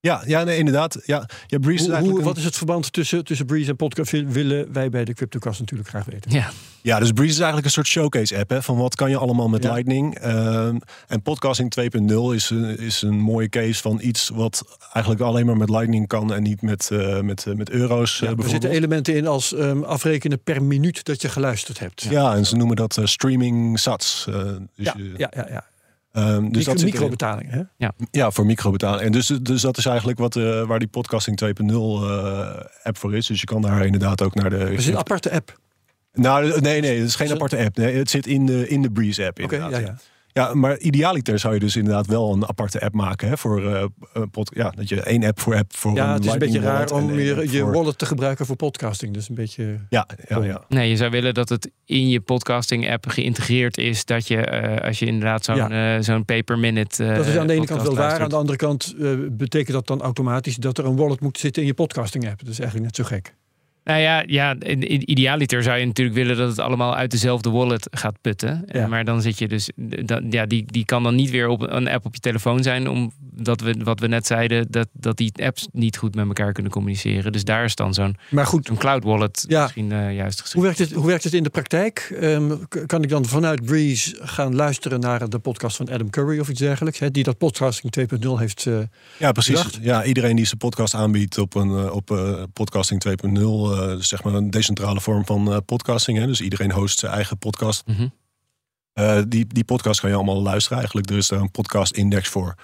ja, 0.00 0.22
ja 0.26 0.44
nee, 0.44 0.58
inderdaad. 0.58 0.98
Ja, 1.04 1.28
ja 1.46 1.58
Breeze 1.58 1.80
is 1.80 1.86
Hoe, 1.86 1.94
eigenlijk 1.94 2.10
hoe, 2.10 2.18
een- 2.18 2.24
wat 2.24 2.36
is 2.36 2.44
het 2.44 2.56
verband 2.56 2.92
tussen, 2.92 3.24
tussen 3.24 3.46
Breeze 3.46 3.70
en 3.70 3.76
podcast? 3.76 4.10
Willen 4.10 4.72
wij 4.72 4.90
bij 4.90 5.04
de 5.04 5.14
CryptoCast 5.14 5.60
natuurlijk 5.60 5.88
graag 5.88 6.04
weten. 6.04 6.30
Ja, 6.30 6.50
Ja, 6.82 6.98
dus 6.98 7.10
Breeze 7.12 7.32
is 7.32 7.36
eigenlijk 7.38 7.66
een 7.66 7.72
soort 7.72 7.86
showcase 7.86 8.38
app. 8.38 8.50
Hè, 8.50 8.62
van 8.62 8.76
wat 8.76 8.94
kan 8.94 9.10
je 9.10 9.16
allemaal 9.16 9.48
met 9.48 9.62
Ja. 9.62 9.72
Lightning. 9.72 10.14
Ehm, 10.18 10.76
en 11.06 11.22
podcasting 11.22 11.70
2.0 11.70 12.32
is, 12.34 12.50
een- 12.50 12.78
is 12.78 13.02
een 13.02 13.18
mooie 13.20 13.48
case 13.48 13.80
van 13.82 13.98
iets 14.02 14.28
wat 14.34 14.78
eigenlijk 14.92 15.24
alleen 15.24 15.46
maar 15.46 15.56
met 15.56 15.70
Lightning 15.70 16.06
kan 16.06 16.32
en 16.32 16.42
niet 16.42 16.62
met, 16.62 16.88
eh, 16.92 17.20
met, 17.20 17.46
eh, 17.46 17.54
met 17.54 17.70
euro's. 17.70 18.22
eh, 18.22 18.28
er 18.28 18.48
zitten 18.48 18.70
elementen 18.70 19.16
in 19.16 19.26
als 19.26 19.54
ehm, 19.54 19.82
afrekenen 19.82 20.42
per 20.42 20.62
minuut 20.62 21.04
dat 21.04 21.22
je 21.22 21.28
geluisterd 21.28 21.78
hebt. 21.78 22.02
Ja, 22.02 22.34
en 22.34 22.46
ze 22.46 22.56
noemen 22.56 22.76
dat 22.76 22.96
eh, 22.96 23.04
streaming 23.04 23.78
sats. 23.78 24.26
eh, 24.28 24.34
dus 24.34 24.56
ja, 24.76 24.94
je- 24.96 25.12
ja, 25.16 25.30
ja, 25.36 25.46
ja. 25.48 25.64
Ehm, 26.12 26.48
dus 26.48 26.64
dat 26.64 26.82
microbetalingen. 26.82 27.70
Hè? 27.76 27.86
Ja, 28.10 28.30
voor 28.30 28.46
microbetaling. 28.46 29.02
En 29.02 29.12
dus, 29.12 29.26
dus 29.26 29.60
dat 29.60 29.76
is 29.78 29.86
eigenlijk 29.86 30.18
wat, 30.18 30.36
eh, 30.36 30.66
waar 30.66 30.78
die 30.78 30.88
podcasting 30.88 31.36
2.0 31.36 32.02
eh, 32.02 32.60
app 32.82 32.98
voor 32.98 33.16
is. 33.16 33.26
Dus 33.26 33.40
je 33.40 33.46
kan 33.46 33.62
daar 33.62 33.84
inderdaad 33.84 34.22
ook 34.22 34.34
naar 34.34 34.50
de. 34.50 34.58
Dat 34.58 34.68
is 34.68 34.86
een 34.86 34.98
aparte 34.98 35.30
app. 35.30 35.58
Nou, 36.12 36.60
nee, 36.60 36.80
nee, 36.80 36.98
het 36.98 37.08
is 37.08 37.14
geen 37.14 37.30
aparte 37.30 37.58
app. 37.58 37.76
Nee, 37.76 37.96
het 37.96 38.10
zit 38.10 38.26
in 38.26 38.46
de, 38.46 38.68
in 38.68 38.82
de 38.82 38.90
Breeze 38.90 39.26
app. 39.26 39.42
Oké, 39.42 39.54
Inderdaad. 39.54 39.80
ja, 39.80 39.86
ja. 39.86 39.96
Ja, 40.32 40.54
maar 40.54 40.78
idealiter 40.78 41.38
zou 41.38 41.54
je 41.54 41.60
dus 41.60 41.76
inderdaad 41.76 42.06
wel 42.06 42.32
een 42.32 42.48
aparte 42.48 42.80
app 42.80 42.94
maken. 42.94 43.28
Hè, 43.28 43.36
voor, 43.38 43.74
eh, 43.74 43.84
een 44.12 44.30
pod, 44.30 44.50
ja, 44.54 44.70
dat 44.70 44.88
je 44.88 45.00
één 45.02 45.24
app 45.24 45.40
voor 45.40 45.54
app 45.56 45.76
voor 45.76 45.94
Ja, 45.94 46.12
het 46.12 46.24
is 46.24 46.32
een 46.32 46.38
beetje 46.38 46.60
raar 46.60 46.90
om 46.90 47.18
je, 47.18 47.34
app 47.34 47.44
je 47.44 47.60
voor- 47.60 47.72
wallet 47.72 47.98
te 47.98 48.06
gebruiken 48.06 48.46
voor 48.46 48.56
podcasting. 48.56 49.14
Dus 49.14 49.28
een 49.28 49.34
beetje. 49.34 49.78
Ja, 49.88 50.06
ja, 50.28 50.44
ja. 50.44 50.64
Nee, 50.68 50.88
je 50.88 50.96
zou 50.96 51.10
willen 51.10 51.34
dat 51.34 51.48
het 51.48 51.70
in 51.84 52.08
je 52.08 52.20
podcasting 52.20 52.90
app 52.90 53.06
geïntegreerd 53.08 53.78
is. 53.78 54.04
Dat 54.04 54.28
je, 54.28 54.36
eh, 54.36 54.86
als 54.86 54.98
je 54.98 55.06
inderdaad 55.06 55.44
zo'n 55.44 56.02
zo'n 56.02 56.24
pay 56.24 56.42
per 56.42 56.58
minute. 56.58 57.04
eh, 57.04 57.16
dat 57.16 57.26
is 57.26 57.36
aan 57.36 57.46
de 57.46 57.52
ene 57.52 57.66
kant 57.66 57.82
wel 57.82 57.94
waar. 57.94 58.20
Aan 58.20 58.28
de 58.28 58.36
andere 58.36 58.58
kant 58.58 58.94
eh, 59.00 59.10
betekent 59.30 59.72
dat 59.72 59.86
dan 59.86 60.00
automatisch 60.00 60.56
dat 60.56 60.78
er 60.78 60.84
een 60.84 60.96
wallet 60.96 61.20
moet 61.20 61.38
zitten 61.38 61.62
in 61.62 61.68
je 61.68 61.74
podcasting 61.74 62.28
app. 62.28 62.38
Dat 62.38 62.48
is 62.48 62.58
eigenlijk 62.60 62.96
net 62.96 63.06
zo 63.06 63.14
gek. 63.14 63.34
Nou 63.84 64.00
ja, 64.00 64.24
ja 64.26 64.54
in, 64.58 64.82
in- 64.88 65.10
idealiter 65.10 65.62
zou 65.62 65.78
je 65.78 65.86
natuurlijk 65.86 66.16
willen 66.16 66.36
dat 66.36 66.48
het 66.48 66.58
allemaal 66.58 66.96
uit 66.96 67.10
dezelfde 67.10 67.50
wallet 67.50 67.88
gaat 67.90 68.20
putten. 68.20 68.62
Eh, 68.66 68.80
Ja. 68.80 68.86
Maar 68.86 69.04
dan 69.04 69.22
zit 69.22 69.38
je 69.38 69.48
dus, 69.48 69.70
ja, 70.30 70.46
die, 70.46 70.64
die 70.66 70.84
kan 70.84 71.02
dan 71.02 71.14
niet 71.14 71.30
weer 71.30 71.48
op 71.48 71.60
een 71.70 71.88
app 71.88 72.06
op 72.06 72.14
je 72.14 72.20
telefoon 72.20 72.62
zijn, 72.62 72.88
omdat 72.88 73.60
we, 73.60 73.74
wat 73.84 74.00
we 74.00 74.06
net 74.06 74.26
zeiden, 74.26 74.66
dat, 74.70 74.88
dat 74.92 75.16
die 75.16 75.32
apps 75.42 75.68
niet 75.72 75.96
goed 75.96 76.14
met 76.14 76.26
elkaar 76.26 76.52
kunnen 76.52 76.72
communiceren. 76.72 77.32
Dus 77.32 77.44
daar 77.44 77.64
is 77.64 77.74
dan 77.74 77.94
zo'n 77.94 78.16
Maar 78.30 78.46
goed, 78.46 78.66
zo'n 78.66 78.76
cloud 78.76 79.04
wallet 79.04 79.44
Ja. 79.48 79.62
misschien 79.62 79.92
eh, 79.92 80.14
juist 80.14 80.40
geschikt. 80.40 80.52
Hoe 80.52 80.62
werkt 80.62 80.78
het, 80.78 80.92
hoe 80.92 81.06
werkt 81.06 81.24
het 81.24 81.34
in 81.34 81.42
de 81.42 81.50
praktijk? 81.50 82.16
Ehm, 82.20 82.52
kan 82.86 83.02
ik 83.02 83.08
dan 83.08 83.24
vanuit 83.24 83.64
Breeze 83.64 84.16
gaan 84.20 84.54
luisteren 84.54 85.00
naar 85.00 85.28
de 85.28 85.38
podcast 85.38 85.76
van 85.76 85.90
Adam 85.90 86.10
Curry 86.10 86.38
of 86.38 86.48
iets 86.48 86.60
dergelijks? 86.60 86.98
Hè, 86.98 87.10
die 87.10 87.22
dat 87.24 87.38
podcasting 87.38 87.92
2.0 87.92 88.38
heeft. 88.38 88.66
eh, 88.66 88.78
Ja, 89.18 89.32
precies. 89.32 89.54
Bedacht? 89.56 89.78
Ja, 89.82 90.04
iedereen 90.04 90.36
die 90.36 90.44
zijn 90.44 90.58
podcast 90.58 90.94
aanbiedt 90.94 91.38
op, 91.38 91.54
een, 91.54 91.90
op 91.90 92.10
eh, 92.10 92.42
podcasting 92.52 93.00
2.0, 93.00 93.69
eh, 93.74 93.94
zeg 93.98 94.22
maar 94.22 94.34
een 94.34 94.50
decentrale 94.50 95.00
vorm 95.00 95.26
van 95.26 95.52
eh, 95.52 95.56
podcasting. 95.66 96.18
Hè, 96.18 96.26
dus 96.26 96.40
iedereen 96.40 96.72
host 96.72 96.98
zijn 96.98 97.12
eigen 97.12 97.38
podcast. 97.38 97.86
Mhm. 97.86 98.08
Eh, 98.92 99.18
die, 99.28 99.46
die 99.46 99.64
podcast 99.64 100.00
kan 100.00 100.10
je 100.10 100.16
allemaal 100.16 100.42
luisteren 100.42 100.78
eigenlijk. 100.78 101.10
Er 101.10 101.16
is 101.16 101.28
daar 101.28 101.40
een 101.40 101.50
podcast 101.50 101.92
index 101.96 102.28
voor. 102.28 102.54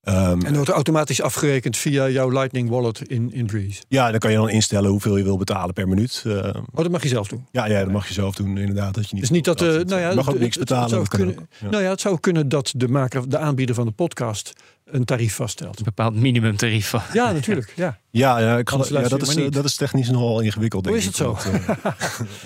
Ehm, 0.00 0.30
en 0.30 0.38
dat 0.40 0.54
wordt 0.54 0.70
automatisch 0.70 1.22
afgerekend 1.22 1.76
via 1.76 2.08
jouw 2.08 2.28
Lightning 2.30 2.68
wallet 2.68 3.00
in, 3.08 3.32
in 3.32 3.46
Breeze. 3.46 3.82
ja, 3.88 4.10
dan 4.10 4.18
kan 4.18 4.30
je 4.30 4.36
dan 4.36 4.48
instellen 4.50 4.90
hoeveel 4.90 5.16
je 5.16 5.22
wil 5.24 5.36
betalen 5.36 5.74
per 5.74 5.88
minuut. 5.88 6.22
Oh, 6.26 6.52
dat 6.72 6.90
mag 6.90 7.02
je 7.02 7.08
zelf 7.08 7.28
doen. 7.28 7.46
ja, 7.52 7.66
ja, 7.66 7.80
dat 7.80 7.92
mag 7.92 8.06
je 8.08 8.14
zelf 8.14 8.34
doen 8.34 8.58
inderdaad. 8.58 8.94
Dat 8.94 9.04
je 9.08 9.10
niet 9.12 9.20
Dus 9.20 9.30
niet 9.30 9.44
dat, 9.44 9.60
eh, 9.62 9.66
dat- 9.68 9.86
nou 9.88 10.00
ja, 10.00 10.08
je 10.08 10.14
mag 10.14 10.28
ook 10.28 10.38
niks 10.38 10.56
het- 10.56 10.68
het 10.68 10.78
betalen. 10.78 10.88
zou 10.90 11.08
kunnen- 11.08 11.38
ook. 11.38 11.46
Ja. 11.60 11.70
Nou 11.70 11.82
ja, 11.82 11.90
het 11.90 12.00
zou 12.00 12.20
kunnen 12.20 12.48
dat 12.48 12.72
de 12.76 12.88
maker, 12.88 13.28
de 13.28 13.38
aanbieder 13.38 13.74
van 13.74 13.86
de 13.86 13.92
podcast, 13.92 14.52
een 14.92 15.04
tarief 15.04 15.34
vaststelt. 15.34 15.78
Een 15.78 15.84
bepaald 15.84 16.14
minimumtarief. 16.14 16.88
van- 16.88 17.02
Ja, 17.12 17.32
natuurlijk. 17.32 17.72
Ja. 17.76 17.98
Ja, 18.12 18.38
ja, 18.38 18.58
ik 18.58 18.70
ja 18.70 19.08
dat, 19.08 19.22
is, 19.22 19.34
eh, 19.36 19.50
dat 19.50 19.64
is 19.64 19.76
technisch 19.76 20.10
nogal 20.10 20.40
ingewikkeld. 20.40 20.86
Hoe 20.86 20.96
is 20.96 21.02
ik, 21.02 21.08
het 21.08 21.16
zo? 21.16 21.36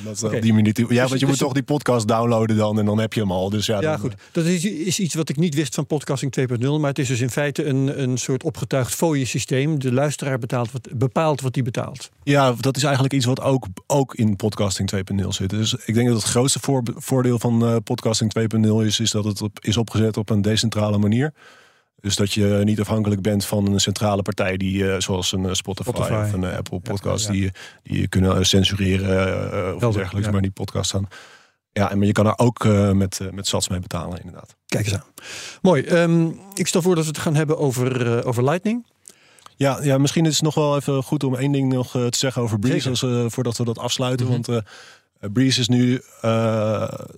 Dat, 0.05 0.23
eh, 0.23 0.33
eh, 0.37 0.43
die 0.43 0.53
manier. 0.53 0.73
Ja, 0.79 0.87
Dus- 0.87 0.97
want 0.97 1.11
je 1.11 1.19
dus- 1.19 1.29
moet 1.29 1.39
toch 1.39 1.53
die 1.53 1.63
podcast 1.63 2.09
downloaden 2.09 2.57
dan 2.57 2.79
en 2.79 2.85
dan 2.85 2.99
heb 2.99 3.13
je 3.13 3.21
hem 3.21 3.33
al. 3.33 3.51
Dus 3.51 3.67
ja, 3.67 3.75
Ja, 3.75 3.91
dan, 3.91 3.99
goed. 3.99 4.15
Dat 4.33 4.45
is, 4.45 4.65
is 4.65 4.99
iets 4.99 5.15
wat 5.15 5.29
ik 5.29 5.37
niet 5.37 5.55
wist 5.55 5.75
van 5.75 5.87
podcasting 5.87 6.33
2.0. 6.33 6.79
Maar 6.81 6.89
het 6.89 6.99
is 6.99 7.09
dus 7.09 7.21
in 7.21 7.31
feite 7.31 7.65
een, 7.65 8.03
een 8.03 8.19
soort 8.19 8.43
opgetuigd 8.43 8.95
fooie-systeem. 8.95 9.79
De 9.79 9.93
luisteraar 9.93 10.39
betaalt 10.39 10.73
wat, 10.73 10.89
bepaalt 10.97 11.41
wat 11.41 11.55
hij 11.55 11.65
betaalt. 11.65 12.11
Ja, 12.23 12.55
dat 12.61 12.77
is 12.77 12.83
eigenlijk 12.83 13.15
iets 13.15 13.25
wat 13.27 13.41
ook, 13.41 13.67
ook 13.87 14.15
in 14.15 14.37
podcasting 14.37 14.91
2.0 15.23 15.29
zit. 15.29 15.51
Dus 15.51 15.75
ik 15.85 15.95
denk 15.95 16.09
dat 16.09 16.17
het 16.17 16.27
grootste 16.27 16.59
voor- 16.61 16.83
voordeel 16.97 17.39
van 17.39 17.65
eh, 17.67 17.77
podcasting 17.85 18.33
2.0 18.33 18.85
is, 18.85 19.01
is 19.01 19.11
dat 19.11 19.25
het 19.25 19.43
op, 19.43 19.59
is 19.61 19.77
opgezet 19.77 20.17
op 20.17 20.31
een 20.31 20.43
decentrale 20.43 20.99
manier. 20.99 21.33
Dus 22.05 22.17
dat 22.17 22.33
je 22.33 22.61
niet 22.65 22.81
afhankelijk 22.81 23.23
bent 23.23 23.47
van 23.47 23.67
een 23.67 23.81
centrale 23.81 24.23
partij 24.23 24.57
die, 24.57 24.93
eh, 24.93 25.01
zoals 25.01 25.33
een 25.33 25.45
eh, 25.47 25.53
Spotify, 25.53 25.91
Spotify. 25.91 26.13
of 26.13 26.33
een 26.33 26.45
eh, 26.45 26.57
Apple 26.57 26.81
Podcast, 26.81 27.27
ja. 27.27 27.33
die, 27.33 27.53
die 27.83 28.01
je 28.01 28.09
kunnen 28.09 28.47
censureren 28.47 29.29
uh, 29.37 29.75
of 29.75 29.81
Helder, 29.81 29.93
dergelijks, 29.93 30.27
ja. 30.27 30.33
maar 30.33 30.41
niet 30.41 30.55
podcast 30.55 30.89
staan. 30.89 31.09
Ja, 31.73 31.91
en 31.91 31.99
maar 31.99 32.07
je 32.07 32.13
kan 32.13 32.27
er 32.27 32.39
ook 32.39 32.65
met, 32.95 33.21
met 33.33 33.47
sats 33.47 33.69
mee 33.69 33.81
betalen, 33.81 34.19
inderdaad. 34.19 34.57
Kijk 34.67 34.85
eens 34.85 34.95
aan. 34.95 35.05
Mooi. 35.63 35.83
Ehm, 35.83 36.29
ik 36.55 36.67
stel 36.67 36.83
voor 36.83 36.95
dat 36.95 37.05
we 37.05 37.11
het 37.11 37.19
gaan 37.19 37.35
hebben 37.35 37.59
over, 37.59 38.25
over 38.25 38.45
Lightning. 38.45 38.87
Ja, 39.57 39.79
ja, 39.83 39.99
misschien 39.99 40.27
is 40.27 40.35
het 40.35 40.43
nog 40.43 40.55
wel 40.55 40.77
even 40.77 41.03
goed 41.03 41.25
om 41.25 41.35
één 41.35 41.53
ding 41.53 41.73
nog 41.73 41.91
te 41.91 42.09
zeggen 42.11 42.43
over 42.43 42.59
Breeze, 42.59 42.89
als, 42.89 43.33
voordat 43.33 43.57
we 43.57 43.65
dat 43.65 43.79
afsluiten. 43.79 44.27
Mhm. 44.27 44.41
Want 44.41 44.63
Breeze 45.33 45.61
is 45.61 45.69
nu 45.69 46.03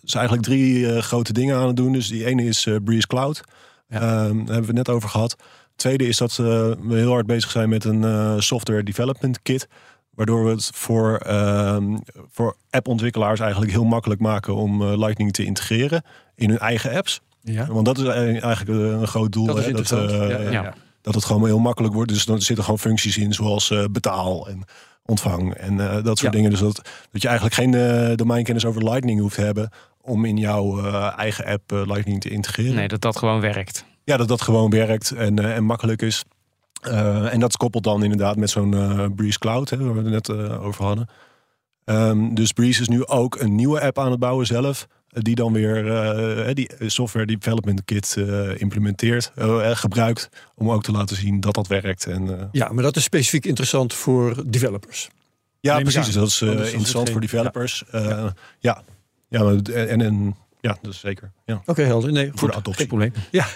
is 0.03 0.15
eigenlijk 0.15 0.43
drie 0.43 1.03
grote 1.03 1.33
dingen 1.33 1.57
aan 1.57 1.67
het 1.67 1.77
doen. 1.77 1.93
Dus 1.93 2.09
die 2.09 2.25
ene 2.25 2.45
is 2.45 2.69
Breeze 2.85 3.07
Cloud. 3.07 3.43
Ja. 3.89 4.01
Ehm, 4.01 4.37
daar 4.37 4.55
hebben 4.55 4.61
we 4.61 4.67
het 4.67 4.73
net 4.73 4.89
over 4.89 5.09
gehad. 5.09 5.37
Tweede 5.77 6.07
is 6.07 6.17
dat 6.17 6.31
eh, 6.31 6.37
we 6.81 6.95
heel 6.95 7.11
hard 7.11 7.27
bezig 7.27 7.51
zijn 7.51 7.69
met 7.69 7.85
een 7.85 8.05
eh, 8.05 8.35
software 8.39 8.83
development 8.83 9.43
kit. 9.43 9.69
Waardoor 10.17 10.45
we 10.45 10.51
het 10.51 10.71
voor, 10.75 11.17
ehm, 11.17 11.97
voor 12.31 12.57
appontwikkelaars 12.71 13.41
eigenlijk 13.41 13.73
heel 13.73 13.85
makkelijk 13.85 14.21
maken 14.21 14.55
om 14.55 14.83
eh, 14.83 14.99
Lightning 14.99 15.33
te 15.33 15.45
integreren 15.45 16.03
in 16.35 16.49
hun 16.49 16.59
eigen 16.59 16.97
apps. 16.97 17.21
Ja, 17.41 17.67
Want 17.67 17.87
dat 17.87 17.99
is 17.99 18.07
eigenlijk 18.07 18.69
eh, 18.69 19.01
een 19.01 19.07
groot 19.07 19.33
doel. 19.33 19.47
dat 19.47 19.91
hè, 19.91 20.07
ja, 20.07 20.41
ja, 20.41 20.51
ja. 20.51 20.75
dat 21.01 21.15
het 21.15 21.25
gewoon 21.25 21.47
heel 21.47 21.59
makkelijk 21.59 21.95
wordt. 21.95 22.13
Dus 22.13 22.25
dan 22.25 22.41
zitten 22.41 22.65
gewoon 22.65 22.81
functies 22.81 23.17
in 23.17 23.33
zoals 23.33 23.73
betaal 23.91 24.49
en 24.49 24.63
ontvang 25.05 25.55
en 25.55 26.03
dat 26.03 26.19
soort 26.19 26.33
dingen. 26.33 26.51
Dus 26.51 26.61
dat, 26.61 26.89
dat 27.11 27.23
je 27.23 27.29
eigenlijk 27.29 27.57
geen 27.57 28.17
domeinkennis 28.17 28.65
over 28.65 28.85
Lightning 28.85 29.21
hoeft 29.21 29.35
te 29.35 29.41
hebben 29.41 29.71
om 30.07 30.25
in 30.25 30.37
jouw 30.37 30.85
eh, 30.85 31.13
eigen 31.19 31.45
app 31.45 31.73
eh, 31.73 31.83
Lightning 31.87 32.21
te 32.21 32.29
integreren. 32.29 32.75
Nee, 32.75 32.89
dat 32.89 33.01
dat 33.01 33.17
gewoon 33.17 33.41
werkt. 33.41 33.85
Ja, 34.05 34.17
dat 34.17 34.29
dat 34.29 34.43
gewoon 34.43 34.71
werkt 34.71 35.11
en, 35.11 35.39
eh, 35.39 35.55
en 35.57 35.65
makkelijk 35.65 36.03
is. 36.03 36.25
Eh, 36.81 37.33
en 37.33 37.41
dat 37.41 37.57
koppelt 37.57 37.85
dan 37.85 38.03
inderdaad 38.03 38.37
met 38.37 38.51
zo'n 38.51 38.75
eh, 38.75 39.07
Breeze 39.17 39.39
Cloud, 39.39 39.71
hè, 39.71 39.77
waar 39.77 39.95
we 39.95 40.11
het 40.11 40.29
net 40.29 40.29
eh, 40.29 40.65
over 40.65 40.85
hadden. 40.85 41.09
Ehm, 41.85 42.35
dus 42.35 42.53
Breeze 42.53 42.81
is 42.81 42.89
nu 42.89 43.07
ook 43.07 43.41
een 43.41 43.55
nieuwe 43.55 43.81
app 43.81 43.99
aan 43.99 44.11
het 44.11 44.21
bouwen 44.21 44.47
zelf. 44.47 44.87
Die 45.09 45.35
dan 45.35 45.53
weer 45.53 45.93
eh, 46.47 46.55
die 46.55 46.71
software 46.87 47.27
development 47.27 47.85
kit 47.85 48.15
eh, 48.19 48.61
implementeert, 48.61 49.33
eh, 49.35 49.71
gebruikt. 49.77 50.29
Om 50.55 50.71
ook 50.71 50.83
te 50.83 50.93
laten 50.93 51.17
zien 51.17 51.41
dat 51.41 51.55
dat 51.55 51.67
werkt. 51.67 52.07
En, 52.07 52.39
eh, 52.41 52.45
Ja, 52.53 52.73
maar 52.73 52.83
dat 52.83 52.97
is 52.97 53.03
specifiek 53.03 53.45
interessant 53.47 53.95
voor 53.95 54.43
developers. 54.47 55.09
ja, 55.61 55.79
precies. 55.81 56.15
aan. 56.15 56.21
Dat 56.21 56.29
is 56.29 56.39
Want 56.41 56.53
dat 56.57 56.67
is 56.67 56.73
interessant 56.73 57.11
voor 57.11 57.21
developers. 57.21 57.85
Ja, 57.93 58.33
ja. 58.59 58.83
Ja 59.29 59.43
maar, 59.43 59.55
en, 59.55 60.01
en 60.01 60.37
ja, 60.61 60.79
dat 60.83 60.93
is 60.93 61.01
zeker. 61.01 61.33
Ja. 61.45 61.63
Oké, 61.67 61.83
helder. 61.83 62.13
Nee, 62.13 62.29
Voor 62.29 62.39
goed, 62.39 62.49
de 62.49 62.55
adoptie. 62.55 62.75
Geen 62.75 62.87
probleem. 62.87 63.13
Ja. 63.31 63.47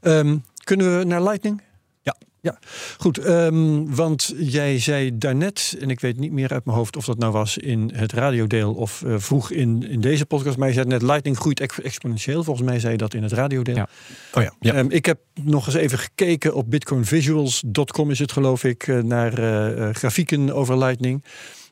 Ehm, 0.00 0.36
kunnen 0.64 0.98
we 0.98 1.04
naar 1.04 1.22
Lightning? 1.22 1.62
Ja. 2.02 2.16
Ja, 2.40 2.58
goed. 2.98 3.18
ehm, 3.18 3.84
want 3.94 4.32
jij 4.36 4.78
zei 4.78 5.18
daarnet, 5.18 5.76
en 5.80 5.90
ik 5.90 6.00
weet 6.00 6.18
niet 6.18 6.32
meer 6.32 6.52
uit 6.52 6.64
mijn 6.64 6.76
hoofd 6.76 6.96
of 6.96 7.04
dat 7.04 7.18
nou 7.18 7.32
was 7.32 7.58
in 7.58 7.90
het 7.94 8.12
radiodeel 8.12 8.74
of 8.74 9.02
eh, 9.02 9.14
vroeg 9.18 9.50
in, 9.50 9.88
in 9.88 10.00
deze 10.00 10.26
podcast, 10.26 10.56
maar 10.56 10.68
je 10.68 10.74
zei 10.74 10.86
net 10.86 11.02
Lightning 11.02 11.36
groeit 11.36 11.60
ex- 11.60 11.80
exponentieel. 11.80 12.44
Volgens 12.44 12.66
mij 12.66 12.80
zei 12.80 12.92
je 12.92 12.98
dat 12.98 13.14
in 13.14 13.22
het 13.22 13.32
radiodeel. 13.32 13.74
Ja. 13.76 13.88
Oh 14.34 14.42
ja, 14.42 14.54
ja. 14.60 14.72
Ehm, 14.74 14.86
ik 14.90 15.06
heb 15.06 15.18
nog 15.42 15.66
eens 15.66 15.74
even 15.74 15.98
gekeken 15.98 16.54
op 16.54 16.70
bitcoinvisuals.com 16.70 18.10
is 18.10 18.18
het 18.18 18.32
geloof 18.32 18.64
ik, 18.64 18.86
eh, 18.86 18.98
naar 18.98 19.38
eh, 19.38 19.94
grafieken 19.94 20.52
over 20.54 20.78
Lightning. 20.78 21.24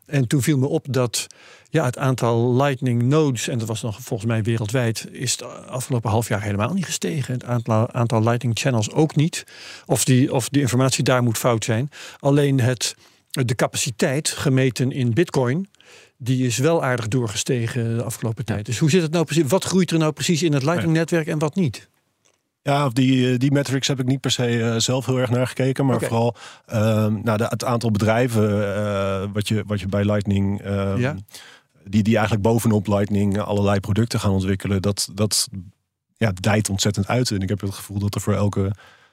En 0.07 0.27
toen 0.27 0.43
viel 0.43 0.59
me 0.59 0.67
op 0.67 0.87
dat 0.91 1.27
ja, 1.71 1.85
het 1.85 1.99
aantal 1.99 2.55
Lightning 2.57 3.03
nodes, 3.03 3.49
en 3.49 3.59
dat 3.59 3.69
was 3.69 3.83
nog 3.83 4.01
volgens 4.01 4.29
mij 4.29 4.43
wereldwijd, 4.43 5.09
is 5.11 5.33
het 5.33 5.43
afgelopen 5.67 6.11
half 6.11 6.29
jaar 6.29 6.43
helemaal 6.43 6.73
niet 6.73 6.85
gestegen. 6.85 7.35
Het 7.35 7.45
aantal, 7.45 7.93
aantal 7.93 8.23
Lightning 8.23 8.59
channels 8.59 8.91
ook 8.93 9.17
niet. 9.17 9.45
Of 9.87 10.05
die, 10.05 10.33
of 10.33 10.49
die 10.49 10.61
informatie 10.61 11.05
daar 11.05 11.23
moet 11.23 11.39
fout 11.39 11.65
zijn. 11.65 11.91
Alleen 12.19 12.61
het, 12.61 12.97
de 13.31 13.55
capaciteit 13.55 14.29
gemeten 14.29 14.93
in 14.93 15.15
bitcoin, 15.15 15.69
die 16.17 16.47
is 16.47 16.59
wel 16.59 16.85
aardig 16.85 17.09
doorgestegen 17.09 17.97
de 17.97 18.03
afgelopen 18.03 18.45
tijd. 18.45 18.67
Dus 18.67 18.79
hoe 18.79 18.91
zit 18.91 19.03
het 19.03 19.13
nou 19.13 19.25
precies? 19.25 19.45
Wat 19.47 19.65
groeit 19.65 19.91
er 19.91 19.99
nou 19.99 20.13
precies 20.13 20.43
in 20.43 20.53
het 20.53 20.63
Lightning-netwerk 20.63 21.27
en 21.27 21.39
wat 21.39 21.55
niet? 21.55 21.89
Ja, 22.63 22.87
of 22.87 22.93
die, 22.93 23.33
eh, 23.33 23.39
die 23.39 23.53
metrics 23.53 23.89
heb 23.89 24.01
ik 24.01 24.07
niet 24.07 24.21
per 24.21 24.31
se 24.31 24.63
eh, 24.63 24.75
zelf 24.77 25.07
heel 25.07 25.19
erg 25.19 25.31
naar 25.31 25.47
gekeken. 25.47 25.87
Maar 25.87 26.01
vooral 26.01 26.37
ehm, 26.67 27.21
nou, 27.23 27.39
de, 27.39 27.45
het 27.45 27.65
aantal 27.65 27.91
bedrijven 27.91 28.75
eh, 28.77 29.29
wat, 29.33 29.49
je, 29.49 29.65
wat 29.67 29.81
je 29.81 29.87
bij 29.87 30.05
Lightning... 30.05 30.61
ehm, 30.61 30.99
Ja. 30.99 31.17
Die, 31.91 32.03
die 32.03 32.15
eigenlijk 32.15 32.43
bovenop 32.43 32.87
Lightning 32.87 33.39
allerlei 33.39 33.81
producten 33.81 34.21
gaan 34.21 34.31
ontwikkelen. 34.31 34.83
Dat, 34.83 35.09
dat 35.15 35.49
ja, 36.17 36.33
dijt 36.41 36.71
ontzettend 36.71 37.07
uit. 37.07 37.31
En 37.31 37.41
ik 37.41 37.49
heb 37.49 37.61
het 37.61 37.75
gevoel 37.75 37.99
dat 37.99 38.15
er 38.15 38.21
voor 38.21 38.35
elke 38.35 38.73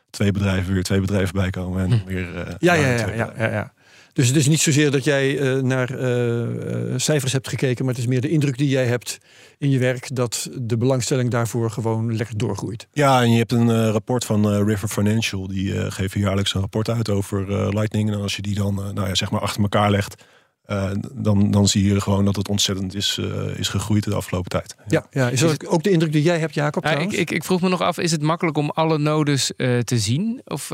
twee 0.10 0.32
bedrijven 0.32 0.74
weer 0.74 0.84
twee 0.84 1.00
bedrijven 1.00 1.34
bij 1.34 1.50
komen. 1.50 1.92
En 1.92 2.02
weer, 2.06 2.36
eh, 2.36 2.54
Ja, 2.60 2.74
ja, 2.74 2.88
ja, 2.88 3.14
ja, 3.14 3.34
ja, 3.38 3.52
ja. 3.52 3.74
Dus 4.14 4.28
het 4.28 4.36
is 4.36 4.48
niet 4.48 4.60
zozeer 4.60 4.92
dat 4.92 5.04
jij 5.04 5.40
eh, 5.40 5.62
naar 5.62 5.90
eh, 5.90 6.94
cijfers 6.96 7.32
hebt 7.32 7.48
gekeken, 7.48 7.86
maar 7.86 7.94
het 7.94 8.04
is 8.04 8.10
meer 8.10 8.22
de 8.22 8.30
indruk 8.30 8.58
die 8.58 8.70
jij 8.70 8.86
hebt 8.86 9.18
in 9.58 9.70
je 9.70 9.80
werk 9.80 10.16
dat 10.16 10.50
de 10.62 10.78
belangstelling 10.78 11.30
daarvoor 11.30 11.72
gewoon 11.72 12.16
lekker 12.16 12.38
doorgroeit. 12.38 12.88
Ja, 12.92 13.22
en 13.22 13.32
je 13.32 13.38
hebt 13.38 13.52
een 13.52 13.92
rapport 13.92 14.26
van 14.26 14.64
River 14.64 14.88
Financial. 14.88 15.48
Die 15.48 15.92
geven 15.92 16.20
jaarlijks 16.20 16.54
een 16.54 16.62
rapport 16.62 16.90
uit 16.90 17.10
over 17.10 17.74
Lightning. 17.74 18.12
En 18.12 18.22
als 18.22 18.36
je 18.36 18.42
die 18.42 18.56
dan 18.56 18.76
nou 18.76 19.08
ja, 19.08 19.16
zeg 19.16 19.32
maar 19.32 19.42
achter 19.42 19.62
elkaar 19.62 19.92
legt, 19.92 20.24
eh, 20.68 20.92
dan, 21.16 21.52
dan 21.52 21.68
zie 21.68 21.94
je 21.94 22.02
gewoon 22.02 22.26
dat 22.26 22.36
het 22.36 22.50
ontzettend 22.50 22.96
is, 22.96 23.18
eh, 23.22 23.60
is 23.60 23.68
gegroeid 23.68 24.04
de 24.04 24.16
afgelopen 24.16 24.50
tijd. 24.50 24.76
Ja, 24.88 25.06
ja. 25.12 25.30
Is 25.30 25.40
dat 25.40 25.68
ook 25.68 25.84
de 25.84 25.92
indruk 25.92 26.12
die 26.12 26.22
jij 26.22 26.40
hebt, 26.40 26.54
Jacob? 26.54 26.84
Ja, 26.84 26.98
ik, 26.98 27.12
ik, 27.12 27.32
ik 27.32 27.44
vroeg 27.44 27.62
me 27.62 27.70
nog 27.70 27.82
af, 27.82 27.98
is 27.98 28.12
het 28.12 28.22
makkelijk 28.22 28.58
om 28.58 28.70
alle 28.70 28.98
nodes 28.98 29.56
eh, 29.56 29.80
te 29.80 29.98
zien? 29.98 30.42
Of 30.46 30.66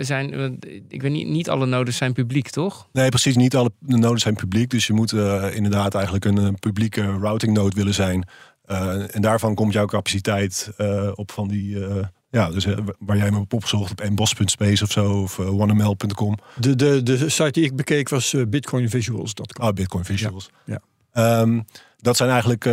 zijn, 0.00 0.36
want 0.36 0.66
ik 0.88 1.02
weet 1.02 1.12
niet, 1.12 1.28
niet 1.28 1.50
alle 1.50 1.66
nodes 1.66 1.96
zijn 1.96 2.12
publiek, 2.12 2.50
toch? 2.50 2.88
Nee, 2.92 3.08
precies. 3.08 3.36
Niet 3.36 3.56
alle 3.56 3.70
noden 3.78 4.20
zijn 4.20 4.34
publiek. 4.34 4.70
Dus 4.70 4.86
je 4.86 4.92
moet 4.92 5.12
inderdaad 5.52 5.94
eigenlijk 5.94 6.24
een, 6.24 6.58
publieke 6.58 7.02
routing 7.02 7.56
node 7.56 7.76
willen 7.76 7.94
zijn. 7.94 8.28
Eh, 8.64 9.14
en 9.14 9.20
daarvan 9.20 9.54
komt 9.54 9.72
jouw 9.72 9.86
capaciteit 9.86 10.70
eh, 10.76 11.10
op 11.14 11.30
van 11.32 11.48
die... 11.48 11.78
eh, 12.30 12.40
ja, 12.40 12.50
dus 12.50 12.64
eh, 12.64 12.78
waar 12.98 13.16
jij 13.16 13.30
me 13.30 13.38
op 13.38 13.52
opgezocht 13.52 13.90
op 13.90 14.08
mbos.space 14.08 14.84
of 14.84 14.90
zo, 14.90 15.22
of 15.22 15.38
uh, 15.38 15.60
oneml.com. 15.60 16.36
de, 16.58 16.74
de, 16.76 17.02
de 17.02 17.28
site 17.28 17.50
die 17.50 17.64
ik 17.64 17.76
bekeek 17.76 18.08
was 18.08 18.34
eh, 18.34 18.42
bitcoinvisuals.com. 18.48 19.66
Ah, 19.66 19.74
Bitcoin 19.74 20.04
Visuals. 20.04 20.50
Ja, 20.64 20.80
Ehm, 21.12 21.60
dat 21.96 22.16
zijn 22.16 22.30
eigenlijk, 22.30 22.64
eh, 22.64 22.72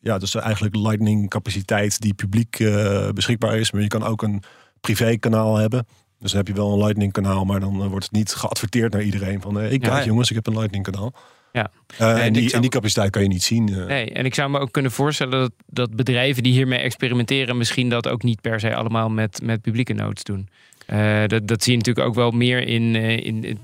ja, 0.00 0.12
dat 0.12 0.22
is 0.22 0.34
eigenlijk 0.34 0.76
Lightning 0.76 1.28
capaciteit 1.30 2.00
die 2.00 2.14
publiek 2.14 2.58
eh, 2.58 3.08
beschikbaar 3.08 3.56
is. 3.56 3.70
Maar 3.70 3.82
je 3.82 3.88
kan 3.88 4.02
ook 4.04 4.22
een 4.22 4.42
privé 4.80 5.16
kanaal 5.16 5.56
hebben. 5.56 5.86
Dus 6.18 6.30
dan 6.30 6.38
heb 6.40 6.48
je 6.48 6.54
wel 6.54 6.72
een 6.72 6.78
Lightning 6.78 7.12
kanaal, 7.12 7.44
maar 7.44 7.60
dan 7.60 7.82
eh, 7.82 7.86
wordt 7.88 8.04
het 8.04 8.12
niet 8.14 8.34
geadverteerd 8.34 8.92
naar 8.92 9.02
iedereen 9.02 9.40
van 9.40 9.60
eh, 9.60 9.72
ik 9.72 9.84
Ja. 9.84 9.90
kijk 9.90 10.04
jongens, 10.04 10.28
ik 10.28 10.34
heb 10.34 10.46
een 10.46 10.58
Lightning 10.58 10.84
kanaal. 10.84 11.12
Ja. 11.52 11.70
Eh, 11.98 12.24
en 12.24 12.32
die, 12.32 12.42
zou- 12.42 12.54
en 12.54 12.60
die 12.60 12.70
capaciteit 12.70 13.10
kan 13.10 13.22
je 13.22 13.28
niet 13.28 13.42
zien. 13.42 13.68
eh. 13.68 13.84
Nee, 13.86 14.10
en 14.10 14.24
ik 14.24 14.34
zou 14.34 14.50
me 14.50 14.58
ook 14.58 14.72
kunnen 14.72 14.90
voorstellen 14.92 15.40
dat, 15.40 15.52
dat 15.66 15.96
bedrijven 15.96 16.42
die 16.42 16.52
hiermee 16.52 16.78
experimenteren, 16.78 17.56
misschien 17.56 17.88
dat 17.88 18.08
ook 18.08 18.22
niet 18.22 18.40
per 18.40 18.60
se 18.60 18.74
allemaal 18.74 19.08
met, 19.08 19.40
met 19.42 19.60
publieke 19.62 19.92
nodes 19.92 20.22
doen. 20.22 20.48
Eh, 20.86 21.22
dat, 21.26 21.48
dat 21.48 21.62
zie 21.62 21.72
je 21.72 21.78
natuurlijk 21.78 22.06
ook 22.06 22.14
wel 22.14 22.30
meer 22.30 22.66
in, 22.66 22.94
in 22.94 23.58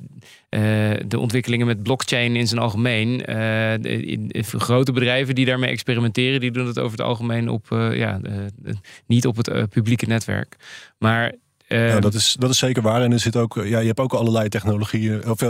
de 1.08 1.18
ontwikkelingen 1.18 1.66
met 1.66 1.82
blockchain 1.82 2.36
in 2.36 2.46
zijn 2.46 2.60
algemeen. 2.60 3.20
In, 3.84 4.28
in 4.30 4.44
grote 4.44 4.92
bedrijven 4.92 5.34
die 5.34 5.44
daarmee 5.44 5.70
experimenteren, 5.70 6.40
die 6.40 6.50
doen 6.50 6.66
het 6.66 6.78
over 6.78 6.98
het 6.98 7.06
algemeen 7.06 7.48
op, 7.48 7.66
ja, 7.92 8.20
niet 9.06 9.26
op 9.26 9.36
het 9.36 9.68
publieke 9.70 10.06
netwerk. 10.06 10.56
Maar 10.98 11.32
Ja, 11.68 12.00
dat, 12.00 12.14
is, 12.14 12.36
dat 12.38 12.50
is 12.50 12.58
zeker 12.58 12.82
waar. 12.82 13.02
En 13.02 13.12
er 13.12 13.18
zit 13.20 13.36
ook, 13.36 13.54
ja, 13.64 13.78
je 13.78 13.86
hebt 13.86 14.00
ook 14.00 14.12
allerlei 14.14 14.48
technologieën. 14.48 15.30
Of, 15.30 15.42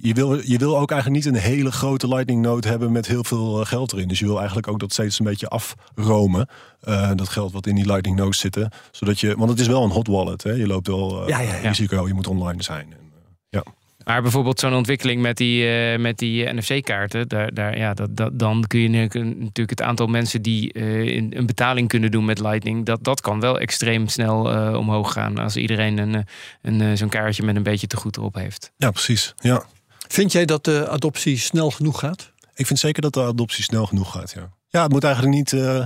je, 0.00 0.14
wil, 0.14 0.40
je 0.44 0.58
wil 0.58 0.78
ook 0.78 0.90
eigenlijk 0.90 1.24
niet 1.24 1.34
een 1.34 1.40
hele 1.40 1.72
grote 1.72 2.08
Lightning 2.08 2.42
node 2.42 2.68
hebben 2.68 2.92
met 2.92 3.06
heel 3.06 3.24
veel 3.24 3.60
eh, 3.60 3.66
geld 3.66 3.92
erin. 3.92 4.08
Dus 4.08 4.18
je 4.18 4.26
wil 4.26 4.36
eigenlijk 4.38 4.68
ook 4.68 4.80
dat 4.80 4.92
steeds 4.92 5.18
een 5.18 5.24
beetje 5.24 5.48
afromen. 5.48 6.48
eh, 6.80 7.10
dat 7.14 7.28
geld 7.28 7.52
wat 7.52 7.66
in 7.66 7.74
die 7.74 7.86
Lightning 7.86 8.16
nodes 8.16 8.38
zitten. 8.38 8.70
Zodat 8.90 9.20
je, 9.20 9.34
want 9.36 9.50
het 9.50 9.60
is 9.60 9.66
wel 9.66 9.82
een 9.84 9.90
hot 9.90 10.06
wallet. 10.06 10.42
Hè? 10.42 10.50
Je 10.52 10.66
loopt 10.66 10.86
wel 10.86 11.22
eh, 11.22 11.28
Ja, 11.28 11.40
ja, 11.40 11.54
ja. 11.54 11.68
risico, 11.68 12.06
je 12.08 12.14
moet 12.14 12.26
online 12.26 12.62
zijn. 12.62 12.86
En, 12.90 12.98
eh, 12.98 13.20
ja. 13.48 13.62
Maar 14.04 14.22
bijvoorbeeld 14.22 14.60
zo'n 14.60 14.74
ontwikkeling 14.74 15.22
met 15.22 15.36
die, 15.36 15.66
eh, 15.68 15.98
met 15.98 16.18
die 16.18 16.52
NFC-kaarten, 16.52 17.28
daar, 17.28 17.54
daar, 17.54 17.78
ja, 17.78 17.94
dat, 17.94 18.16
dat, 18.16 18.38
dan 18.38 18.64
kun 18.66 18.80
je 18.80 18.88
natuurlijk 18.88 19.70
het 19.70 19.82
aantal 19.82 20.06
mensen 20.06 20.42
die 20.42 20.72
eh, 20.72 21.02
in- 21.16 21.32
een 21.36 21.46
betaling 21.46 21.88
kunnen 21.88 22.10
doen 22.10 22.24
met 22.24 22.38
Lightning, 22.40 22.86
dat, 22.86 23.04
dat 23.04 23.20
kan 23.20 23.40
wel 23.40 23.58
extreem 23.58 24.08
snel 24.08 24.50
eh, 24.52 24.74
omhoog 24.78 25.12
gaan 25.12 25.38
als 25.38 25.56
iedereen 25.56 25.98
een, 25.98 26.24
een, 26.62 26.98
zo'n 26.98 27.08
kaartje 27.08 27.42
met 27.42 27.56
een 27.56 27.62
beetje 27.62 27.86
te 27.86 27.96
goed 27.96 28.16
erop 28.16 28.34
heeft. 28.34 28.72
ja, 28.76 28.90
precies. 28.90 29.34
Ja. 29.36 29.64
Vind 30.12 30.32
jij 30.32 30.44
dat 30.44 30.64
de 30.64 30.88
adoptie 30.88 31.38
snel 31.38 31.70
genoeg 31.70 31.98
gaat? 31.98 32.32
Ik 32.54 32.66
vind 32.66 32.78
zeker 32.78 33.02
dat 33.02 33.14
de 33.14 33.22
adoptie 33.22 33.64
snel 33.64 33.86
genoeg 33.86 34.12
gaat. 34.12 34.30
Ja, 34.30 34.50
ja 34.68 34.82
het 34.82 34.92
moet 34.92 35.04
eigenlijk 35.04 35.34
niet, 35.34 35.52
eh, 35.52 35.82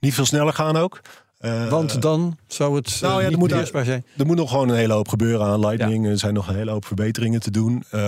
niet 0.00 0.14
veel 0.14 0.24
sneller 0.26 0.52
gaan 0.52 0.76
ook. 0.76 1.00
Eh, 1.38 1.68
Want 1.68 2.02
dan 2.02 2.38
zou 2.46 2.76
het 2.76 2.98
nou 3.00 3.12
eh, 3.14 3.18
ja, 3.18 3.24
niet 3.24 3.32
er 3.32 3.38
moet- 3.38 3.48
beheersbaar 3.48 3.84
zijn. 3.84 4.06
Er 4.16 4.26
moet 4.26 4.36
nog 4.36 4.50
gewoon 4.50 4.68
een 4.68 4.76
hele 4.76 4.92
hoop 4.92 5.08
gebeuren 5.08 5.46
aan 5.46 5.60
Lightning. 5.60 6.06
Er 6.06 6.18
zijn 6.18 6.34
nog 6.34 6.48
een 6.48 6.54
hele 6.54 6.70
hoop 6.70 6.84
verbeteringen 6.84 7.40
te 7.40 7.50
doen. 7.50 7.84
Eh, 7.90 8.00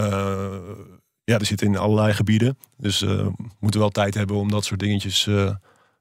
ja, 1.25 1.39
er 1.39 1.47
zitten 1.47 1.67
in 1.67 1.77
allerlei 1.77 2.13
gebieden. 2.13 2.59
Dus 2.77 3.03
eh, 3.03 3.09
we 3.09 3.33
moeten 3.61 3.81
wel 3.81 3.91
tijd 3.91 4.15
hebben 4.15 4.37
om 4.37 4.51
dat 4.51 4.65
soort 4.65 4.81
dingetjes 4.81 5.29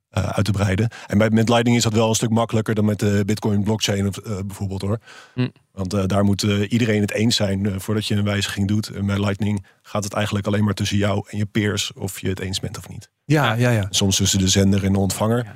uit 0.10 0.46
te 0.46 0.52
breiden. 0.52 0.90
En 1.08 1.18
bij, 1.18 1.30
met 1.30 1.50
Lightning 1.50 1.78
is 1.78 1.84
dat 1.84 1.94
wel 1.94 2.10
een 2.10 2.16
stuk 2.16 2.30
makkelijker 2.30 2.76
dan 2.76 2.86
met 2.86 3.00
de 3.00 3.24
Bitcoin 3.26 3.64
blockchain 3.64 4.08
of, 4.08 4.18
eh, 4.18 4.38
bijvoorbeeld 4.46 4.82
hoor. 4.82 5.00
Hm. 5.34 5.48
Want 5.74 5.94
eh, 5.94 6.06
daar 6.06 6.24
moet 6.24 6.44
eh, 6.44 6.72
iedereen 6.72 7.02
het 7.02 7.12
eens 7.12 7.36
zijn 7.36 7.66
eh, 7.66 7.80
voordat 7.80 8.06
je 8.08 8.16
een 8.16 8.24
wijziging 8.24 8.68
doet. 8.68 8.88
En 8.88 9.06
bij 9.06 9.20
Lightning 9.20 9.66
gaat 9.82 10.04
het 10.04 10.14
eigenlijk 10.14 10.48
alleen 10.48 10.64
maar 10.64 10.74
tussen 10.74 10.98
jou 10.98 11.26
en 11.30 11.38
je 11.38 11.46
peers 11.46 11.94
of 11.94 12.20
je 12.20 12.30
het 12.30 12.40
eens 12.40 12.60
bent 12.60 12.78
of 12.78 12.90
niet. 12.90 13.10
Ja, 13.26 13.54
ja, 13.54 13.70
ja. 13.70 13.88
Soms 13.90 14.16
tussen 14.16 14.40
de 14.40 14.48
zender 14.48 14.84
en 14.84 14.94
de 14.94 15.00
ontvanger. 15.00 15.44
Ja. 15.44 15.56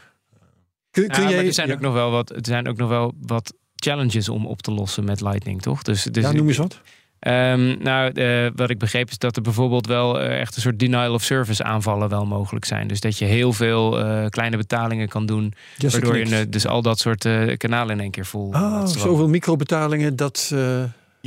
Kun, 0.91 1.07
kun 1.07 1.15
Ja, 1.15 1.24
maar 1.24 1.34
jij, 1.34 1.45
er 1.45 1.53
zijn 1.53 1.68
ja. 1.68 1.74
ook 1.74 1.80
nog 1.80 1.93
wel 1.93 2.11
wat, 2.11 2.30
er 2.30 2.45
zijn 2.45 2.68
ook 2.68 2.78
nog 2.78 2.89
wel 2.89 3.13
wat 3.22 3.53
challenges 3.76 4.30
om 4.30 4.45
op 4.45 4.61
te 4.61 4.72
lossen 4.72 5.03
met 5.03 5.22
Lightning, 5.22 5.61
toch? 5.61 5.82
Dus, 5.82 6.03
dus 6.03 6.24
ja, 6.24 6.32
noem 6.32 6.47
eens 6.47 6.57
wat. 6.57 6.82
Ehm, 7.20 7.76
nou, 7.80 8.11
wat 8.55 8.70
ik 8.70 8.78
begreep 8.78 9.09
is 9.09 9.18
dat 9.18 9.36
er 9.36 9.41
bijvoorbeeld 9.41 9.88
wel 9.88 10.20
eh, 10.20 10.39
echt 10.39 10.55
een 10.55 10.61
soort 10.61 10.80
denial 10.80 11.13
of 11.13 11.24
service 11.24 11.63
aanvallen 11.63 12.09
wel 12.09 12.26
mogelijk 12.26 12.65
zijn. 12.65 12.88
Dus 12.88 12.99
dat 12.99 13.18
je 13.18 13.26
heel 13.26 13.53
veel 13.53 13.99
eh, 13.99 14.26
kleine 14.30 14.57
betalingen 14.57 15.07
kan 15.07 15.26
doen, 15.26 15.53
Jesse 15.78 15.99
waardoor 15.99 16.18
je 16.18 16.36
eh, 16.36 16.45
dus 16.49 16.68
al 16.68 16.82
dat 16.82 16.99
soort 16.99 17.28
kanalen 17.57 17.95
in 17.95 18.01
één 18.01 18.11
keer 18.11 18.26
vol. 18.26 18.47
Oh, 18.47 18.53
laat 18.53 18.89
stromen. 18.89 19.11
zoveel 19.11 19.28
microbetalingen 19.28 20.15
dat 20.15 20.53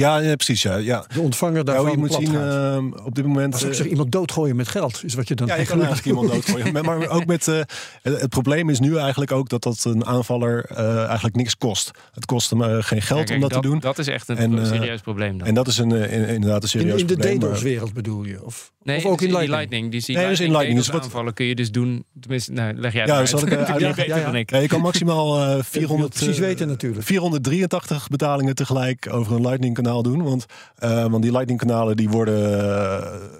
Ja, 0.00 0.18
ja 0.18 0.34
precies. 0.34 0.62
Ja, 0.62 0.76
ja. 0.76 1.04
de 1.14 1.20
ontvanger 1.20 1.52
Nou, 1.54 1.64
daarvan 1.64 1.90
je 1.90 1.96
moet 1.96 2.12
zien, 2.12 2.34
eh, 2.34 3.04
op 3.04 3.14
dit 3.14 3.26
moment... 3.26 3.52
Als 3.52 3.62
ik 3.62 3.68
eh, 3.70 3.74
zeg 3.76 3.86
iemand 3.86 4.12
doodgooien 4.12 4.56
met 4.56 4.68
geld, 4.68 5.04
is 5.04 5.14
wat 5.14 5.28
je 5.28 5.34
dan 5.34 5.46
Ja, 5.46 5.54
je 5.54 5.64
kan 5.66 5.76
eigenlijk 5.82 6.06
iemand 6.06 6.28
doodgooien. 6.32 6.72
Maar- 6.72 6.84
Maar 6.84 7.08
ook 7.08 7.26
met, 7.26 7.48
eh, 7.48 7.54
het, 8.02 8.20
het 8.20 8.28
probleem 8.28 8.68
is 8.70 8.80
nu 8.80 8.96
eigenlijk 8.96 9.32
ook 9.32 9.48
dat 9.48 9.62
dat 9.62 9.84
een 9.84 10.06
aanvaller 10.06 10.64
eh, 10.64 11.04
eigenlijk 11.04 11.36
niks 11.36 11.56
kost. 11.56 11.90
Het 12.12 12.26
kost 12.26 12.50
hem 12.50 12.60
geen 12.82 13.02
geld 13.02 13.18
Ja, 13.20 13.24
kijk, 13.24 13.42
om 13.42 13.48
dat, 13.48 13.62
te 13.62 13.68
doen. 13.68 13.78
Dat 13.78 13.98
is 13.98 14.06
echt 14.06 14.28
een 14.28 14.36
En, 14.36 14.66
serieus 14.66 15.00
probleem 15.00 15.38
dan. 15.38 15.46
En 15.46 15.54
dat 15.54 15.66
is 15.68 15.78
een, 15.78 15.92
eh, 15.92 16.12
in- 16.12 16.28
inderdaad 16.28 16.56
een 16.56 16.62
In, 16.62 16.68
serieus 16.80 17.00
in 17.00 17.06
de 17.06 17.12
probleem. 17.14 17.38
maar- 17.38 17.48
DDoS-wereld 17.48 17.92
bedoel 17.92 18.24
je? 18.24 18.44
Of, 18.44 18.72
nee, 18.82 18.96
of 18.96 19.04
ook 19.04 19.18
dus 19.18 19.28
in 19.42 19.48
Lightning? 19.50 19.92
Dus 19.92 20.04
die 20.04 20.16
Nee, 20.16 20.28
dus 20.28 20.40
in 20.40 20.44
Lightning, 20.50 20.52
Lightning. 20.52 20.78
Dus 20.78 20.88
wat- 20.88 21.02
aanvallen 21.02 21.34
kun 21.34 21.46
je 21.46 21.54
dus 21.54 21.70
doen. 21.70 22.04
Tenminste, 22.20 22.52
nou, 22.52 22.74
leg 22.74 22.92
jij 22.92 23.06
Ja, 23.06 23.16
uit. 23.16 23.28
ik, 23.32 23.36
uitleggen. 23.52 23.88
beter 23.88 24.06
Ja, 24.06 24.16
ja. 24.16 24.34
ik. 24.34 24.50
Ja, 24.50 24.58
je 24.58 24.68
kan 24.68 24.80
maximaal 24.80 25.36
eh, 25.36 25.46
Je 25.48 25.52
wil 25.54 25.62
400, 25.62 26.14
het 26.14 26.22
precies 26.22 26.38
weten 26.40 26.68
natuurlijk. 26.68 27.06
483 27.06 28.08
betalingen 28.08 28.54
tegelijk 28.54 29.08
over 29.12 29.34
een 29.34 29.40
Lightning 29.42 29.74
doen. 30.02 30.22
Want, 30.22 30.46
eh, 30.78 31.04
want 31.06 31.22
die 31.22 31.32
Lightning 31.32 31.58
kanalen 31.60 31.96
die 31.96 32.08
worden 32.08 32.58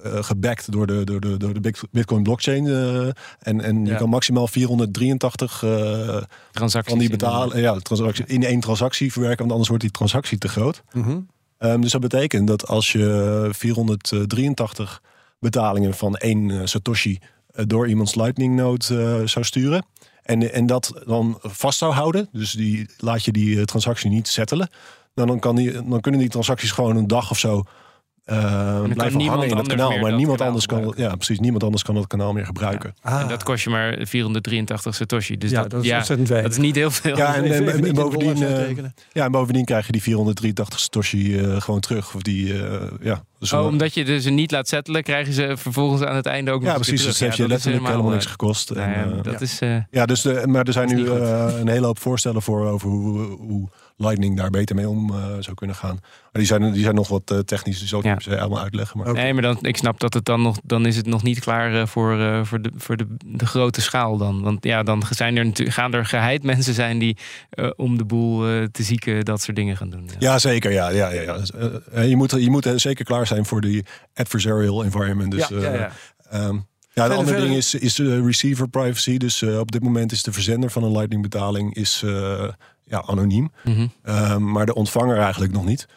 eh, 0.05 0.23
gebacked 0.23 0.73
door 0.73 0.87
de, 0.87 1.05
door 1.05 1.21
de, 1.21 1.37
door 1.37 1.55
de 1.55 1.61
Bit- 1.61 1.83
Bitcoin 1.91 2.23
blockchain. 2.23 2.67
eh, 2.67 3.07
en 3.39 3.61
en 3.61 3.87
je 3.87 3.95
kan 3.95 4.09
maximaal 4.09 4.47
483 4.49 5.63
eh, 5.63 5.71
Transacties 6.53 6.91
van 6.93 6.99
die 7.03 7.11
in- 7.11 7.17
betalen, 7.19 7.61
ja, 7.61 7.79
transactie, 7.79 8.25
in 8.27 8.45
één 8.45 8.61
transactie 8.61 9.13
verwerken. 9.13 9.39
Want 9.39 9.51
anders 9.51 9.69
wordt 9.69 9.83
die 9.85 9.93
transactie 9.93 10.39
te 10.39 10.49
groot. 10.49 10.83
Mhm. 10.93 11.19
Ehm, 11.59 11.81
dus 11.81 11.93
dat 11.93 12.01
betekent 12.01 12.47
dat 12.47 12.67
als 12.67 12.93
je 12.93 13.49
483 13.53 15.03
betalingen 15.39 15.95
van 15.95 16.17
één 16.17 16.69
Satoshi 16.69 17.19
door 17.55 17.89
iemands 17.89 18.15
Lightning 18.15 18.57
node 18.57 18.85
eh, 19.21 19.27
zou 19.27 19.45
sturen. 19.45 19.85
En, 20.23 20.53
en 20.53 20.67
dat 20.67 20.93
dan 21.07 21.39
vast 21.43 21.79
zou 21.79 21.93
houden. 21.93 22.29
Dus 22.33 22.53
die, 22.53 22.89
laat 22.99 23.25
je 23.25 23.33
die 23.33 23.65
transactie 23.65 24.11
niet 24.11 24.29
settelen. 24.29 24.69
Nou, 25.21 25.33
dan, 25.33 25.41
kan 25.41 25.57
die, 25.57 25.73
dan 25.89 26.01
kunnen 26.01 26.21
die 26.21 26.29
transacties 26.29 26.71
gewoon 26.71 26.97
een 26.97 27.07
dag 27.07 27.31
of 27.31 27.39
zo 27.39 27.63
eh, 28.25 28.83
blijven 28.83 29.21
hangen 29.27 29.49
in 29.49 29.57
het 29.57 29.67
kanaal. 29.69 29.91
Maar 29.99 30.01
dat 30.11 30.17
niemand 30.19 30.39
kanaal 30.39 30.47
anders 30.47 30.67
kan, 30.67 30.95
ja, 30.97 31.15
precies, 31.17 31.39
niemand 31.39 31.63
anders 31.65 31.83
kan 31.83 31.95
dat 31.95 32.07
kanaal 32.07 32.33
meer 32.33 32.47
gebruiken. 32.47 32.95
Ah, 33.03 33.21
En 33.21 33.29
dat 33.29 33.43
kost 33.43 33.65
je 33.65 33.71
maar 33.71 33.99
483 34.03 34.95
Satoshi. 34.95 35.39
Dus 35.39 35.51
ja, 35.51 35.61
dat, 35.63 35.71
dat 35.71 35.83
is 35.83 35.89
ja, 35.89 35.97
ontzettend 35.97 36.29
weinig. 36.29 36.51
dat 36.51 36.59
is 36.61 36.65
niet 36.67 36.77
heel 36.77 36.91
veel. 36.91 37.17
Ja, 37.17 37.35
en, 37.35 37.95
bovendien, 37.95 38.43
eh, 38.43 38.77
ja, 39.13 39.25
en 39.25 39.31
bovendien 39.33 39.65
krijg 39.65 39.87
je 39.87 39.93
die 39.93 40.03
483 40.03 40.81
Satoshi 40.81 41.39
eh, 41.39 41.61
gewoon 41.61 41.81
terug. 41.81 42.15
Of 42.15 42.23
die, 42.23 42.63
eh, 42.63 42.81
ja, 43.01 43.25
dus 43.39 43.53
Oh, 43.53 43.67
omdat 43.67 43.95
je 43.95 44.05
dus 44.05 44.23
ze 44.23 44.31
niet 44.31 44.51
laat 44.51 44.69
settelen, 44.69 45.03
krijgen 45.03 45.33
ze 45.33 45.53
vervolgens 45.57 46.03
aan 46.03 46.17
het 46.17 46.27
einde 46.27 46.51
ook 46.51 46.63
ja, 46.63 46.67
nog 46.69 46.77
eens 46.77 46.87
precies. 46.87 47.03
weer 47.05 47.11
Dus 47.13 47.21
heeft 47.21 47.37
je 47.37 47.43
Ja, 47.43 47.49
letterlijk 47.49 47.87
helemaal 47.87 48.11
niks 48.11 48.27
gekost. 48.27 48.75
nou 48.75 48.81
En, 48.91 49.09
ja, 49.09 49.17
eh, 49.17 49.23
dat 49.23 49.41
is... 49.41 49.61
eh, 49.61 49.77
Ja, 49.91 50.07
dus 50.07 50.21
de, 50.23 50.43
maar 50.47 50.65
er 50.65 50.73
zijn 50.73 50.89
nu 50.89 51.07
eh, 51.09 51.55
een 51.61 51.69
hele 51.69 51.87
hoop 51.87 51.99
voorstellen 51.99 52.43
voor 52.43 52.67
over 52.69 52.89
hoe, 52.89 53.21
hoe 53.39 53.69
Lightning 54.01 54.37
daar 54.37 54.51
beter 54.51 54.77
mee 54.77 54.89
om 54.89 55.11
eh, 55.11 55.17
zou 55.39 55.55
kunnen 55.57 55.77
gaan. 55.77 55.99
Maar 56.01 56.43
die 56.43 56.45
zijn, 56.45 56.73
die 56.73 56.83
zijn 56.83 56.95
nog 56.95 57.09
wat 57.09 57.31
eh, 57.31 57.39
technisch, 57.39 57.79
dus 57.79 58.03
Ja. 58.03 58.19
se 58.19 58.41
allemaal 58.41 58.63
uitleggen. 58.63 58.99
Maar. 58.99 59.13
Nee, 59.13 59.33
maar 59.33 59.43
dan, 59.43 59.59
ik 59.63 59.77
snap 59.77 60.01
dat 60.01 60.15
het 60.15 60.25
dan 60.25 60.43
nog, 60.43 60.59
dan 60.65 60.87
is 60.87 60.97
het 60.97 61.07
nog 61.07 61.23
niet 61.23 61.41
klaar 61.41 61.75
eh, 61.81 61.87
voor, 61.87 62.21
eh, 62.21 62.45
voor, 62.45 62.63
de, 62.63 62.71
voor 62.77 62.97
de, 62.97 63.07
de 63.27 63.47
grote 63.47 63.81
schaal 63.81 64.17
dan. 64.17 64.43
Want 64.43 64.65
ja, 64.65 64.83
dan 64.83 65.03
zijn 65.11 65.37
er 65.37 65.45
natuurlijk, 65.45 65.77
gaan 65.77 65.95
er 65.95 66.07
geheid 66.07 66.43
mensen 66.43 66.75
zijn 66.75 66.99
die 66.99 67.17
eh, 67.51 67.71
om 67.77 67.99
de 67.99 68.05
boel 68.05 68.39
te 68.73 68.83
zieken 68.83 69.25
dat 69.25 69.41
soort 69.43 69.57
dingen 69.57 69.77
gaan 69.77 69.91
doen. 69.91 70.05
Ja. 70.07 70.17
ja, 70.19 70.39
zeker. 70.39 70.73
Ja, 70.73 70.89
ja, 70.89 71.09
ja, 71.11 71.21
ja. 71.21 71.39
Dus, 71.39 71.51
je, 72.09 72.17
moet, 72.17 72.31
je 72.31 72.51
moet 72.51 72.73
zeker 72.77 73.05
klaar 73.05 73.27
zijn 73.27 73.47
voor 73.47 73.61
die 73.61 73.85
adversarial 74.15 74.85
environment. 74.85 75.31
Dus, 75.31 75.49
ja, 75.49 75.59
ja, 75.61 75.73
eh, 75.73 75.79
ja. 75.79 75.91
ehm, 76.31 76.57
ja, 76.93 77.09
de 77.09 77.15
andere 77.15 77.41
ding 77.41 77.57
is, 77.57 77.75
is 77.75 77.99
eh, 77.99 78.25
receiver 78.25 78.69
privacy. 78.69 79.17
Dus 79.17 79.43
eh, 79.43 79.59
op 79.59 79.73
dit 79.73 79.83
moment 79.83 80.13
is 80.13 80.23
de 80.23 80.33
verzender 80.33 80.71
van 80.71 80.83
een 80.83 80.93
Lightning 80.93 81.23
betaling 81.23 81.75
is, 81.75 82.03
eh, 82.05 82.49
ja, 82.91 83.03
anoniem. 83.07 83.51
Mhm. 83.65 83.87
Ehm, 84.03 84.51
maar 84.53 84.67
de 84.67 84.75
ontvanger 84.75 85.19
eigenlijk 85.19 85.53
nog 85.53 85.65
niet. 85.65 85.89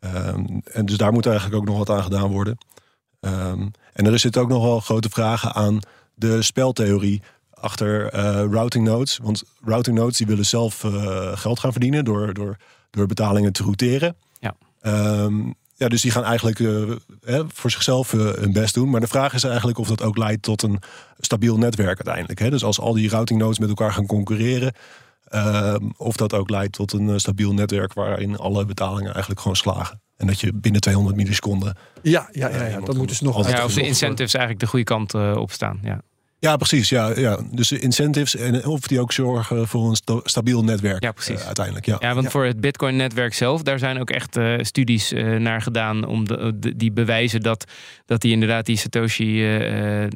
Ehm, 0.00 0.44
en 0.64 0.86
dus 0.86 0.96
daar 0.96 1.12
moet 1.12 1.26
eigenlijk 1.26 1.56
ook 1.56 1.66
nog 1.66 1.78
wat 1.78 1.90
aan 1.90 2.02
gedaan 2.02 2.30
worden. 2.30 2.58
Ehm, 3.20 3.66
en 3.92 4.06
er 4.06 4.18
zitten 4.18 4.42
ook 4.42 4.48
nog 4.48 4.62
wel 4.62 4.80
grote 4.80 5.08
vragen 5.08 5.52
aan 5.52 5.80
de 6.14 6.42
speltheorie 6.42 7.22
achter 7.50 8.08
eh, 8.08 8.44
routing 8.50 8.84
nodes. 8.84 9.18
Want 9.22 9.42
routing 9.64 9.98
nodes 9.98 10.16
die 10.16 10.26
willen 10.26 10.46
zelf 10.46 10.84
eh, 10.84 11.36
geld 11.36 11.60
gaan 11.60 11.72
verdienen 11.72 12.04
door, 12.04 12.34
door, 12.34 12.56
door 12.90 13.06
betalingen 13.06 13.52
te 13.52 13.62
routeren. 13.62 14.16
Ja. 14.38 14.54
Ja, 15.74 15.88
dus 15.88 16.02
die 16.02 16.10
gaan 16.10 16.24
eigenlijk 16.24 16.60
eh, 16.60 16.90
hè, 17.24 17.42
voor 17.48 17.70
zichzelf 17.70 18.10
hun 18.10 18.52
best 18.52 18.74
doen. 18.74 18.90
Maar 18.90 19.00
de 19.00 19.06
vraag 19.06 19.34
is 19.34 19.44
eigenlijk 19.44 19.78
of 19.78 19.88
dat 19.88 20.02
ook 20.02 20.16
leidt 20.16 20.42
tot 20.42 20.62
een 20.62 20.78
stabiel 21.18 21.58
netwerk 21.58 21.96
uiteindelijk. 21.96 22.38
Hè? 22.38 22.50
Dus 22.50 22.64
als 22.64 22.80
al 22.80 22.92
die 22.92 23.08
routing 23.08 23.40
nodes 23.40 23.58
met 23.58 23.68
elkaar 23.68 23.92
gaan 23.92 24.06
concurreren, 24.06 24.72
Ehm, 25.32 25.88
of 25.96 26.16
dat 26.16 26.32
ook 26.34 26.50
leidt 26.50 26.72
tot 26.72 26.92
een 26.92 27.08
eh, 27.08 27.16
stabiel 27.16 27.52
netwerk 27.52 27.92
waarin 27.92 28.36
alle 28.36 28.64
betalingen 28.64 29.10
eigenlijk 29.12 29.40
gewoon 29.40 29.56
slagen. 29.56 30.00
En 30.16 30.26
dat 30.26 30.40
je 30.40 30.52
binnen 30.54 30.80
200 30.80 31.16
milliseconden. 31.16 31.76
Ja, 32.02 32.28
ja, 32.32 32.48
ja, 32.48 32.54
Ja, 32.56 32.62
ja, 32.62 32.68
iemand 32.68 32.86
dat 32.86 32.96
moet 32.96 33.08
dus 33.08 33.20
nog 33.20 33.36
altijd 33.36 33.56
Ja, 33.56 33.60
of 33.60 33.68
de 33.68 33.74
worden. 33.74 33.90
incentives 33.90 34.32
eigenlijk 34.34 34.64
de 34.64 34.70
goede 34.70 34.84
kant 34.84 35.14
eh, 35.14 35.36
op 35.36 35.50
staan. 35.50 35.78
Ja. 35.82 36.00
Ja, 36.44 36.56
precies. 36.56 36.88
Ja, 36.88 37.18
ja. 37.18 37.38
Dus 37.50 37.68
de 37.68 37.78
incentives 37.78 38.36
en 38.36 38.66
of 38.66 38.80
die 38.86 39.00
ook 39.00 39.12
zorgen 39.12 39.68
voor 39.68 39.88
een 39.88 39.94
sta- 39.96 40.20
stabiel 40.24 40.64
netwerk. 40.64 41.02
Ja, 41.02 41.12
precies. 41.12 41.40
eh, 41.40 41.46
uiteindelijk. 41.46 41.86
Ja. 41.86 41.96
Ja, 42.00 42.12
want 42.12 42.24
Ja. 42.24 42.30
voor 42.30 42.44
het 42.44 42.60
Bitcoin-netwerk 42.60 43.34
zelf, 43.34 43.62
daar 43.62 43.78
zijn 43.78 44.00
ook 44.00 44.10
echt 44.10 44.36
eh, 44.36 44.54
studies 44.60 45.12
eh, 45.12 45.36
naar 45.36 45.62
gedaan 45.62 46.06
om 46.06 46.24
de, 46.26 46.52
de- 46.58 46.76
die 46.76 46.92
bewijzen 46.92 47.40
dat, 47.40 47.64
dat 48.06 48.20
die 48.20 48.32
inderdaad 48.32 48.66
die 48.66 48.76
Satoshi 48.76 49.44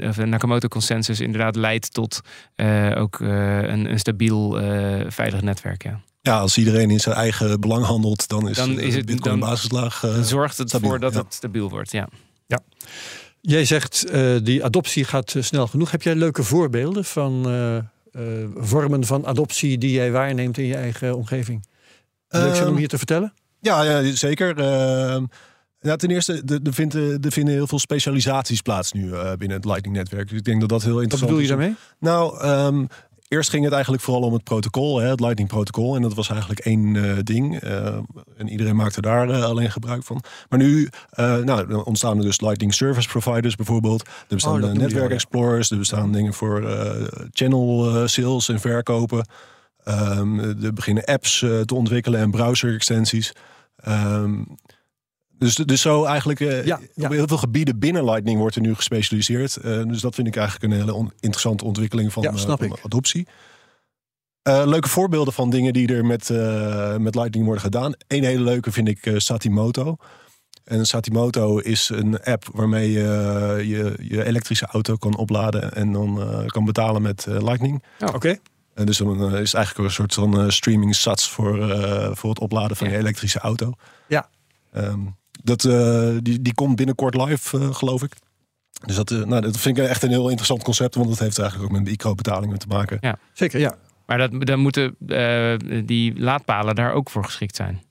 of 0.08 0.16
Nakamoto-consensus 0.16 1.20
inderdaad 1.20 1.56
leidt 1.56 1.92
tot 1.94 2.20
eh, 2.54 2.92
ook 2.96 3.20
eh, 3.20 3.28
een, 3.62 3.90
een 3.90 3.98
stabiel, 3.98 4.60
eh, 4.60 5.04
veilig 5.08 5.40
netwerk. 5.42 5.82
Ja. 5.82 6.00
ja, 6.20 6.38
als 6.38 6.58
iedereen 6.58 6.90
in 6.90 7.00
zijn 7.00 7.14
eigen 7.14 7.60
belang 7.60 7.84
handelt, 7.84 8.28
dan 8.28 8.48
is, 8.48 8.56
Dan 8.56 8.80
is 8.80 8.94
het- 8.94 9.06
Bitcoin 9.06 9.40
dan- 9.40 9.48
basislaag. 9.48 10.00
Dan 10.00 10.24
zorgt 10.24 10.58
het 10.58 10.68
stabiel, 10.68 10.88
voor 10.88 11.00
dat 11.00 11.12
ja. 11.14 11.18
het 11.22 11.34
stabiel 11.34 11.68
wordt. 11.70 11.92
Ja. 11.92 12.08
Jij 13.48 13.64
zegt 13.64 14.04
uh, 14.12 14.36
die 14.42 14.64
adoptie 14.64 15.04
gaat 15.04 15.34
uh, 15.34 15.42
snel 15.42 15.66
genoeg. 15.66 15.90
Heb 15.90 16.02
jij 16.02 16.14
leuke 16.14 16.42
voorbeelden 16.42 17.04
van 17.04 17.52
uh, 17.52 17.78
vormen 18.56 19.04
van 19.04 19.26
adoptie 19.26 19.78
die 19.78 19.90
jij 19.90 20.10
waarneemt 20.12 20.58
in 20.58 20.64
je 20.64 20.74
eigen 20.74 21.16
omgeving? 21.16 21.66
Leuk 22.28 22.42
zijn 22.42 22.62
Ehm, 22.62 22.70
om 22.70 22.76
hier 22.76 22.88
te 22.88 22.96
vertellen? 22.96 23.32
Ja, 23.60 23.82
ja 23.82 24.14
zeker. 24.14 24.62
Ja, 25.80 25.96
ten 25.96 26.10
eerste, 26.10 26.60
er 26.64 26.74
vinden, 26.74 27.22
er 27.22 27.32
vinden 27.32 27.54
heel 27.54 27.66
veel 27.66 27.78
specialisaties 27.78 28.60
plaats 28.60 28.92
nu 28.92 29.06
uh, 29.06 29.32
binnen 29.32 29.56
het 29.56 29.66
Lightning-netwerk. 29.66 30.28
Dus 30.28 30.38
ik 30.38 30.44
denk 30.44 30.60
dat 30.60 30.68
dat 30.68 30.82
heel 30.82 31.00
interessant 31.00 31.30
Wat 31.32 31.40
is. 31.40 31.48
bedoel 31.48 31.68
je 31.68 31.76
daarmee? 31.76 31.76
Nou, 31.98 32.46
um, 32.66 32.88
eerst 33.28 33.50
ging 33.50 33.64
het 33.64 33.72
eigenlijk 33.72 34.02
vooral 34.02 34.22
om 34.22 34.32
het 34.32 34.44
protocol, 34.44 34.98
hè, 34.98 35.08
het 35.08 35.20
Lightning-protocol. 35.20 35.96
En 35.96 36.02
dat 36.02 36.14
was 36.14 36.28
eigenlijk 36.28 36.60
één 36.60 36.94
uh, 36.94 37.18
ding. 37.22 37.62
Uh, 37.62 37.86
en 38.36 38.48
iedereen 38.48 38.76
maakte 38.76 39.00
daar 39.00 39.28
uh, 39.28 39.44
alleen 39.44 39.70
gebruik 39.70 40.04
van. 40.04 40.22
Maar 40.48 40.58
nu 40.58 40.88
nou, 41.16 41.84
ontstaan 41.84 42.18
er 42.18 42.24
dus 42.24 42.40
Lightning 42.40 42.74
Service 42.74 43.08
Providers 43.08 43.56
bijvoorbeeld. 43.56 44.02
Er 44.02 44.12
bestaan 44.28 44.64
Oh, 44.64 44.72
netwerk 44.72 45.10
explorers. 45.10 45.70
Er 45.70 45.78
bestaan 45.78 46.12
dingen 46.12 46.32
voor 46.32 46.64
channel 47.30 48.08
sales 48.08 48.48
en 48.48 48.60
verkopen. 48.60 49.28
Um, 49.88 50.40
er 50.40 50.72
beginnen 50.72 51.04
apps 51.04 51.38
te 51.38 51.74
ontwikkelen 51.74 52.20
en 52.20 52.30
browser-extensies. 52.30 53.32
Um, 53.88 54.56
dus, 55.38 55.54
dus 55.54 55.80
zo 55.80 56.04
eigenlijk 56.04 56.40
uh, 56.40 56.64
ja, 56.64 56.80
ja. 56.94 57.06
op 57.06 57.12
heel 57.12 57.26
veel 57.26 57.36
gebieden 57.36 57.78
binnen 57.78 58.04
Lightning 58.04 58.38
wordt 58.38 58.56
er 58.56 58.62
nu 58.62 58.74
gespecialiseerd. 58.74 59.58
Uh, 59.64 59.82
dus 59.84 60.00
dat 60.00 60.14
vind 60.14 60.26
ik 60.26 60.36
eigenlijk 60.36 60.72
een 60.72 60.78
hele 60.78 60.94
on 60.94 61.12
interessante 61.20 61.64
ontwikkeling 61.64 62.12
van, 62.12 62.22
ja, 62.22 62.30
uh, 62.30 62.36
snap 62.36 62.58
van 62.58 62.66
ik. 62.66 62.84
adoptie. 62.84 63.26
Uh, 64.48 64.62
leuke 64.64 64.88
voorbeelden 64.88 65.32
van 65.32 65.50
dingen 65.50 65.72
die 65.72 65.94
er 65.94 66.04
met, 66.04 66.28
uh, 66.28 66.96
met 66.96 67.14
Lightning 67.14 67.44
worden 67.44 67.62
gedaan. 67.62 67.94
Eén 68.06 68.24
hele 68.24 68.42
leuke 68.42 68.72
vind 68.72 68.88
ik 68.88 69.06
uh, 69.06 69.18
Satimoto. 69.18 69.96
En 70.64 70.86
Satimoto 70.86 71.58
is 71.58 71.88
een 71.88 72.22
app 72.22 72.48
waarmee 72.52 72.92
je 72.92 73.02
je, 73.66 73.94
je 74.08 74.24
elektrische 74.24 74.66
auto 74.66 74.96
kan 74.96 75.16
opladen 75.16 75.74
en 75.74 75.92
dan 75.92 76.20
uh, 76.20 76.46
kan 76.46 76.64
betalen 76.64 77.02
met 77.02 77.26
Lightning. 77.28 77.82
Oh, 78.00 78.06
Oké. 78.06 78.16
Okay. 78.16 78.40
En 78.74 78.86
dus 78.86 78.96
dan 78.96 79.34
is 79.34 79.52
het 79.52 79.54
eigenlijk 79.54 79.88
een 79.88 79.94
soort 79.94 80.14
van 80.14 80.40
uh, 80.40 80.50
streaming 80.50 80.94
sats 80.94 81.30
voor, 81.30 81.58
uh, 81.58 82.10
voor 82.12 82.30
het 82.30 82.38
opladen 82.38 82.76
van 82.76 82.86
ja. 82.86 82.92
je 82.92 82.98
elektrische 82.98 83.38
auto. 83.38 83.72
Ja. 84.08 84.28
Um, 84.76 85.16
dat, 85.46 85.64
uh, 85.64 86.08
die, 86.22 86.42
die 86.42 86.54
komt 86.54 86.76
binnenkort 86.76 87.14
live, 87.14 87.58
uh, 87.58 87.74
geloof 87.74 88.02
ik. 88.02 88.12
Dus 88.86 88.96
dat, 88.96 89.10
eh, 89.10 89.22
nou, 89.24 89.40
dat 89.42 89.56
vind 89.58 89.78
ik 89.78 89.84
echt 89.84 90.02
een 90.02 90.08
heel 90.10 90.26
interessant 90.26 90.62
concept, 90.62 90.94
want 90.94 91.08
dat 91.08 91.18
heeft 91.18 91.38
eigenlijk 91.38 91.70
ook 91.72 91.78
met 91.78 91.88
microbetalingen 91.88 92.58
te 92.58 92.66
maken. 92.66 93.18
Zeker, 93.32 93.60
ja. 93.60 93.76
Maar 94.06 94.18
dat, 94.18 94.30
dan 94.46 94.58
moeten 94.60 94.96
eh, 95.06 95.54
die 95.84 96.18
laadpalen 96.20 96.74
daar 96.74 96.92
ook 96.92 97.10
voor 97.10 97.24
geschikt 97.24 97.56
zijn. 97.56 97.82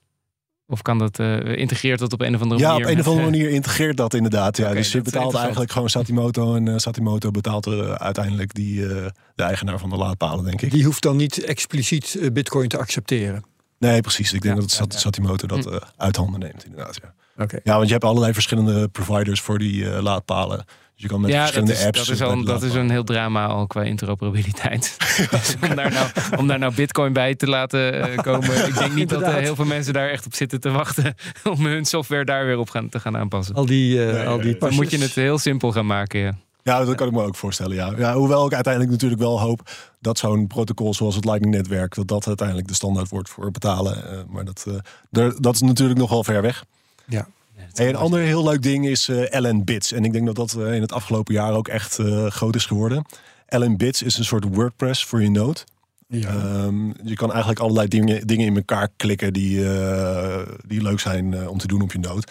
Of 0.68 0.82
kan 0.82 0.98
dat 0.98 1.20
eh 1.20 1.58
integreert 1.58 2.00
dat 2.00 2.14
op 2.14 2.22
een 2.22 2.36
of 2.36 2.42
andere 2.42 2.60
Ja, 2.62 2.68
op 2.76 2.80
manier? 2.82 2.94
een 2.94 3.00
of 3.00 3.08
andere 3.08 3.26
eh, 3.26 3.32
manier 3.32 3.50
integreert 3.50 3.98
dat 3.98 4.14
inderdaad. 4.14 4.58
Ja. 4.58 4.74
Dus 4.74 4.92
je 4.92 5.02
betaalt 5.02 5.34
eigenlijk 5.36 5.72
gewoon 5.72 5.90
Satimoto 5.90 6.56
en 6.56 6.68
eh, 6.68 6.74
Satimoto 6.78 7.32
betaalt 7.32 7.66
er, 7.66 7.84
eh, 7.90 7.94
uiteindelijk 7.94 8.54
die, 8.54 8.88
eh, 8.96 9.06
de 9.36 9.44
eigenaar 9.44 9.80
van 9.80 9.90
de 9.90 9.96
laadpalen, 9.96 10.46
denk 10.46 10.62
ik. 10.62 10.72
Die 10.72 10.84
hoeft 10.86 11.02
dan 11.02 11.16
niet 11.16 11.44
expliciet 11.44 12.16
eh, 12.22 12.32
bitcoin 12.32 12.68
te 12.68 12.78
accepteren. 12.78 13.44
Nee, 13.80 14.02
precies. 14.02 14.34
Ik 14.34 14.42
denk 14.42 14.56
Ja, 14.56 14.62
dat 14.62 14.72
Sat- 14.72 14.88
ja, 14.88 14.94
ja. 14.94 15.00
Satimoto 15.00 15.48
dat 15.48 15.64
Hm. 15.66 15.70
eh, 15.74 15.80
uit 15.98 16.16
handen 16.16 16.40
neemt, 16.40 16.66
inderdaad. 16.66 17.00
Ja. 17.04 17.14
Oké. 17.38 17.60
ja, 17.64 17.76
want 17.76 17.86
je 17.86 17.94
hebt 17.94 18.06
allerlei 18.06 18.34
verschillende 18.34 18.88
providers 18.88 19.42
voor 19.42 19.58
die 19.58 19.90
eh, 19.90 20.02
laadpalen. 20.02 20.58
Dus 20.94 21.04
je 21.04 21.10
kan 21.10 21.22
met 21.22 21.30
ja, 21.30 21.36
dat 21.36 21.44
verschillende 21.44 21.74
is, 21.74 21.86
apps. 21.86 21.98
dat, 21.98 22.16
is 22.16 22.22
al, 22.22 22.44
dat 22.44 22.64
is 22.64 22.74
een 22.74 22.90
heel 22.90 23.04
drama 23.04 23.46
al 23.46 23.68
qua 23.68 23.84
interoperabiliteit. 23.84 24.98
Dus 25.32 25.56
om, 25.70 25.76
daar 25.76 25.92
nou, 25.92 26.08
om 26.38 26.48
daar 26.48 26.60
nou 26.60 26.76
bitcoin 26.76 27.14
bij 27.14 27.36
te 27.36 27.48
laten 27.48 28.12
eh, 28.12 28.18
komen. 28.18 28.68
Ik 28.68 28.78
denk 28.78 28.94
niet 28.94 29.10
dat 29.10 29.22
eh, 29.22 29.34
heel 29.34 29.56
veel 29.56 29.66
mensen 29.66 29.94
daar 29.94 30.10
echt 30.10 30.26
op 30.26 30.34
zitten 30.34 30.60
te 30.60 30.70
wachten. 30.70 31.16
Om 31.54 31.66
hun 31.66 31.86
software 31.86 32.26
daar 32.26 32.46
weer 32.46 32.58
op 32.58 32.70
gaan, 32.70 32.90
te 32.90 33.00
gaan 33.00 33.18
aanpassen. 33.18 33.56
Al 33.56 33.66
die, 33.66 34.06
eh, 34.06 34.14
Nee, 34.14 34.28
al 34.28 34.42
die 34.42 34.58
Dan 34.58 34.74
moet 34.74 34.92
je 34.92 34.98
het 34.98 35.16
heel 35.16 35.38
simpel 35.38 35.72
gaan 35.72 35.86
maken. 35.86 36.20
Ja. 36.20 36.38
Ja, 36.66 36.86
dat 36.86 36.96
kan 36.96 37.08
ik 37.08 37.14
me 37.14 37.24
ook 37.24 37.36
voorstellen. 37.36 37.76
Ja. 37.76 37.94
Ja, 37.98 38.14
hoewel 38.14 38.46
ik 38.46 38.54
uiteindelijk 38.54 38.92
natuurlijk 38.94 39.22
wel 39.22 39.40
hoop 39.40 39.70
dat 40.00 40.18
zo'n 40.18 40.48
protocol 40.48 40.94
zoals 40.94 41.16
het 41.16 41.26
Lightning-netwerk, 41.26 41.96
dat 41.96 42.08
dat 42.08 42.28
uiteindelijk 42.28 42.68
de 42.68 42.74
standaard 42.74 43.10
wordt 43.10 43.30
voor 43.30 43.52
betalen. 43.52 44.12
Eh, 44.12 44.20
maar 44.28 44.46
dat, 44.46 44.66
eh, 44.68 45.30
dat 45.38 45.54
is 45.56 45.62
natuurlijk 45.62 46.00
nog 46.00 46.10
wel 46.10 46.24
ver 46.24 46.42
weg. 46.42 46.66
Ja. 47.08 47.28
Hey, 47.74 47.90
een 47.90 47.96
ander 47.96 48.20
heel 48.20 48.44
leuk 48.44 48.62
ding 48.62 48.88
is 48.88 49.08
eh, 49.08 49.42
LN 49.42 49.64
Bits. 49.64 49.92
En 49.92 50.06
ik 50.06 50.14
denk 50.14 50.26
dat 50.26 50.36
dat 50.36 50.54
eh, 50.54 50.74
in 50.74 50.82
het 50.82 50.92
afgelopen 50.92 51.34
jaar 51.34 51.54
ook 51.54 51.68
echt 51.68 52.00
eh, 52.00 52.28
groot 52.28 52.56
is 52.56 52.66
geworden. 52.66 53.06
LN 53.48 53.78
Bits 53.78 54.02
is 54.02 54.18
een 54.18 54.26
soort 54.26 54.46
WordPress 54.52 55.06
voor 55.06 55.22
je 55.22 55.30
Node. 55.30 55.60
Ja. 56.08 56.30
Ehm, 56.30 56.88
je 57.04 57.16
kan 57.16 57.30
eigenlijk 57.30 57.60
allerlei 57.60 57.88
dingen, 57.88 58.28
dingen 58.28 58.46
in 58.46 58.56
elkaar 58.56 58.90
klikken 58.96 59.34
die, 59.34 59.70
eh, 59.70 60.48
die 60.68 60.82
leuk 60.82 61.00
zijn 61.00 61.34
eh, 61.34 61.48
om 61.48 61.58
te 61.58 61.68
doen 61.68 61.82
op 61.82 61.92
je 61.92 62.00
Node. 62.00 62.28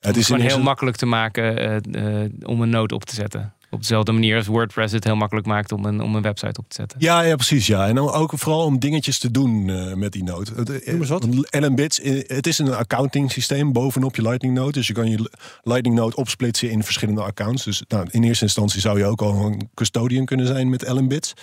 Het 0.00 0.16
is 0.16 0.26
gewoon 0.26 0.40
heel 0.40 0.62
makkelijk 0.62 0.96
te 0.96 1.06
maken 1.06 1.58
eh, 1.58 2.22
eh, 2.22 2.30
om 2.42 2.62
een 2.62 2.70
node 2.70 2.94
op 2.94 3.04
te 3.04 3.14
zetten. 3.14 3.54
Op 3.70 3.80
dezelfde 3.80 4.12
manier 4.12 4.36
als 4.36 4.46
WordPress 4.46 4.92
het 4.92 5.04
heel 5.04 5.16
makkelijk 5.16 5.46
maakt 5.46 5.72
om 5.72 5.84
een, 5.84 6.00
om 6.00 6.14
een 6.14 6.22
website 6.22 6.60
op 6.60 6.68
te 6.68 6.74
zetten. 6.74 6.98
Ja, 7.00 7.20
ja, 7.20 7.34
precies. 7.34 7.66
Ja. 7.66 7.88
En 7.88 7.98
ook 7.98 8.32
vooral 8.36 8.64
om 8.64 8.78
dingetjes 8.78 9.18
te 9.18 9.30
doen 9.30 9.70
eh, 9.70 9.94
met 9.94 10.12
die 10.12 10.24
want 10.24 11.26
LN 11.50 11.74
Bits, 11.74 12.00
het 12.26 12.46
is 12.46 12.58
een 12.58 12.74
accounting 12.74 13.32
systeem 13.32 13.72
bovenop 13.72 14.16
je 14.16 14.22
Lightning 14.22 14.54
Node. 14.54 14.72
Dus 14.72 14.86
je 14.86 14.92
kan 14.92 15.10
je 15.10 15.30
Lightning 15.62 15.96
Node 15.96 16.16
opsplitsen 16.16 16.70
in 16.70 16.82
verschillende 16.82 17.22
accounts. 17.22 17.64
Dus 17.64 17.84
nou, 17.88 18.06
in 18.10 18.22
eerste 18.22 18.44
instantie 18.44 18.80
zou 18.80 18.98
je 18.98 19.04
ook 19.04 19.22
al 19.22 19.34
een 19.34 19.70
custodian 19.74 20.24
kunnen 20.24 20.46
zijn 20.46 20.70
met 20.70 20.88
LN 20.88 21.08
Bits. 21.08 21.34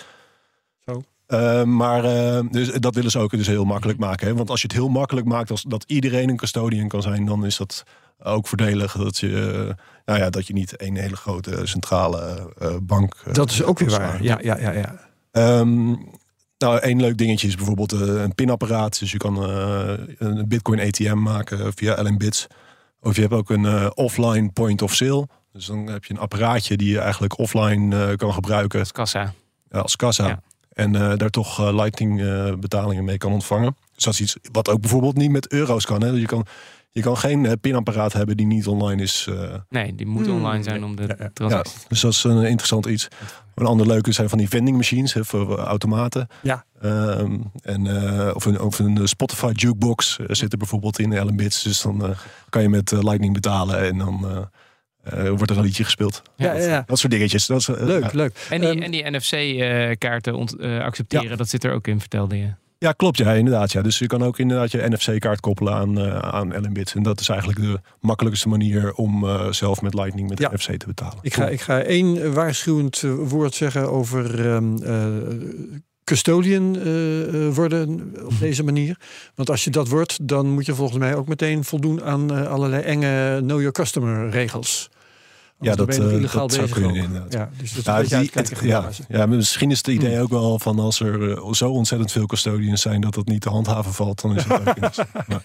Zo. 0.84 1.02
Eh, 1.26 1.62
maar 1.62 2.04
eh, 2.04 2.40
dus, 2.50 2.72
dat 2.72 2.94
willen 2.94 3.10
ze 3.10 3.18
ook 3.18 3.30
dus 3.30 3.46
heel 3.46 3.64
makkelijk 3.64 3.98
maken. 3.98 4.26
Hè? 4.26 4.34
Want 4.34 4.50
als 4.50 4.60
je 4.60 4.66
het 4.66 4.76
heel 4.76 4.88
makkelijk 4.88 5.26
maakt, 5.26 5.50
als 5.50 5.62
dat 5.62 5.84
iedereen 5.86 6.28
een 6.28 6.36
custodian 6.36 6.88
kan 6.88 7.02
zijn, 7.02 7.24
dan 7.24 7.46
is 7.46 7.56
dat 7.56 7.84
ook 8.22 8.46
voordelig 8.46 8.92
dat 8.96 9.18
je, 9.18 9.50
eh, 9.68 9.84
nou 10.04 10.18
ja, 10.18 10.30
dat 10.30 10.46
je 10.46 10.52
niet 10.52 10.76
één 10.76 10.96
hele 10.96 11.16
grote 11.16 11.60
centrale 11.64 12.52
eh, 12.58 12.76
bank. 12.82 13.14
eh, 13.26 13.32
Dat 13.32 13.50
is 13.50 13.62
ook 13.62 13.78
weer 13.78 13.90
waar. 13.90 14.22
Ja, 14.22 14.38
ja, 14.42 14.58
ja, 14.58 14.70
ja. 14.72 15.00
Ehm, 15.30 15.86
nou, 16.58 16.78
één 16.80 17.00
leuk 17.00 17.16
dingetje 17.18 17.46
is 17.48 17.54
bijvoorbeeld 17.56 17.92
een 17.92 18.34
pinapparaat. 18.34 18.98
Dus 18.98 19.10
je 19.12 19.18
kan 19.18 19.44
eh, 19.44 19.92
een 20.18 20.48
Bitcoin 20.48 20.80
ATM 20.80 21.16
maken 21.18 21.72
via 21.74 22.02
LN 22.02 22.16
Bits. 22.18 22.46
Of 23.00 23.14
je 23.14 23.20
hebt 23.20 23.32
ook 23.34 23.50
een 23.50 23.96
offline 23.96 24.50
point 24.50 24.82
of 24.82 24.94
sale. 24.94 25.28
Dus 25.52 25.66
dan 25.66 25.86
heb 25.86 26.04
je 26.04 26.14
een 26.14 26.20
apparaatje 26.20 26.76
die 26.76 26.90
je 26.90 26.98
eigenlijk 27.00 27.38
offline 27.38 28.06
eh, 28.10 28.16
kan 28.16 28.32
gebruiken 28.32 28.90
Kassa. 28.92 29.32
eh, 29.68 29.82
als 29.82 29.96
kassa. 29.96 30.26
Ja. 30.26 30.40
En 30.72 30.94
eh, 30.94 31.16
daar 31.16 31.30
toch 31.30 31.70
Lightning 31.72 32.20
eh, 32.22 32.52
betalingen 32.54 33.04
mee 33.04 33.18
kan 33.18 33.32
ontvangen. 33.32 33.76
Dus 33.94 34.04
dat 34.04 34.12
is 34.12 34.20
iets 34.20 34.36
wat 34.52 34.68
ook 34.68 34.80
bijvoorbeeld 34.80 35.16
niet 35.16 35.30
met 35.30 35.52
euro's 35.52 35.84
kan. 35.86 36.02
Hè? 36.02 36.08
Je 36.08 36.26
kan 36.26 36.46
je 36.90 37.00
kan 37.02 37.16
geen 37.16 37.46
eh, 37.46 37.52
pinapparaat 37.60 38.12
hebben 38.12 38.36
die 38.36 38.46
niet 38.46 38.66
online 38.66 39.02
is. 39.02 39.26
eh, 39.30 39.54
Nee, 39.68 39.94
die 39.94 40.06
moet 40.06 40.26
Hmm. 40.26 40.34
online 40.34 40.62
zijn 40.62 40.84
om 40.84 40.96
de 40.96 41.02
Ja, 41.02 41.08
ja. 41.18 41.24
ja, 41.24 41.30
transactie. 41.32 41.78
dus 41.88 42.00
dat 42.00 42.12
is 42.12 42.24
een 42.24 42.42
interessant 42.44 42.86
iets. 42.86 43.08
Een 43.54 43.66
ander 43.66 43.86
leuke 43.86 44.12
zijn 44.12 44.28
van 44.28 44.38
die 44.38 44.48
vending 44.48 44.76
machines 44.76 45.12
hè, 45.12 45.24
voor 45.24 45.58
automaten. 45.58 46.28
Ja. 46.42 46.64
Ehm, 46.80 47.36
en, 47.62 47.86
eh, 47.86 48.34
of, 48.34 48.44
een, 48.44 48.60
of 48.60 48.78
een 48.78 49.08
Spotify 49.08 49.50
jukebox 49.54 50.18
eh, 50.18 50.26
zit 50.28 50.52
er 50.52 50.58
bijvoorbeeld 50.58 50.98
in 50.98 51.12
Ellen 51.12 51.36
Bits. 51.36 51.62
Dus 51.62 51.80
dan 51.82 52.14
kan 52.48 52.62
je 52.62 52.68
met 52.68 52.90
Lightning 52.90 53.32
betalen 53.34 53.78
en 53.86 53.98
dan 53.98 54.48
wordt 55.36 55.50
er 55.50 55.56
een 55.56 55.62
liedje 55.64 55.84
gespeeld. 55.84 56.22
Ja, 56.36 56.52
ja, 56.52 56.66
ja. 56.68 56.82
Dat 56.86 56.98
soort 56.98 57.12
dingetjes. 57.12 57.46
Dat 57.46 57.60
is, 57.60 57.66
Leuk, 57.66 58.02
ja. 58.02 58.10
leuk. 58.12 58.46
En 58.50 58.60
die, 58.60 58.80
Ehm, 58.80 58.90
die 58.90 59.10
NFC-kaarten 59.10 60.34
accepteren, 60.82 61.36
dat 61.38 61.48
zit 61.48 61.64
er 61.64 61.72
ook 61.72 61.86
in, 61.86 62.00
vertelde 62.00 62.38
je. 62.38 62.48
Ja, 62.78 62.92
klopt. 62.92 63.18
Ja, 63.18 63.32
inderdaad. 63.32 63.72
Ja. 63.72 63.82
Dus 63.82 63.98
je 63.98 64.06
kan 64.06 64.22
ook 64.22 64.38
inderdaad 64.38 64.70
je 64.70 64.88
NFC-kaart 64.88 65.40
koppelen 65.40 65.74
aan, 65.74 65.98
eh 65.98 66.18
aan. 66.18 66.52
En 66.52 67.02
dat 67.02 67.20
is 67.20 67.28
eigenlijk 67.28 67.60
de 67.60 67.80
makkelijkste 68.00 68.48
manier 68.48 68.94
om 68.94 69.24
eh, 69.24 69.50
zelf 69.50 69.82
met 69.82 69.94
Lightning 69.94 70.28
met 70.28 70.38
Ja. 70.38 70.50
NFC 70.52 70.76
te 70.76 70.86
betalen. 70.86 71.18
Ik 71.22 71.34
ga, 71.34 71.48
ik 71.48 71.60
ga 71.60 71.80
één 71.80 72.32
waarschuwend 72.34 73.02
eh, 73.02 73.14
woord 73.14 73.54
zeggen 73.54 73.90
over 73.90 74.46
ehm, 74.50 74.82
eh, 74.82 75.06
custodian 76.04 76.72
worden 77.52 78.14
op 78.24 78.38
deze 78.46 78.62
manier. 78.62 78.98
Want 79.34 79.50
als 79.50 79.64
je 79.64 79.70
dat 79.70 79.88
wordt, 79.88 80.28
dan 80.28 80.50
moet 80.50 80.66
je 80.66 80.74
volgens 80.74 80.98
mij 80.98 81.14
ook 81.14 81.28
meteen 81.28 81.64
voldoen 81.64 82.02
aan 82.02 82.48
allerlei 82.48 82.82
enge 82.82 83.38
know 83.40 83.58
your 83.58 83.72
customer 83.72 84.30
regels. 84.30 84.90
Ja, 85.60 85.74
dat, 85.74 85.86
ben 85.86 85.96
je 86.02 86.08
eh, 86.08 86.16
illegaal 86.16 86.40
dat 86.46 86.52
zou 86.56 86.62
bezig 86.66 86.82
kunnen, 86.82 87.00
ook. 87.02 87.06
inderdaad. 87.06 87.32
Ja, 87.32 87.50
dus 87.60 87.72
dat 87.72 87.84
Ja, 87.84 88.18
die- 88.18 88.30
het- 88.32 89.00
ja, 89.08 89.26
misschien 89.26 89.70
is 89.70 89.76
het 89.78 89.86
idee 89.86 90.12
Hmm. 90.12 90.22
ook 90.22 90.28
wel 90.30 90.58
van 90.58 90.78
als 90.78 91.00
er 91.00 91.32
eh, 91.36 91.52
zo 91.52 91.70
ontzettend 91.70 92.12
veel 92.12 92.26
custodians 92.26 92.80
zijn 92.82 93.00
dat 93.00 93.14
het 93.14 93.28
niet 93.28 93.40
te 93.40 93.48
handhaven 93.48 93.92
valt, 93.92 94.20
dan 94.22 94.36
is 94.36 94.44
het 94.44 94.52
ook 94.52 94.64
maar, 94.80 95.42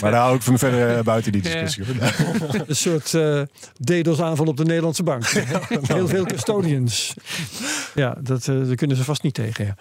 maar 0.00 0.10
daar 0.10 0.20
hou 0.20 0.36
ik 0.36 0.42
van 0.42 0.58
verder 0.58 0.96
eh, 0.96 1.02
buiten 1.04 1.32
die 1.32 1.42
discussie. 1.42 1.84
Een 2.66 2.76
soort 2.76 3.14
eh 3.14 3.42
DDoS 3.84 4.20
aanval 4.20 4.46
op 4.46 4.56
de 4.56 4.64
Nederlandse 4.64 5.02
bank. 5.02 5.26
Heel 5.86 6.08
veel 6.08 6.24
custodians. 6.24 7.14
Ja, 7.94 8.16
dat, 8.22 8.44
daar 8.44 8.74
kunnen 8.74 8.96
ze 8.96 9.04
vast 9.04 9.22
niet 9.22 9.34
tegen. 9.34 9.64
Ja. 9.66 9.76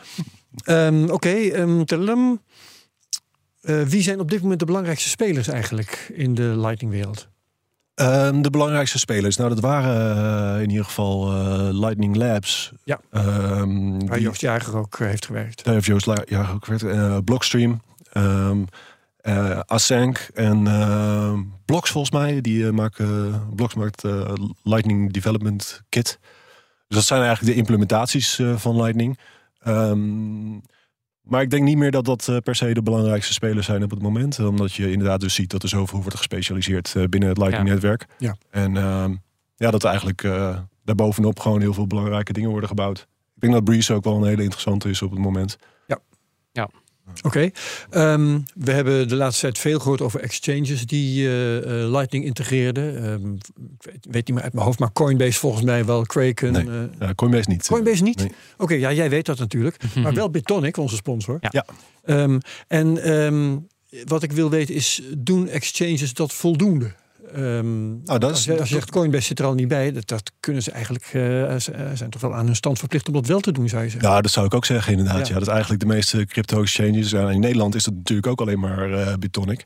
Ehm, 0.88 1.10
Oké, 1.10 1.30
ehm, 1.30 1.84
tadadam. 1.84 2.42
Eh, 3.62 3.82
wie 3.82 4.02
zijn 4.02 4.20
op 4.20 4.30
dit 4.30 4.42
moment 4.42 4.60
de 4.60 4.66
belangrijkste 4.66 5.10
spelers 5.10 5.48
eigenlijk 5.48 6.12
in 6.14 6.36
de 6.36 6.42
Lightning-wereld? 6.58 7.28
Ehm, 7.98 8.42
de 8.42 8.50
belangrijkste 8.50 9.00
spelers, 9.00 9.36
nou 9.38 9.50
dat 9.50 9.60
waren 9.60 10.56
eh, 10.56 10.62
in 10.62 10.70
ieder 10.70 10.86
geval 10.86 11.32
eh, 11.32 11.68
Lightning 11.72 12.16
Labs. 12.16 12.72
Ja. 12.84 13.00
Ehm, 13.12 14.06
Waar 14.06 14.20
Joost 14.20 14.42
Jager 14.42 14.78
ook 14.78 15.00
eh, 15.00 15.08
heeft 15.08 15.26
gewerkt. 15.26 15.64
Daar 15.64 15.74
heeft 15.74 15.86
Joost 15.86 16.06
La- 16.06 16.24
ja, 16.26 16.52
ook 16.54 16.66
gewerkt. 16.66 17.26
Blockstream, 17.26 17.82
ehm 18.12 18.58
eh, 19.22 19.60
Async 19.66 20.18
en 20.34 20.68
ehm 20.68 21.40
Blocks 21.66 21.92
volgens 21.92 22.14
mij. 22.14 22.42
Die 22.42 22.72
maken, 22.72 23.42
Blocks 23.56 23.74
maakt 23.76 24.04
Lightning 24.64 25.14
Development 25.14 25.82
Kit. 25.90 26.20
Dus 26.88 26.98
dat 26.98 27.06
zijn 27.06 27.22
eigenlijk 27.22 27.52
de 27.54 27.60
implementaties 27.60 28.42
van 28.56 28.76
Lightning. 28.76 29.20
Ehm, 29.60 30.54
maar 31.28 31.42
ik 31.42 31.50
denk 31.50 31.64
niet 31.64 31.78
meer 31.78 31.92
dat 31.92 32.06
dat 32.06 32.28
eh, 32.28 32.38
per 32.38 32.56
se 32.56 32.74
de 32.74 32.82
belangrijkste 32.82 33.34
spelers 33.34 33.66
zijn 33.66 33.84
op 33.84 33.90
het 33.90 34.02
moment. 34.02 34.40
Omdat 34.40 34.74
je 34.74 34.92
inderdaad 34.92 35.20
dus 35.20 35.34
ziet 35.34 35.50
dat 35.50 35.64
er 35.64 35.70
zoveel 35.70 36.02
wordt 36.02 36.18
gespecialiseerd 36.18 36.94
eh, 36.96 37.04
binnen 37.04 37.30
het 37.30 37.38
Lightning-netwerk. 37.38 38.06
Ja. 38.18 38.36
En 38.50 38.78
ehm, 38.78 39.16
ja, 39.56 39.72
dat 39.72 39.84
eigenlijk 39.84 40.24
eh 40.24 40.58
daarbovenop 40.88 41.40
gewoon 41.40 41.62
heel 41.62 41.74
veel 41.74 41.88
belangrijke 41.88 42.34
dingen 42.34 42.50
worden 42.50 42.70
gebouwd. 42.70 43.00
Ik 43.36 43.42
denk 43.42 43.54
dat 43.54 43.64
Breeze 43.64 43.94
ook 43.94 44.04
wel 44.04 44.16
een 44.16 44.28
hele 44.28 44.42
interessante 44.42 44.90
is 44.90 45.02
op 45.02 45.12
het 45.12 45.20
moment. 45.20 45.58
Oké. 47.22 47.50
Ehm, 47.90 48.40
we 48.56 48.72
hebben 48.72 49.08
de 49.08 49.16
laatste 49.16 49.42
tijd 49.42 49.58
veel 49.58 49.80
gehoord 49.80 50.02
over 50.02 50.20
exchanges 50.20 50.86
die 50.86 51.28
eh, 51.28 51.58
eh, 51.58 51.90
Lightning 51.92 52.26
integreerden. 52.26 53.04
Ehm, 53.04 53.34
ik 53.34 53.42
weet, 53.92 54.08
weet 54.10 54.28
niet 54.28 54.36
meer 54.36 54.44
uit 54.44 54.54
mijn 54.54 54.66
hoofd, 54.66 54.80
maar 54.80 54.92
Coinbase 54.92 55.40
volgens 55.40 55.64
mij 55.64 55.86
wel, 55.86 56.02
Kraken. 56.02 56.52
Nee. 56.52 56.68
eh, 56.68 56.82
Ja, 57.00 57.14
Coinbase 57.16 57.50
niet. 57.50 57.68
Coinbase 57.68 58.04
niet? 58.04 58.18
Nee. 58.20 58.32
Oké, 58.58 58.74
ja, 58.74 58.92
jij 58.94 59.10
weet 59.10 59.26
dat 59.26 59.40
natuurlijk. 59.40 59.78
Maar 60.04 60.14
wel 60.14 60.30
Bitonic, 60.30 60.78
onze 60.78 60.96
sponsor. 60.96 61.38
Ja. 61.42 61.50
Ja. 61.52 61.66
Ehm, 62.06 62.40
en 62.68 63.68
wat 64.06 64.24
ik 64.24 64.32
wil 64.32 64.50
weten 64.50 64.76
is, 64.76 65.02
doen 65.18 65.48
exchanges 65.48 66.14
dat 66.14 66.34
voldoende? 66.34 66.92
Nou, 67.34 68.20
dat 68.20 68.22
is- 68.24 68.30
als, 68.30 68.44
je, 68.44 68.60
als 68.60 68.70
je 68.70 68.76
zegt 68.76 68.92
Coinbase 68.92 69.26
zit 69.26 69.40
er 69.40 69.46
al 69.46 69.54
niet 69.54 69.68
bij, 69.68 69.92
dat, 69.92 70.08
dat 70.08 70.32
kunnen 70.40 70.64
ze 70.64 70.72
eigenlijk, 70.72 71.04
eh, 71.06 71.56
zijn 71.94 72.10
toch 72.10 72.22
wel 72.22 72.36
aan 72.36 72.46
hun 72.46 72.56
stand 72.56 72.80
verplicht 72.80 73.08
om 73.08 73.14
dat 73.14 73.26
wel 73.28 73.40
te 73.40 73.52
doen, 73.52 73.70
zou 73.70 73.84
je 73.84 73.90
zeggen. 73.90 74.10
Ja, 74.10 74.22
dat 74.22 74.32
zou 74.32 74.46
ik 74.46 74.54
ook 74.54 74.66
zeggen 74.66 74.92
inderdaad. 74.92 75.28
Ja. 75.28 75.34
Ja. 75.34 75.40
dat 75.40 75.48
eigenlijk 75.48 75.80
de 75.80 75.86
meeste 75.88 76.26
crypto-exchanges... 76.26 77.14
In 77.14 77.40
Nederland 77.40 77.76
is 77.76 77.84
dat 77.84 77.94
natuurlijk 77.94 78.28
ook 78.28 78.42
alleen 78.42 78.60
maar 78.60 78.92
eh 78.94 79.14
Bitonic. 79.20 79.66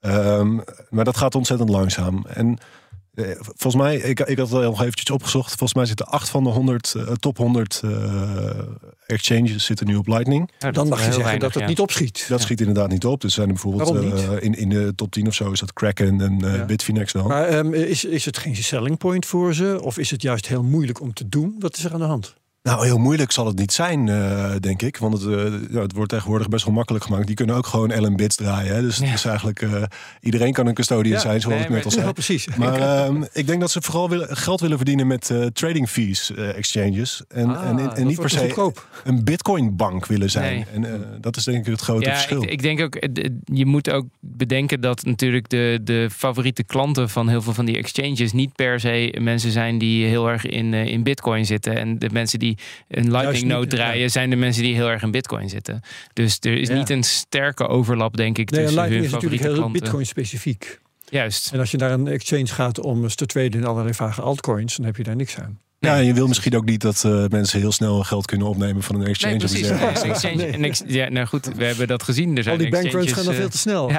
Ehm, 0.00 0.54
maar 0.90 1.04
dat 1.04 1.16
gaat 1.16 1.34
ontzettend 1.34 1.68
langzaam. 1.68 2.24
En 2.26 2.58
Volgens 3.40 3.82
mij, 3.82 3.96
ik, 3.96 4.20
ik 4.20 4.38
had 4.38 4.50
het 4.50 4.64
al 4.64 4.72
eventjes 4.72 5.10
opgezocht. 5.10 5.48
Volgens 5.48 5.74
mij 5.74 5.86
zitten 5.86 6.06
acht 6.06 6.28
van 6.28 6.44
de 6.44 6.50
100 6.50 6.94
eh, 6.94 7.12
top 7.12 7.36
100 7.36 7.80
eh, 7.84 7.90
exchanges 9.06 9.64
zitten 9.64 9.86
nu 9.86 9.96
op 9.96 10.06
Lightning. 10.06 10.50
Dan 10.58 10.88
mag 10.88 10.98
je 10.98 11.04
zeggen 11.04 11.22
weinig, 11.22 11.42
dat 11.42 11.52
het 11.54 11.62
ja. 11.62 11.68
niet 11.68 11.80
opschiet. 11.80 12.26
Dat 12.28 12.40
schiet 12.40 12.60
inderdaad 12.60 12.88
niet 12.88 13.04
op. 13.04 13.20
Dus 13.20 13.34
zijn 13.34 13.46
er 13.46 13.52
bijvoorbeeld 13.52 14.14
eh, 14.14 14.42
in, 14.42 14.54
in 14.54 14.68
de 14.68 14.92
top 14.94 15.10
10 15.10 15.26
of 15.26 15.34
zo 15.34 15.50
is 15.50 15.60
dat 15.60 15.72
Kraken 15.72 16.20
en 16.20 16.44
eh, 16.44 16.54
Ja. 16.54 16.64
Bitfinex 16.64 17.12
dan. 17.12 17.26
Maar 17.26 17.48
ehm, 17.48 17.72
is, 17.72 18.04
is 18.04 18.24
het 18.24 18.38
geen 18.38 18.56
selling 18.56 18.98
point 18.98 19.26
voor 19.26 19.54
ze? 19.54 19.78
Of 19.82 19.98
is 19.98 20.10
het 20.10 20.22
juist 20.22 20.46
heel 20.46 20.62
moeilijk 20.62 21.00
om 21.00 21.12
te 21.12 21.28
doen? 21.28 21.56
Wat 21.58 21.76
is 21.76 21.84
er 21.84 21.92
aan 21.92 22.00
de 22.00 22.06
hand? 22.06 22.34
Nou, 22.68 22.84
heel 22.84 22.98
moeilijk 22.98 23.32
zal 23.32 23.46
het 23.46 23.58
niet 23.58 23.72
zijn, 23.72 24.08
eh, 24.08 24.54
denk 24.60 24.82
ik. 24.82 24.96
Want 24.96 25.22
het, 25.22 25.32
eh, 25.72 25.80
het 25.80 25.92
wordt 25.92 26.10
tegenwoordig 26.10 26.48
best 26.48 26.64
wel 26.64 26.74
makkelijk 26.74 27.04
gemaakt. 27.04 27.26
Die 27.26 27.36
kunnen 27.36 27.56
ook 27.56 27.66
gewoon 27.66 28.00
LN 28.04 28.16
bits 28.16 28.36
draaien. 28.36 28.74
Hè? 28.74 28.80
Dus 28.80 28.96
het 28.96 29.14
is 29.14 29.24
eigenlijk, 29.24 29.62
eh, 29.62 29.82
iedereen 30.20 30.52
kan 30.52 30.66
een 30.66 30.74
custodian 30.74 31.14
Ja, 31.14 31.20
zijn, 31.20 31.40
zoals 31.40 31.56
nee, 31.56 31.66
ik 31.66 31.72
net 31.72 31.84
al 31.84 31.90
zei. 31.90 32.06
Ja, 32.06 32.12
precies. 32.22 32.46
Maar 32.56 32.80
ehm, 32.80 33.22
ik 33.32 33.46
denk 33.46 33.60
dat 33.60 33.70
ze 33.70 33.82
vooral 33.82 34.08
willen, 34.08 34.36
geld 34.36 34.60
willen 34.60 34.76
verdienen 34.76 35.06
met 35.06 35.32
trading 35.52 35.88
fees 35.88 36.32
exchanges. 36.34 37.22
En, 37.28 37.56
Ah, 37.56 37.68
en, 37.68 37.78
en, 37.78 38.06
niet 38.06 38.20
per 38.20 38.30
wordt 38.30 38.32
se 38.32 38.72
een 39.04 39.24
bitcoin 39.24 39.76
bank 39.76 40.06
willen 40.06 40.30
zijn. 40.30 40.66
Nee. 40.74 40.84
En 40.84 41.02
dat 41.20 41.36
is 41.36 41.44
denk 41.44 41.66
ik 41.66 41.72
het 41.72 41.80
grote 41.80 42.04
Ja, 42.04 42.12
verschil. 42.12 42.42
ik, 42.42 42.50
ik 42.50 42.62
denk 42.62 42.80
ook, 42.80 42.96
je 43.44 43.66
moet 43.66 43.90
ook 43.90 44.04
bedenken 44.20 44.80
dat 44.80 45.04
natuurlijk 45.04 45.48
de, 45.48 45.80
de 45.82 46.08
favoriete 46.12 46.64
klanten 46.64 47.10
van 47.10 47.28
heel 47.28 47.42
veel 47.42 47.52
van 47.54 47.64
die 47.64 47.76
exchanges 47.76 48.32
niet 48.32 48.52
per 48.52 48.80
se 48.80 49.14
mensen 49.20 49.50
zijn 49.50 49.78
die 49.78 50.06
heel 50.06 50.28
erg 50.28 50.46
in, 50.46 50.74
in 50.74 51.02
bitcoin 51.02 51.46
zitten. 51.46 51.76
En 51.76 51.98
de 51.98 52.08
mensen 52.12 52.38
die 52.38 52.53
een 52.88 53.10
lightning 53.10 53.44
node 53.46 53.66
draaien, 53.66 54.10
zijn 54.10 54.30
de 54.30 54.36
mensen 54.36 54.62
die 54.62 54.74
heel 54.74 54.90
erg 54.90 55.02
in 55.02 55.10
bitcoin 55.10 55.48
zitten. 55.48 55.80
Dus 56.12 56.36
er 56.40 56.58
is 56.58 56.68
Ja. 56.68 56.74
niet 56.74 56.90
een 56.90 57.02
sterke 57.04 57.66
overlap, 57.66 58.16
denk 58.16 58.38
ik, 58.38 58.50
Nee, 58.50 58.60
tussen 58.60 58.74
Lightning 58.80 59.04
hun 59.04 59.04
is 59.04 59.12
natuurlijk 59.14 59.42
favoriete 59.42 59.46
heel 59.46 59.54
klanten. 59.56 59.80
bitcoin 59.80 60.06
specifiek. 60.06 60.82
Juist. 61.08 61.52
En 61.52 61.58
als 61.58 61.70
je 61.70 61.76
naar 61.76 61.90
een 61.90 62.08
exchange 62.08 62.46
gaat 62.46 62.80
om 62.80 63.02
eens 63.02 63.14
te 63.14 63.26
traden 63.26 63.60
in 63.60 63.66
allerlei 63.66 63.94
vage 63.94 64.22
altcoins, 64.22 64.76
dan 64.76 64.86
heb 64.86 64.96
je 64.96 65.02
daar 65.02 65.16
niks 65.16 65.38
aan. 65.38 65.58
Ja, 65.78 65.96
en 65.96 66.04
je 66.04 66.12
wil 66.14 66.26
misschien 66.26 66.56
ook 66.56 66.64
niet 66.64 66.80
dat 66.80 67.02
eh, 67.04 67.24
mensen 67.28 67.60
heel 67.60 67.72
snel 67.72 68.02
geld 68.02 68.26
kunnen 68.26 68.46
opnemen 68.46 68.82
van 68.82 68.94
een 69.00 69.06
exchange. 69.06 69.34
Nee, 69.34 69.44
of 69.44 69.50
iets 69.50 69.60
precies. 69.60 69.70
Nee, 69.80 69.88
dergelijks. 69.92 70.22
een 70.22 70.38
exchange, 70.40 70.66
ex- 70.68 70.82
ja, 70.86 71.08
nou 71.08 71.26
goed, 71.26 71.50
we 71.56 71.64
hebben 71.64 71.86
dat 71.86 72.02
gezien. 72.02 72.36
Er 72.36 72.42
zijn 72.42 72.56
Al 72.56 72.62
die 72.62 72.70
bankruns 72.70 73.12
gaan 73.12 73.24
dan 73.24 73.32
exchanges, 73.34 73.38
veel 73.40 73.48
te 73.48 73.58
snel. 73.58 73.88
eh, 73.88 73.94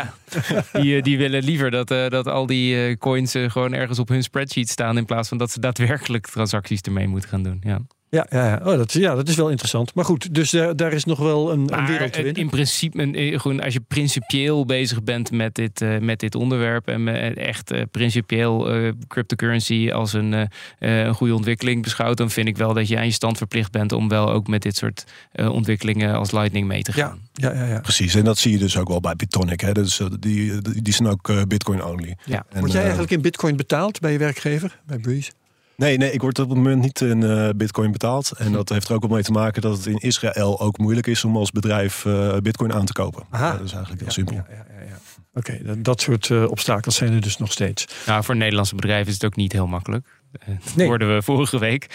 Ja, 0.50 0.64
die, 0.82 0.96
eh, 0.98 1.04
die 1.04 1.18
willen 1.18 1.44
liever 1.44 1.72
dat, 1.72 1.92
eh, 1.92 2.08
dat 2.08 2.28
al 2.28 2.46
die 2.46 2.86
eh, 2.88 2.98
coins 2.98 3.36
eh, 3.36 3.50
gewoon 3.50 3.74
ergens 3.74 4.00
op 4.00 4.08
hun 4.10 4.24
spreadsheet 4.24 4.70
staan. 4.70 4.98
In 4.98 5.06
plaats 5.06 5.30
van 5.30 5.38
dat 5.38 5.52
ze 5.52 5.60
daadwerkelijk 5.60 6.28
transacties 6.28 6.82
ermee 6.82 7.08
moeten 7.08 7.30
gaan 7.30 7.44
doen. 7.44 7.62
Ja. 7.64 7.80
Ja, 8.10 8.28
ja, 8.30 8.48
ja. 8.48 8.60
Oh, 8.72 8.78
dat, 8.78 8.92
ja, 8.92 9.16
dat 9.16 9.28
is 9.28 9.36
wel 9.36 9.50
interessant. 9.50 9.94
Maar 9.94 10.06
goed, 10.06 10.34
dus 10.34 10.50
daar, 10.50 10.76
daar 10.76 10.94
is 10.94 11.06
nog 11.06 11.20
wel 11.20 11.52
een, 11.52 11.74
een 11.78 11.86
wereld 11.86 12.12
te 12.12 12.18
eh, 12.18 12.24
winnen. 12.24 12.42
in 12.42 12.50
principe, 12.50 13.12
eh, 13.12 13.40
gewoon 13.40 13.62
als 13.62 13.74
je 13.74 13.80
principieel 13.80 14.66
bezig 14.66 15.04
bent 15.04 15.32
met 15.32 15.56
dit, 15.56 15.82
eh, 15.82 15.98
met 15.98 16.20
dit 16.20 16.36
onderwerp. 16.36 16.88
En 16.88 17.08
echt 17.38 17.72
eh, 17.72 17.82
principieel 17.92 18.70
eh, 18.72 18.92
cryptocurrency 19.08 19.92
als 19.92 20.14
een, 20.14 20.34
eh, 20.34 20.42
eh, 20.80 21.06
een 21.06 21.14
goede 21.14 21.36
ontwikkeling 21.36 21.84
beschouwt. 21.84 22.18
Dan 22.18 22.30
vind 22.30 22.48
ik 22.48 22.58
wel 22.58 22.74
dat 22.74 22.88
je 22.88 22.98
aan 22.98 23.06
je 23.06 23.12
stand 23.12 23.38
verplicht 23.38 23.72
bent 23.72 23.92
om 23.92 24.08
wel 24.10 24.32
ook 24.32 24.48
met 24.48 24.62
dit 24.62 24.76
soort 24.76 25.04
eh, 25.32 25.50
ontwikkelingen 25.52 26.16
als 26.16 26.32
Lightning 26.32 26.68
mee 26.68 26.82
te 26.82 26.92
gaan. 26.94 27.20
ja, 27.34 27.54
ja, 27.54 27.66
ja. 27.66 27.80
Precies, 27.80 28.16
en 28.16 28.24
dat 28.24 28.38
zie 28.38 28.52
je 28.52 28.58
dus 28.58 28.78
ook 28.78 28.88
wel 28.88 29.00
bij 29.00 29.16
Bitonic. 29.16 29.60
Hè? 29.60 29.72
Dus, 29.72 30.00
eh, 30.00 30.08
die, 30.20 30.62
die, 30.62 30.82
die 30.82 30.94
zijn 30.94 31.08
ook 31.08 31.30
eh, 31.30 31.42
bitcoin 31.48 31.84
only. 31.84 32.16
Ja. 32.26 32.46
En, 32.50 32.60
Word 32.60 32.72
jij 32.72 32.76
eh, 32.82 32.86
eigenlijk 32.88 33.12
in 33.12 33.22
bitcoin 33.22 33.56
betaald 33.56 34.00
bij 34.00 34.12
je 34.12 34.18
werkgever, 34.18 34.80
bij 34.86 34.98
Breeze? 34.98 35.32
Nee, 35.78 35.98
nee, 35.98 36.12
ik 36.12 36.22
word 36.22 36.40
op 36.40 36.50
het 36.50 36.58
moment 36.58 36.82
niet 36.82 37.02
in 37.02 37.24
eh, 37.24 37.50
bitcoin 37.56 37.92
betaald. 37.92 38.32
En 38.38 38.52
dat 38.52 38.70
heeft 38.70 38.88
er 38.90 38.96
ook 38.96 39.02
wel 39.02 39.10
mee 39.10 39.24
te 39.24 39.32
maken 39.32 39.62
dat 39.62 39.78
het 39.78 39.86
in 39.86 39.98
Israël 39.98 40.60
ook 40.60 40.78
moeilijk 40.78 41.08
is 41.08 41.24
om 41.26 41.38
als 41.38 41.52
bedrijf 41.52 42.06
eh, 42.06 42.38
bitcoin 42.38 42.74
aan 42.74 42.86
te 42.86 42.94
kopen. 42.94 43.24
Aha. 43.30 43.46
Ja, 43.46 43.52
dat 43.58 43.66
is 43.66 43.72
eigenlijk 43.74 44.00
heel 44.02 44.08
Ja, 44.10 44.14
simpel. 44.14 44.36
Ja, 44.36 44.46
ja, 44.50 44.66
ja, 44.80 44.86
ja. 44.90 44.98
Oké, 45.34 45.60
dat, 45.64 45.84
dat 45.84 46.02
soort 46.02 46.30
eh, 46.30 46.44
obstakels 46.50 46.96
zijn 46.96 47.14
er 47.14 47.22
dus 47.22 47.38
nog 47.38 47.52
steeds. 47.52 47.88
Nou, 48.06 48.24
voor 48.24 48.36
Nederlandse 48.36 48.76
bedrijven 48.76 49.08
is 49.08 49.14
het 49.14 49.26
ook 49.26 49.36
niet 49.36 49.52
heel 49.52 49.68
makkelijk. 49.68 50.08
Dat 50.32 50.76
Nee. 50.76 50.88
hoorden 50.88 51.16
we 51.16 51.22
vorige 51.22 51.60
week. 51.60 51.88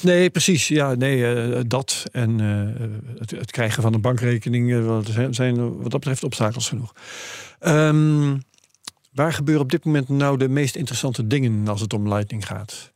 Nee, 0.00 0.30
precies. 0.30 0.68
Ja, 0.68 0.94
nee, 0.94 1.34
eh, 1.34 1.60
dat 1.66 2.04
en 2.12 2.40
eh, 2.40 2.86
het, 3.18 3.30
het 3.30 3.50
krijgen 3.50 3.82
van 3.82 3.94
een 3.94 4.00
bankrekening 4.00 4.84
zijn, 5.10 5.34
zijn 5.34 5.56
wat 5.56 5.90
dat 5.90 6.00
betreft 6.00 6.24
obstakels 6.24 6.68
genoeg. 6.68 6.92
Ehm, 7.58 8.36
waar 9.14 9.32
gebeuren 9.32 9.62
op 9.64 9.70
dit 9.70 9.84
moment 9.84 10.08
nou 10.08 10.38
de 10.38 10.48
meest 10.48 10.76
interessante 10.76 11.26
dingen 11.26 11.68
als 11.68 11.80
het 11.80 11.92
om 11.92 12.08
Lightning 12.08 12.46
gaat? 12.46 12.92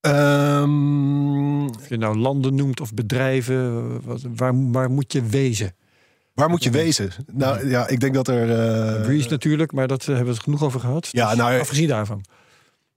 Ehm, 0.00 1.64
Of 1.66 1.88
je 1.88 1.96
nou 1.96 2.16
landen 2.16 2.54
noemt 2.54 2.80
of 2.80 2.94
bedrijven, 2.94 3.56
eh, 3.56 4.06
wat, 4.06 4.20
waar, 4.36 4.70
waar 4.70 4.90
moet 4.90 5.12
je 5.12 5.22
wezen? 5.22 5.74
waar 6.34 6.48
moet 6.50 6.64
je 6.64 6.70
wezen? 6.70 7.10
Nou 7.32 7.68
ja, 7.68 7.88
ik 7.88 8.00
denk 8.00 8.14
dat 8.14 8.28
er. 8.28 8.50
eh, 8.50 9.02
Breeze 9.02 9.28
natuurlijk, 9.28 9.72
maar 9.72 9.88
dat 9.88 10.00
eh, 10.00 10.06
hebben 10.06 10.24
we 10.26 10.32
het 10.32 10.42
genoeg 10.42 10.62
over 10.62 10.80
gehad. 10.80 11.08
Ja, 11.10 11.28
Dus 11.28 11.36
nou, 11.38 11.60
afgezien 11.60 11.88
daarvan. 11.88 12.24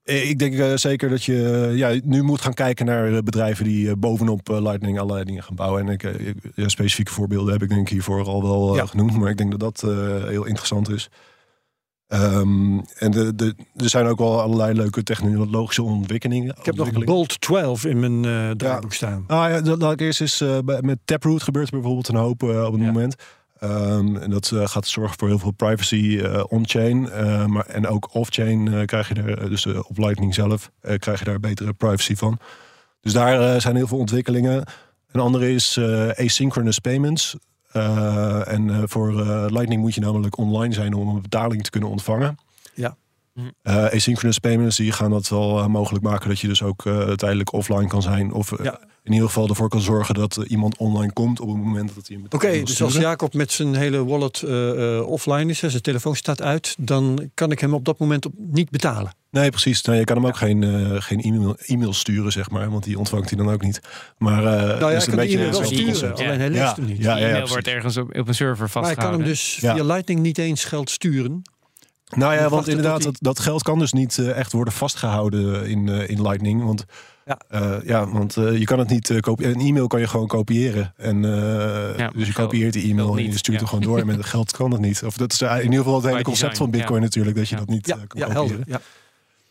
Eh, 0.04 0.30
Ik 0.30 0.40
denk 0.40 0.54
eh, 0.56 0.76
zeker 0.76 1.10
dat 1.10 1.24
je 1.24 1.68
eh, 1.70 1.78
ja, 1.78 2.00
nu 2.04 2.22
moet 2.22 2.42
gaan 2.42 2.54
kijken 2.54 2.86
naar 2.86 3.14
eh, 3.14 3.18
bedrijven 3.24 3.66
die 3.66 3.90
eh, 3.90 3.94
bovenop 3.98 4.50
eh, 4.50 4.62
Lightning 4.62 5.00
allerlei 5.00 5.26
dingen 5.26 5.44
gaan 5.44 5.56
bouwen. 5.56 5.88
En 5.88 5.94
ik, 5.94 6.04
eh, 6.04 6.34
ja, 6.56 6.68
specifieke 6.68 7.12
voorbeelden 7.12 7.54
heb 7.54 7.62
ik 7.64 7.70
denk 7.70 7.82
ik 7.82 7.90
hiervoor 7.90 8.26
al 8.26 8.42
wel 8.44 8.70
eh, 8.72 8.76
Ja. 8.76 8.86
genoemd, 8.86 9.18
maar 9.18 9.30
ik 9.30 9.38
denk 9.38 9.52
dat 9.52 9.60
dat 9.60 9.84
eh, 9.84 10.24
heel 10.24 10.46
interessant 10.46 10.90
is. 10.90 11.10
Ehm, 12.14 12.80
en 12.98 13.12
de, 13.12 13.36
de, 13.36 13.56
er 13.76 13.90
zijn 13.90 14.06
ook 14.06 14.18
wel 14.18 14.42
allerlei 14.42 14.74
leuke 14.74 15.04
technologische 15.04 15.84
ontwikkelingen. 15.84 16.56
Ik 16.60 16.66
heb 16.66 16.76
nog. 16.76 17.04
Bolt 17.04 17.42
12 17.42 17.86
in 17.86 18.00
mijn 18.00 18.26
eh 18.26 18.56
draaiboek 18.56 18.94
staan. 18.94 19.24
Ah 19.28 19.50
ja, 19.50 19.62
dat 19.62 19.92
ik 19.92 20.02
eerst 20.02 20.22
eens 20.22 20.42
eh, 20.42 20.58
met 20.82 21.00
Taproot 21.06 21.44
gebeurt 21.44 21.66
er 21.68 21.74
bijvoorbeeld 21.74 22.08
een 22.08 22.16
hoop 22.16 22.44
eh, 22.44 22.66
op 22.66 22.72
het 22.72 22.82
Ja. 22.82 22.88
moment. 22.92 23.16
Ehm, 23.60 24.16
en 24.16 24.30
dat 24.30 24.52
gaat 24.54 24.88
zorgen 24.88 25.18
voor 25.20 25.28
heel 25.28 25.40
veel 25.40 25.52
privacy 25.52 26.22
on-chain. 26.48 27.02
maar, 27.52 27.66
en 27.66 27.88
ook 27.88 28.14
off-chain 28.14 28.86
krijg 28.86 29.08
je 29.08 29.14
er, 29.14 29.50
dus 29.50 29.66
op 29.66 29.98
Lightning 29.98 30.34
zelf, 30.34 30.72
krijg 30.98 31.20
je 31.20 31.26
daar 31.26 31.40
betere 31.40 31.74
privacy 31.74 32.16
van. 32.16 32.40
Dus 33.02 33.14
daar 33.14 33.62
zijn 33.62 33.76
heel 33.76 33.88
veel 33.88 33.98
ontwikkelingen. 33.98 34.64
Een 35.12 35.22
andere 35.22 35.54
is 35.54 35.80
asynchronous 36.16 36.80
payments. 36.80 37.36
Eh, 37.74 38.52
en 38.52 38.70
eh, 38.70 38.82
voor 38.86 39.20
eh, 39.20 39.46
Lightning 39.48 39.82
moet 39.82 39.96
je 39.96 40.02
namelijk 40.02 40.38
online 40.38 40.74
zijn 40.74 40.94
om 40.94 41.08
een 41.08 41.22
betaling 41.22 41.64
te 41.64 41.70
kunnen 41.70 41.90
ontvangen. 41.90 42.38
Ja. 42.74 42.96
Eh, 43.62 43.86
asynchronous 43.86 44.40
payments 44.40 44.78
die 44.78 44.92
gaan 44.92 45.12
dat 45.12 45.30
wel 45.30 45.70
mogelijk 45.70 46.04
maken 46.04 46.30
dat 46.30 46.40
je 46.40 46.48
dus 46.48 46.64
ook 46.64 46.82
tijdelijk 47.16 47.54
offline 47.54 47.88
kan 47.88 48.02
zijn. 48.02 48.32
Of 48.34 48.64
Ja. 48.64 48.80
In 49.04 49.12
ieder 49.14 49.28
geval 49.28 49.48
ervoor 49.50 49.70
kan 49.70 49.82
zorgen 49.82 50.16
dat 50.16 50.38
eh, 50.38 50.50
iemand 50.52 50.78
online 50.78 51.14
komt 51.14 51.40
op 51.40 51.48
het 51.48 51.58
moment 51.58 51.92
dat 51.96 52.08
hij 52.08 52.18
een 52.18 52.26
Oké, 52.30 52.64
dus 52.64 52.82
als. 52.82 52.94
Jacob 52.96 53.34
met 53.34 53.52
zijn 53.52 53.76
hele 53.76 54.06
wallet 54.06 54.42
eh, 54.42 54.98
eh, 54.98 55.08
offline 55.08 55.50
is, 55.50 55.62
hè, 55.62 55.70
zijn 55.70 55.82
telefoon 55.82 56.16
staat 56.16 56.42
uit, 56.42 56.76
dan 56.80 57.30
kan 57.34 57.52
ik 57.52 57.60
hem 57.60 57.74
op 57.74 57.86
dat 57.86 58.00
moment 58.00 58.26
op, 58.26 58.34
niet 58.38 58.70
betalen. 58.70 59.14
Nee, 59.32 59.50
precies. 59.50 59.82
Nee, 59.82 60.00
je 60.00 60.04
kan 60.04 60.16
hem 60.16 60.26
ook 60.26 60.38
geen, 60.38 60.64
eh, 60.64 61.02
geen 61.02 61.22
e-mail, 61.22 61.56
e-mail 61.66 61.94
sturen, 61.94 62.32
zeg 62.32 62.50
maar. 62.50 62.70
Want 62.72 62.84
die 62.84 62.98
ontvangt 62.98 63.30
hij 63.30 63.38
dan 63.44 63.54
ook 63.54 63.62
niet. 63.62 63.82
Maar 64.18 64.46
eh 64.46 64.80
Nou 64.80 64.92
ja, 64.92 64.98
is 64.98 65.08
een 65.08 65.16
beetje 65.16 65.38
e-mail 65.38 65.52
wel 65.60 65.64
sturen, 65.66 66.16
alleen 66.16 66.40
hij 66.40 66.50
leest 66.50 66.62
Ja, 66.62 66.74
hem 66.76 66.86
niet. 66.86 66.98
ja, 66.98 67.14
Die 67.16 67.24
ja, 67.24 67.30
e-mail 67.30 67.48
wordt 67.48 67.68
ergens 67.68 67.98
op, 67.98 68.18
op 68.18 68.28
een 68.28 68.36
server 68.36 68.70
maar 68.74 68.84
hij 68.84 68.96
kan 68.96 69.04
vastgehouden. 69.04 69.20
hem 69.20 69.30
dus 69.30 69.56
Ja. 69.62 69.74
via 69.76 69.84
Lightning 69.84 70.20
niet 70.20 70.38
eens 70.38 70.64
geld 70.64 70.90
sturen. 70.90 71.42
Nou 72.16 72.34
ja, 72.34 72.50
want 72.50 72.68
inderdaad, 72.68 72.98
die- 72.98 73.06
dat, 73.06 73.18
dat 73.20 73.40
geld 73.40 73.64
kan 73.64 73.80
dus 73.80 73.92
niet 73.94 74.18
echt 74.18 74.52
worden 74.52 74.74
vastgehouden 74.74 75.68
in, 75.70 75.90
eh, 75.90 76.10
in 76.10 76.22
Lightning. 76.22 76.64
Want, 76.64 76.86
Ja. 77.26 77.40
ja. 77.50 77.80
ja, 77.84 78.10
want 78.12 78.38
eh, 78.38 78.58
je 78.58 78.64
kan 78.66 78.80
het 78.80 78.90
niet 78.90 79.10
uh, 79.10 79.20
kopiëren. 79.20 79.54
Een 79.60 79.66
e-mail 79.68 79.88
kan 79.88 80.00
je 80.00 80.08
gewoon 80.08 80.28
kopiëren. 80.28 80.94
En, 80.98 81.26
eh, 81.26 81.98
Ja, 81.98 82.10
dus 82.16 82.28
je 82.28 82.34
kopieert 82.34 82.74
die 82.74 82.90
e-mail 82.92 83.18
en 83.18 83.24
je 83.24 83.38
stuurt 83.38 83.46
ja. 83.46 83.54
hem 83.58 83.68
gewoon 83.68 83.84
door. 83.84 84.00
En 84.00 84.06
met 84.06 84.16
het 84.16 84.26
geld 84.36 84.52
kan 84.52 84.70
dat 84.70 84.80
niet. 84.80 85.04
Of 85.06 85.18
dat 85.18 85.32
is 85.32 85.42
in 85.42 85.62
ieder 85.64 85.78
geval 85.78 85.96
het 86.02 86.06
hele 86.12 86.22
concept 86.24 86.58
van 86.58 86.72
Bitcoin 86.72 87.02
natuurlijk. 87.02 87.36
Dat 87.38 87.48
je 87.50 87.54
Ja. 87.56 87.60
dat 87.62 87.70
niet 87.70 87.88
Ja, 87.88 87.96
eh, 87.98 88.02
kan 88.08 88.20
ja 88.20 88.26
kopiëren. 88.34 88.48
helder. 88.58 88.68
Ja. 88.68 88.82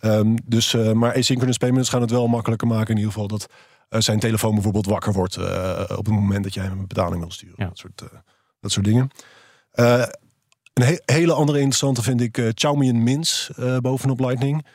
Ehm, 0.00 0.36
dus, 0.44 0.74
eh, 0.74 0.92
maar 0.92 1.14
asynchronous 1.16 1.56
payments 1.56 1.88
gaan 1.88 2.00
het 2.00 2.10
wel 2.10 2.26
makkelijker 2.26 2.66
maken. 2.68 2.90
In 2.90 2.96
ieder 2.96 3.12
geval 3.12 3.28
dat 3.28 3.46
eh, 3.88 4.00
zijn 4.00 4.18
telefoon 4.18 4.54
bijvoorbeeld 4.54 4.86
wakker 4.86 5.12
wordt 5.12 5.36
eh, 5.36 5.80
op 5.88 6.04
het 6.06 6.14
moment 6.14 6.44
dat 6.44 6.54
jij 6.54 6.64
hem 6.64 6.78
een 6.78 6.86
betaling 6.86 7.20
wil 7.20 7.30
sturen. 7.30 7.54
Ja. 7.56 7.66
Dat, 7.66 7.78
soort, 7.78 8.00
eh, 8.00 8.08
dat 8.60 8.72
soort 8.72 8.84
dingen. 8.84 9.10
Eh, 9.72 10.02
een 10.72 10.82
he- 10.84 11.02
hele 11.14 11.32
andere 11.32 11.58
interessante 11.58 12.02
vind 12.02 12.20
ik 12.20 12.38
uh, 12.38 12.48
Chaumian 12.54 13.02
Mins 13.02 13.50
eh, 13.56 13.76
bovenop 13.76 14.20
Lightning. 14.20 14.66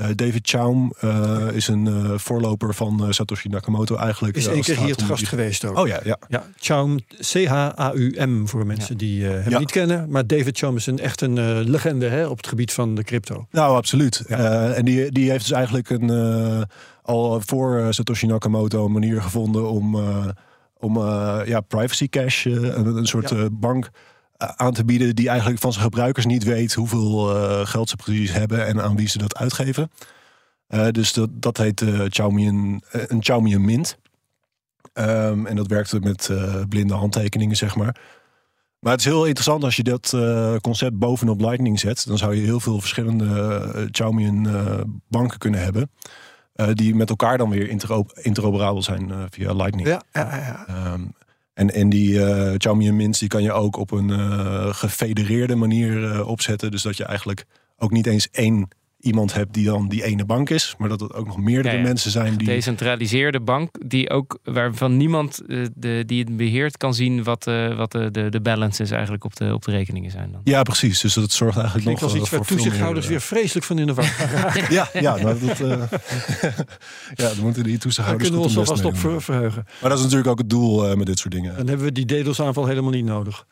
Uh, 0.00 0.06
David 0.14 0.48
Chaum 0.48 0.92
uh, 1.04 1.46
is 1.52 1.68
een 1.68 1.86
uh, 1.86 2.10
voorloper 2.18 2.74
van 2.74 2.98
uh, 3.04 3.10
Satoshi 3.10 3.48
Nakamoto 3.48 3.96
eigenlijk. 3.96 4.36
Is 4.36 4.46
één 4.46 4.62
keer 4.62 4.76
het 4.76 4.84
hier 4.84 4.96
om 4.98 5.04
gast 5.04 5.18
die- 5.18 5.28
geweest 5.28 5.64
ook. 5.64 5.78
Oh 5.78 5.86
ja, 5.86 6.00
ja. 6.04 6.18
Ja, 6.28 6.44
Chaum, 6.56 6.98
C-H-A-U-M 7.20 8.46
voor 8.46 8.66
mensen 8.66 8.96
die 8.96 9.28
eh, 9.28 9.42
hem 9.42 9.50
Ja. 9.52 9.58
niet 9.58 9.70
kennen. 9.70 10.10
Maar 10.10 10.26
David 10.26 10.58
Chaum 10.58 10.76
is 10.76 10.86
een, 10.86 10.98
echt 10.98 11.20
een 11.20 11.38
eh, 11.38 11.58
legende 11.64 12.06
hè, 12.08 12.26
op 12.26 12.36
het 12.36 12.46
gebied 12.46 12.72
van 12.72 12.94
de 12.94 13.02
crypto. 13.02 13.46
Nou, 13.50 13.76
absoluut. 13.76 14.24
Ja. 14.28 14.36
Eh, 14.36 14.78
en 14.78 14.84
die, 14.84 15.12
die 15.12 15.30
heeft 15.30 15.42
dus 15.42 15.52
eigenlijk 15.52 15.90
een, 15.90 16.10
eh, 16.10 16.62
al 17.02 17.40
voor 17.46 17.78
eh, 17.78 17.86
Satoshi 17.90 18.26
Nakamoto 18.26 18.84
een 18.84 18.92
manier 18.92 19.22
gevonden 19.22 19.70
om, 19.70 19.94
eh, 19.94 20.26
om 20.78 20.96
eh, 20.96 21.40
ja, 21.44 21.60
privacy 21.60 22.08
cash, 22.08 22.46
eh, 22.46 22.52
een, 22.52 22.86
een 22.96 23.06
soort 23.06 23.30
Ja. 23.30 23.36
eh, 23.36 23.44
bank 23.52 23.84
eh, 23.84 23.90
aan 24.36 24.72
te 24.72 24.84
bieden 24.84 25.14
die 25.14 25.28
eigenlijk 25.28 25.60
van 25.60 25.72
zijn 25.72 25.84
gebruikers 25.84 26.26
niet 26.26 26.44
weet 26.44 26.72
hoeveel 26.72 27.36
eh, 27.36 27.66
geld 27.66 27.88
ze 27.88 27.96
precies 27.96 28.32
hebben 28.32 28.66
en 28.66 28.82
aan 28.82 28.96
wie 28.96 29.08
ze 29.08 29.18
dat 29.18 29.36
uitgeven. 29.36 29.90
Eh, 30.66 30.88
dus 30.88 31.12
dat, 31.12 31.28
dat 31.32 31.56
heet 31.56 31.80
eh 31.80 32.00
Chaumian, 32.08 32.82
eh, 32.90 33.02
een 33.06 33.22
Chaumian 33.22 33.64
Mint. 33.64 33.98
Ehm, 34.92 35.46
en 35.46 35.56
dat 35.56 35.66
werkte 35.66 36.00
met 36.00 36.28
eh, 36.28 36.62
blinde 36.68 36.94
handtekeningen, 36.94 37.56
zeg 37.56 37.76
maar. 37.76 37.96
Maar 38.78 38.92
het 38.92 39.00
is 39.00 39.06
heel 39.06 39.24
interessant 39.24 39.64
als 39.64 39.76
je 39.76 39.82
dat 39.82 40.12
uh, 40.14 40.56
concept 40.60 40.98
bovenop 40.98 41.40
Lightning 41.40 41.80
zet. 41.80 42.06
Dan 42.06 42.18
zou 42.18 42.34
je 42.34 42.42
heel 42.42 42.60
veel 42.60 42.80
verschillende 42.80 43.24
uh, 43.74 43.90
Xiaomi 43.90 44.26
en 44.26 44.44
uh, 44.44 44.80
banken 45.08 45.38
kunnen 45.38 45.62
hebben. 45.62 45.90
die 46.72 46.94
met 46.94 47.10
elkaar 47.10 47.38
dan 47.38 47.50
weer 47.50 47.68
interoperabel 48.22 48.82
zijn 48.82 49.12
via 49.30 49.52
Lightning. 49.52 49.88
Ja, 49.88 50.02
ja, 50.12 50.36
ja. 50.36 50.92
Um, 50.92 51.14
en, 51.56 51.74
en 51.74 51.88
die 51.88 52.18
Xiaomi 52.56 52.88
en 52.88 52.96
Mints 52.96 53.18
die 53.18 53.28
kan 53.28 53.42
je 53.42 53.52
ook 53.52 53.76
op 53.76 53.90
een 53.90 54.10
gefedereerde 54.74 55.54
manier 55.54 56.24
opzetten. 56.26 56.70
Dus 56.70 56.82
dat 56.82 56.96
je 56.96 57.04
eigenlijk 57.04 57.44
ook 57.76 57.90
niet 57.90 58.06
eens 58.06 58.30
één 58.30 58.68
iemand 59.06 59.34
hebt 59.34 59.54
die 59.54 59.64
dan 59.64 59.88
die 59.88 60.04
ene 60.04 60.24
bank 60.24 60.50
is, 60.50 60.74
maar 60.78 60.88
dat 60.88 61.00
het 61.00 61.14
ook 61.14 61.26
nog 61.26 61.38
meerdere 61.38 61.82
mensen 61.82 62.10
zijn 62.10 62.36
die. 62.36 62.46
Decentraliseerde 62.46 63.40
bank, 63.40 63.70
die 63.86 64.10
ook 64.10 64.38
waarvan 64.44 64.96
niemand 64.96 65.42
uh, 65.46 65.66
de, 65.74 66.02
die 66.06 66.24
het 66.24 66.36
beheert 66.36 66.76
kan 66.76 66.94
zien 66.94 67.22
wat, 67.22 67.46
uh, 67.46 67.76
wat 67.76 67.92
de, 67.92 68.10
de, 68.10 68.28
de 68.28 68.40
balance 68.40 68.82
is 68.82 68.90
eigenlijk 68.90 69.24
op 69.24 69.36
de, 69.36 69.54
op 69.54 69.64
de 69.64 69.70
rekeningen 69.70 70.10
zijn. 70.10 70.32
Dan. 70.32 70.40
Ja, 70.44 70.62
precies. 70.62 71.00
Dus 71.00 71.14
dat 71.14 71.32
zorgt 71.32 71.58
eigenlijk 71.58 71.86
nog 71.88 72.02
als 72.02 72.14
iets 72.14 72.30
waar 72.30 72.40
toezichthouders 72.40 73.06
weer 73.06 73.20
vreselijk 73.20 73.66
van 73.66 73.78
in 73.78 73.86
de 73.86 73.94
war 73.94 74.04
ja, 74.72 74.88
ja, 74.92 75.16
nou, 75.16 75.38
dat, 75.46 75.60
uh, 75.60 75.68
ja, 77.14 77.28
dan 77.34 77.40
moeten 77.40 77.62
die 77.62 77.78
toezichthouders. 77.78 78.04
Daar 78.04 78.16
kunnen 78.16 78.38
we 78.38 78.46
ons 78.46 78.56
alvast 78.56 78.84
op 78.84 79.22
verheugen. 79.22 79.66
Maar 79.80 79.90
dat 79.90 79.98
is 79.98 80.04
natuurlijk 80.04 80.30
ook 80.30 80.38
het 80.38 80.50
doel 80.50 80.96
met 80.96 81.06
dit 81.06 81.18
soort 81.18 81.34
dingen. 81.34 81.56
Dan 81.56 81.66
hebben 81.66 81.86
we 81.86 81.92
die 81.92 82.22
DDoS-aanval 82.22 82.66
helemaal 82.66 82.90
niet 82.90 83.04
nodig. 83.04 83.46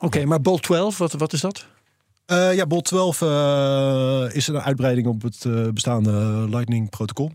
Oké, 0.00 0.06
okay, 0.06 0.24
maar 0.24 0.40
Bolt 0.40 0.62
12, 0.62 0.98
wat, 0.98 1.12
wat 1.12 1.32
is 1.32 1.40
dat? 1.40 1.66
Uh, 2.32 2.54
ja, 2.54 2.66
Bolt 2.66 2.84
12 2.84 3.20
uh, 3.20 4.34
is 4.34 4.46
een 4.46 4.60
uitbreiding 4.60 5.06
op 5.06 5.22
het 5.22 5.44
uh, 5.44 5.68
bestaande 5.68 6.10
Lightning 6.50 6.90
protocol. 6.90 7.32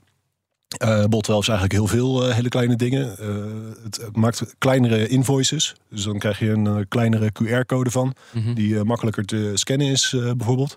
Bolt 1.10 1.24
12 1.24 1.42
is 1.42 1.48
eigenlijk 1.48 1.72
heel 1.72 1.88
veel 1.88 2.30
hele 2.30 2.50
kleine 2.50 2.76
dingen. 2.76 3.10
Het, 3.84 3.98
het, 3.98 4.16
maakt 4.16 4.56
kleinere 4.58 5.08
invoices. 5.08 5.76
Dus 5.90 6.04
dan 6.04 6.20
krijg 6.20 6.40
je 6.40 6.50
een 6.50 6.88
kleinere 6.88 7.32
QR-code 7.32 7.92
van. 7.92 8.16
Mm 8.32 8.44
-hmm. 8.44 8.54
Die 8.54 8.84
makkelijker 8.84 9.26
te 9.26 9.52
scannen 9.54 9.88
is 9.88 10.16
bijvoorbeeld. 10.38 10.76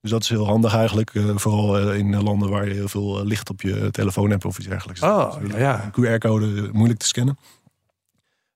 Dus 0.00 0.10
dat 0.10 0.22
is 0.22 0.28
heel 0.28 0.46
handig 0.46 0.74
eigenlijk. 0.74 1.12
vooral 1.34 1.92
in 1.92 2.22
landen 2.22 2.50
waar 2.50 2.68
je 2.68 2.74
heel 2.74 2.88
veel 2.88 3.24
licht 3.24 3.50
op 3.50 3.60
je 3.60 3.88
telefoon 3.90 4.30
hebt 4.30 4.44
of 4.44 4.58
iets 4.58 4.68
dergelijks. 4.68 5.00
Oh, 5.00 5.40
dus 5.40 5.54
ja. 5.56 5.90
QR-code 5.90 6.68
moeilijk 6.72 7.00
te 7.00 7.06
scannen. 7.06 7.38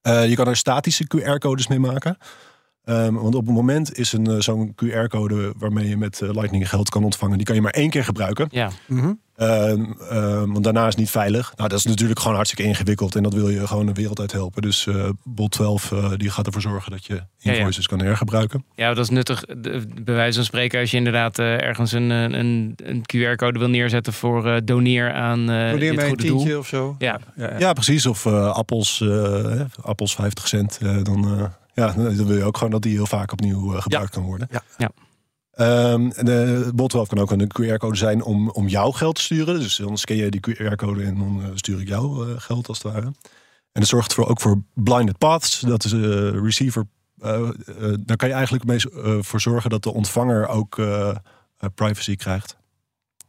je 0.02 0.32
kan 0.34 0.48
er 0.48 0.56
statische 0.56 1.04
QR-codes 1.04 1.66
mee 1.66 1.78
maken. 1.78 2.18
Um, 2.86 3.14
want 3.14 3.34
op 3.34 3.46
het 3.46 3.54
moment 3.54 3.98
is 3.98 4.12
een, 4.12 4.30
uh, 4.30 4.40
zo'n 4.40 4.74
QR-code 4.74 5.52
waarmee 5.56 5.88
je 5.88 5.96
met 5.96 6.20
uh, 6.20 6.30
Lightning 6.30 6.68
geld 6.68 6.88
kan 6.88 7.04
ontvangen, 7.04 7.36
die 7.36 7.46
kan 7.46 7.54
je 7.54 7.60
maar 7.60 7.72
één 7.72 7.90
keer 7.90 8.04
gebruiken. 8.04 8.48
Ja. 8.50 8.70
Mm 8.86 8.98
-hmm. 8.98 9.20
um, 9.36 9.96
um, 10.12 10.52
want 10.52 10.64
daarna 10.64 10.80
is 10.80 10.86
het 10.86 10.96
niet 10.96 11.10
veilig. 11.10 11.52
Nou, 11.56 11.68
dat 11.68 11.78
is 11.78 11.84
natuurlijk 11.84 12.18
gewoon 12.20 12.34
hartstikke 12.34 12.68
ingewikkeld 12.68 13.14
en 13.14 13.22
dat 13.22 13.34
wil 13.34 13.48
je 13.48 13.66
gewoon 13.66 13.86
de 13.86 13.92
wereld 13.92 14.20
uit 14.20 14.32
helpen. 14.32 14.62
Dus 14.62 14.86
uh, 14.86 15.08
Bot 15.22 15.50
12 15.50 15.92
die 16.16 16.30
gaat 16.30 16.46
ervoor 16.46 16.62
zorgen 16.62 16.90
dat 16.90 17.04
je 17.04 17.22
invoices 17.40 17.84
ja, 17.84 17.90
ja. 17.90 17.96
kan 17.96 18.06
hergebruiken. 18.06 18.64
Ja, 18.74 18.94
dat 18.94 19.04
is 19.04 19.10
nuttig. 19.10 19.44
Bij 20.04 20.14
wijze 20.14 20.36
van 20.36 20.44
spreken, 20.44 20.80
als 20.80 20.90
je 20.90 20.96
inderdaad 20.96 21.38
ergens 21.38 21.92
een, 21.92 22.10
een, 22.10 22.74
een 22.76 23.02
QR-code 23.02 23.58
wil 23.58 23.68
neerzetten 23.68 24.12
voor 24.12 24.60
doneer 24.64 25.12
aan 25.12 25.46
doneer 25.46 25.78
dit 25.78 25.94
mij 25.94 26.08
goede 26.08 26.22
een 26.22 26.28
tientje 26.30 26.48
doel. 26.48 26.58
of 26.58 26.66
zo. 26.66 26.94
Ja, 26.98 27.20
ja, 27.36 27.58
ja. 27.58 27.72
precies. 27.72 28.06
Of 28.06 28.26
appels, 28.26 29.04
appels 29.82 30.14
50 30.14 30.48
cent. 30.48 30.78
dan 31.02 31.52
ja, 31.74 31.92
dan 31.92 32.26
wil 32.26 32.36
je 32.36 32.44
ook 32.44 32.56
gewoon 32.56 32.72
dat 32.72 32.82
die 32.82 32.92
heel 32.92 33.06
vaak 33.06 33.32
opnieuw 33.32 33.74
uh, 33.74 33.82
gebruikt 33.82 34.14
ja. 34.14 34.20
kan 34.20 34.28
worden. 34.28 34.48
Ja. 34.50 34.62
ja. 34.76 34.90
Um, 35.92 36.08
de 36.08 36.70
bot 36.74 36.90
12 36.90 37.08
kan 37.08 37.18
ook 37.18 37.30
een 37.30 37.50
QR-code 37.62 37.96
zijn 37.96 38.22
om, 38.22 38.50
om 38.50 38.68
jouw 38.68 38.90
geld 38.90 39.14
te 39.14 39.22
sturen. 39.22 39.60
Dus 39.60 39.76
dan 39.76 39.98
scan 39.98 40.16
je 40.16 40.30
die 40.30 40.40
QR-code 40.40 41.02
en 41.02 41.18
dan 41.18 41.40
uh, 41.40 41.46
stuur 41.54 41.80
ik 41.80 41.88
jouw 41.88 42.28
uh, 42.28 42.34
geld 42.36 42.68
als 42.68 42.82
het 42.82 42.92
ware. 42.92 43.06
En 43.72 43.80
dat 43.80 43.86
zorgt 43.86 44.14
voor, 44.14 44.28
ook 44.28 44.40
voor 44.40 44.62
blinded 44.74 45.18
paths. 45.18 45.60
Dat 45.60 45.84
is 45.84 45.92
een 45.92 46.42
receiver. 46.44 46.86
daar 48.00 48.16
kan 48.16 48.28
je 48.28 48.34
eigenlijk 48.34 48.64
mee 48.64 48.80
voor 49.22 49.40
zorgen 49.40 49.70
dat 49.70 49.82
de 49.82 49.92
ontvanger 49.92 50.48
ook 50.48 50.82
privacy 51.74 52.16
krijgt. 52.16 52.56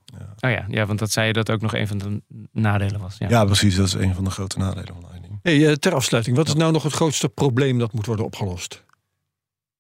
Ja. 0.06 0.50
Oh 0.50 0.56
ja, 0.56 0.66
ja, 0.68 0.86
want 0.86 1.00
dat 1.00 1.12
zei 1.12 1.28
je 1.28 1.34
dat 1.34 1.52
ook 1.52 1.62
nog 1.62 1.74
een 1.74 1.88
van 1.88 1.98
de 1.98 2.22
nadelen 2.52 3.00
was. 3.00 3.16
Ja, 3.18 3.30
ja 3.30 3.46
precies. 3.46 3.76
Dat 3.76 3.88
is 3.88 3.94
een 3.94 4.16
van 4.16 4.24
de 4.24 4.30
grote 4.30 4.58
nadelen 4.58 4.88
van 4.88 5.02
Lightning. 5.02 5.25
Hey, 5.46 5.78
ter 5.78 5.94
afsluiting, 5.94 6.36
wat 6.36 6.48
is 6.48 6.54
nou 6.54 6.72
nog 6.72 6.84
het 6.84 6.94
grootste 6.94 7.30
probleem 7.30 7.80
dat 7.80 7.94
moet 7.94 8.06
worden 8.06 8.26
opgelost? 8.26 8.84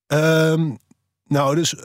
Um, 0.07 0.77
nou, 1.27 1.55
dus 1.55 1.75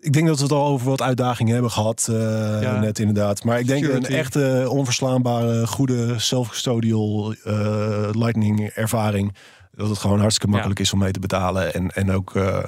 ik 0.00 0.12
denk 0.12 0.26
dat 0.26 0.36
we 0.36 0.42
het 0.42 0.52
al 0.52 0.66
over 0.66 0.86
wat 0.86 1.02
uitdagingen 1.02 1.52
hebben 1.52 1.70
gehad. 1.70 2.06
Uh, 2.10 2.16
ja. 2.62 2.80
Net 2.80 2.98
inderdaad. 2.98 3.44
Maar 3.44 3.58
ik 3.58 3.66
denk 3.66 3.84
Security. 3.84 4.12
een 4.12 4.18
echte 4.18 4.66
onverslaanbare, 4.68 5.66
goede 5.66 6.18
self-custodial 6.18 7.34
uh, 7.44 8.08
lightning 8.10 8.66
ervaring. 8.66 9.34
Dat 9.74 9.88
het 9.88 9.98
gewoon 9.98 10.20
hartstikke 10.20 10.52
makkelijk 10.52 10.78
ja. 10.78 10.84
is 10.84 10.92
om 10.92 10.98
mee 10.98 11.12
te 11.12 11.20
betalen. 11.20 11.74
En, 11.74 11.90
en 11.90 12.10
ook 12.10 12.34
uh, 12.34 12.58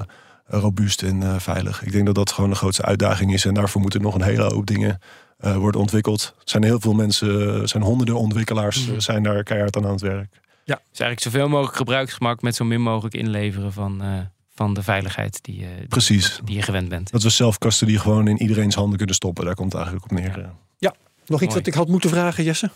robuust 0.47 1.03
en 1.03 1.41
veilig. 1.41 1.83
Ik 1.83 1.93
denk 1.93 2.07
dat 2.07 2.15
dat 2.15 2.33
gewoon 2.33 2.51
de 2.51 2.57
grootste 2.57 2.83
uitdaging 2.83 3.33
is. 3.33 3.45
En 3.45 3.55
daarvoor 3.55 3.81
moeten 3.81 4.03
nog 4.03 4.15
een 4.15 4.23
hele 4.23 4.43
hoop 4.43 4.67
dingen 4.67 4.99
uh, 5.47 5.57
worden 5.57 5.81
ontwikkeld. 5.81 6.35
Er 6.37 6.43
zijn 6.45 6.63
heel 6.63 6.81
veel 6.81 6.95
mensen, 6.95 7.61
er 7.61 7.69
zijn 7.69 7.83
honderden 7.83 8.19
ontwikkelaars, 8.19 8.87
mm. 8.87 9.01
zijn 9.01 9.23
daar 9.23 9.43
keihard 9.43 9.77
aan 9.77 9.85
aan 9.85 9.91
het 9.91 10.01
werk. 10.01 10.41
Ja, 10.65 10.81
dus 10.91 11.01
eigenlijk 11.01 11.21
zoveel 11.21 11.49
mogelijk 11.49 11.77
gebruiksgemak 11.77 12.43
met 12.43 12.55
zo 12.55 12.65
min 12.65 12.83
mogelijk 12.83 13.15
inleveren 13.15 13.73
van, 13.73 14.05
uh, 14.05 14.19
van 14.55 14.75
de 14.75 14.83
veiligheid 14.83 15.39
die, 15.43 15.61
uh, 15.61 15.69
die, 15.79 15.89
Precies. 15.89 16.41
die 16.45 16.57
je 16.57 16.63
gewend 16.63 16.89
bent. 16.89 17.11
Dat 17.11 17.23
we 17.23 17.31
self-custody 17.31 17.97
gewoon 17.97 18.29
in 18.29 18.43
iedereens 18.43 18.75
handen 18.75 18.97
kunnen 18.97 19.15
stoppen. 19.15 19.45
Daar 19.45 19.55
komt 19.55 19.73
het 19.73 19.83
eigenlijk 19.83 20.13
op 20.13 20.19
neer. 20.19 20.39
Ja, 20.39 20.55
ja. 20.79 20.95
nog 21.27 21.41
iets 21.41 21.41
Mooi. 21.41 21.55
wat 21.55 21.67
ik 21.67 21.75
had 21.75 21.89
moeten 21.89 22.11
vragen, 22.11 22.45
Jesse? 22.45 22.71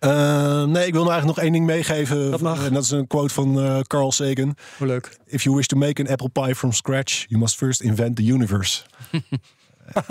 Uh, 0.00 0.64
nee, 0.64 0.86
ik 0.86 0.92
wil 0.92 1.02
nou 1.02 1.12
eigenlijk 1.12 1.26
nog 1.26 1.38
één 1.38 1.52
ding 1.52 1.66
meegeven. 1.66 2.30
Dat 2.30 2.40
mag. 2.40 2.66
En 2.66 2.72
dat 2.72 2.82
is 2.82 2.90
een 2.90 3.06
quote 3.06 3.34
van 3.34 3.58
uh, 3.58 3.80
Carl 3.80 4.12
Sagan. 4.12 4.56
Oh, 4.80 4.86
leuk. 4.86 5.18
If 5.26 5.42
you 5.42 5.56
wish 5.56 5.66
to 5.66 5.76
make 5.76 6.02
an 6.02 6.08
apple 6.08 6.28
pie 6.28 6.54
from 6.54 6.72
scratch, 6.72 7.24
you 7.28 7.40
must 7.40 7.56
first 7.56 7.80
invent 7.80 8.16
the 8.16 8.32
universe. 8.32 8.82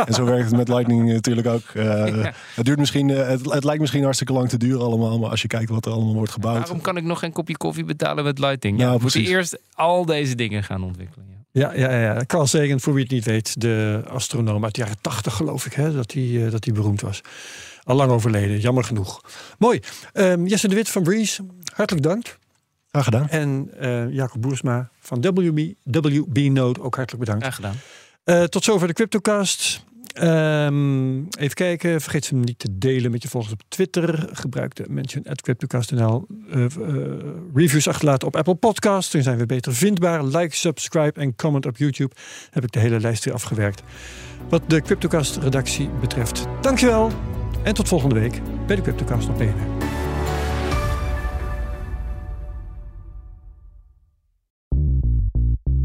en 0.05 0.13
zo 0.13 0.25
werkt 0.25 0.45
het 0.45 0.55
met 0.57 0.67
Lightning 0.67 1.11
natuurlijk 1.11 1.47
ook. 1.47 1.73
Uh, 1.73 1.83
ja. 1.83 2.33
Het 2.55 2.65
duurt 2.65 2.79
misschien, 2.79 3.07
het, 3.07 3.51
het, 3.51 3.63
lijkt 3.63 3.81
misschien 3.81 4.03
hartstikke 4.03 4.33
lang 4.33 4.49
te 4.49 4.57
duren 4.57 4.81
allemaal, 4.81 5.19
maar 5.19 5.29
als 5.29 5.41
je 5.41 5.47
kijkt 5.47 5.69
wat 5.69 5.85
er 5.85 5.91
allemaal 5.91 6.13
wordt 6.13 6.31
gebouwd. 6.31 6.57
Waarom 6.57 6.81
kan 6.81 6.97
ik 6.97 7.03
nog 7.03 7.19
geen 7.19 7.31
kopje 7.31 7.57
koffie 7.57 7.83
betalen 7.83 8.23
met 8.23 8.39
Lightning? 8.39 8.79
Ja, 8.79 8.87
nou, 8.87 9.01
moet 9.01 9.13
je 9.13 9.21
eerst 9.21 9.59
al 9.73 10.05
deze 10.05 10.35
dingen 10.35 10.63
gaan 10.63 10.83
ontwikkelen. 10.83 11.25
Ja, 11.51 11.73
ja, 11.73 11.99
ja. 11.99 12.25
Carl 12.25 12.47
Sagan, 12.47 12.79
voor 12.79 12.93
wie 12.93 13.03
het 13.03 13.11
niet 13.11 13.25
weet, 13.25 13.61
de 13.61 14.03
astronoom 14.07 14.63
uit 14.63 14.75
de 14.75 14.81
jaren 14.81 14.97
tachtig 15.01 15.33
geloof 15.33 15.65
ik, 15.65 15.73
hè, 15.73 15.93
dat 15.93 16.11
hij 16.11 16.49
dat 16.49 16.65
hij 16.65 16.73
beroemd 16.73 17.01
was. 17.01 17.21
Al 17.83 17.95
lang 17.95 18.11
overleden, 18.11 18.59
jammer 18.59 18.83
genoeg. 18.83 19.21
Mooi. 19.57 19.79
Um, 20.13 20.47
Jesse 20.47 20.67
de 20.67 20.75
Wit 20.75 20.89
van 20.89 21.03
Breeze, 21.03 21.45
hartelijk 21.73 22.05
dank. 22.05 22.37
Graag 22.93 23.03
gedaan. 23.03 23.29
En 23.29 23.71
uh, 23.81 24.13
Jacob 24.13 24.41
Boersma 24.41 24.89
van 24.99 25.21
WB, 25.21 25.73
WB 25.83 26.37
Node 26.37 26.81
ook 26.81 26.95
hartelijk 26.95 27.25
bedankt. 27.25 27.43
Graag 27.43 27.55
gedaan. 27.55 27.75
Uh, 28.25 28.43
tot 28.43 28.63
zover 28.63 28.87
de 28.87 28.93
CryptoCast. 28.93 29.85
Um, 30.21 31.27
even 31.29 31.55
kijken, 31.55 32.01
vergeet 32.01 32.29
hem 32.29 32.39
niet 32.39 32.59
te 32.59 32.77
delen 32.77 33.11
met 33.11 33.23
je 33.23 33.29
volgers 33.29 33.53
op 33.53 33.61
Twitter. 33.67 34.29
Gebruik 34.31 34.75
de 34.75 34.85
mention 34.89 35.23
at 35.25 35.41
CryptoCast.nl. 35.41 36.27
Uh, 36.47 36.65
uh, 36.79 37.13
reviews 37.53 37.87
achterlaten 37.87 38.27
op 38.27 38.35
Apple 38.35 38.55
Podcasts. 38.55 39.11
Dan 39.11 39.21
zijn 39.21 39.37
we 39.37 39.45
beter 39.45 39.75
vindbaar. 39.75 40.23
Like, 40.23 40.55
subscribe 40.55 41.19
en 41.19 41.35
comment 41.35 41.65
op 41.65 41.77
YouTube. 41.77 42.15
Heb 42.49 42.63
ik 42.63 42.71
de 42.71 42.79
hele 42.79 42.99
lijst 42.99 43.25
weer 43.25 43.33
afgewerkt. 43.33 43.83
Wat 44.49 44.69
de 44.69 44.81
CryptoCast 44.81 45.37
redactie 45.37 45.89
betreft. 45.89 46.45
Dankjewel. 46.61 47.11
En 47.63 47.73
tot 47.73 47.87
volgende 47.87 48.19
week 48.19 48.41
bij 48.67 48.75
de 48.75 48.81
CryptoCast 48.81 49.29
op 49.29 49.37
BNR. 49.37 50.02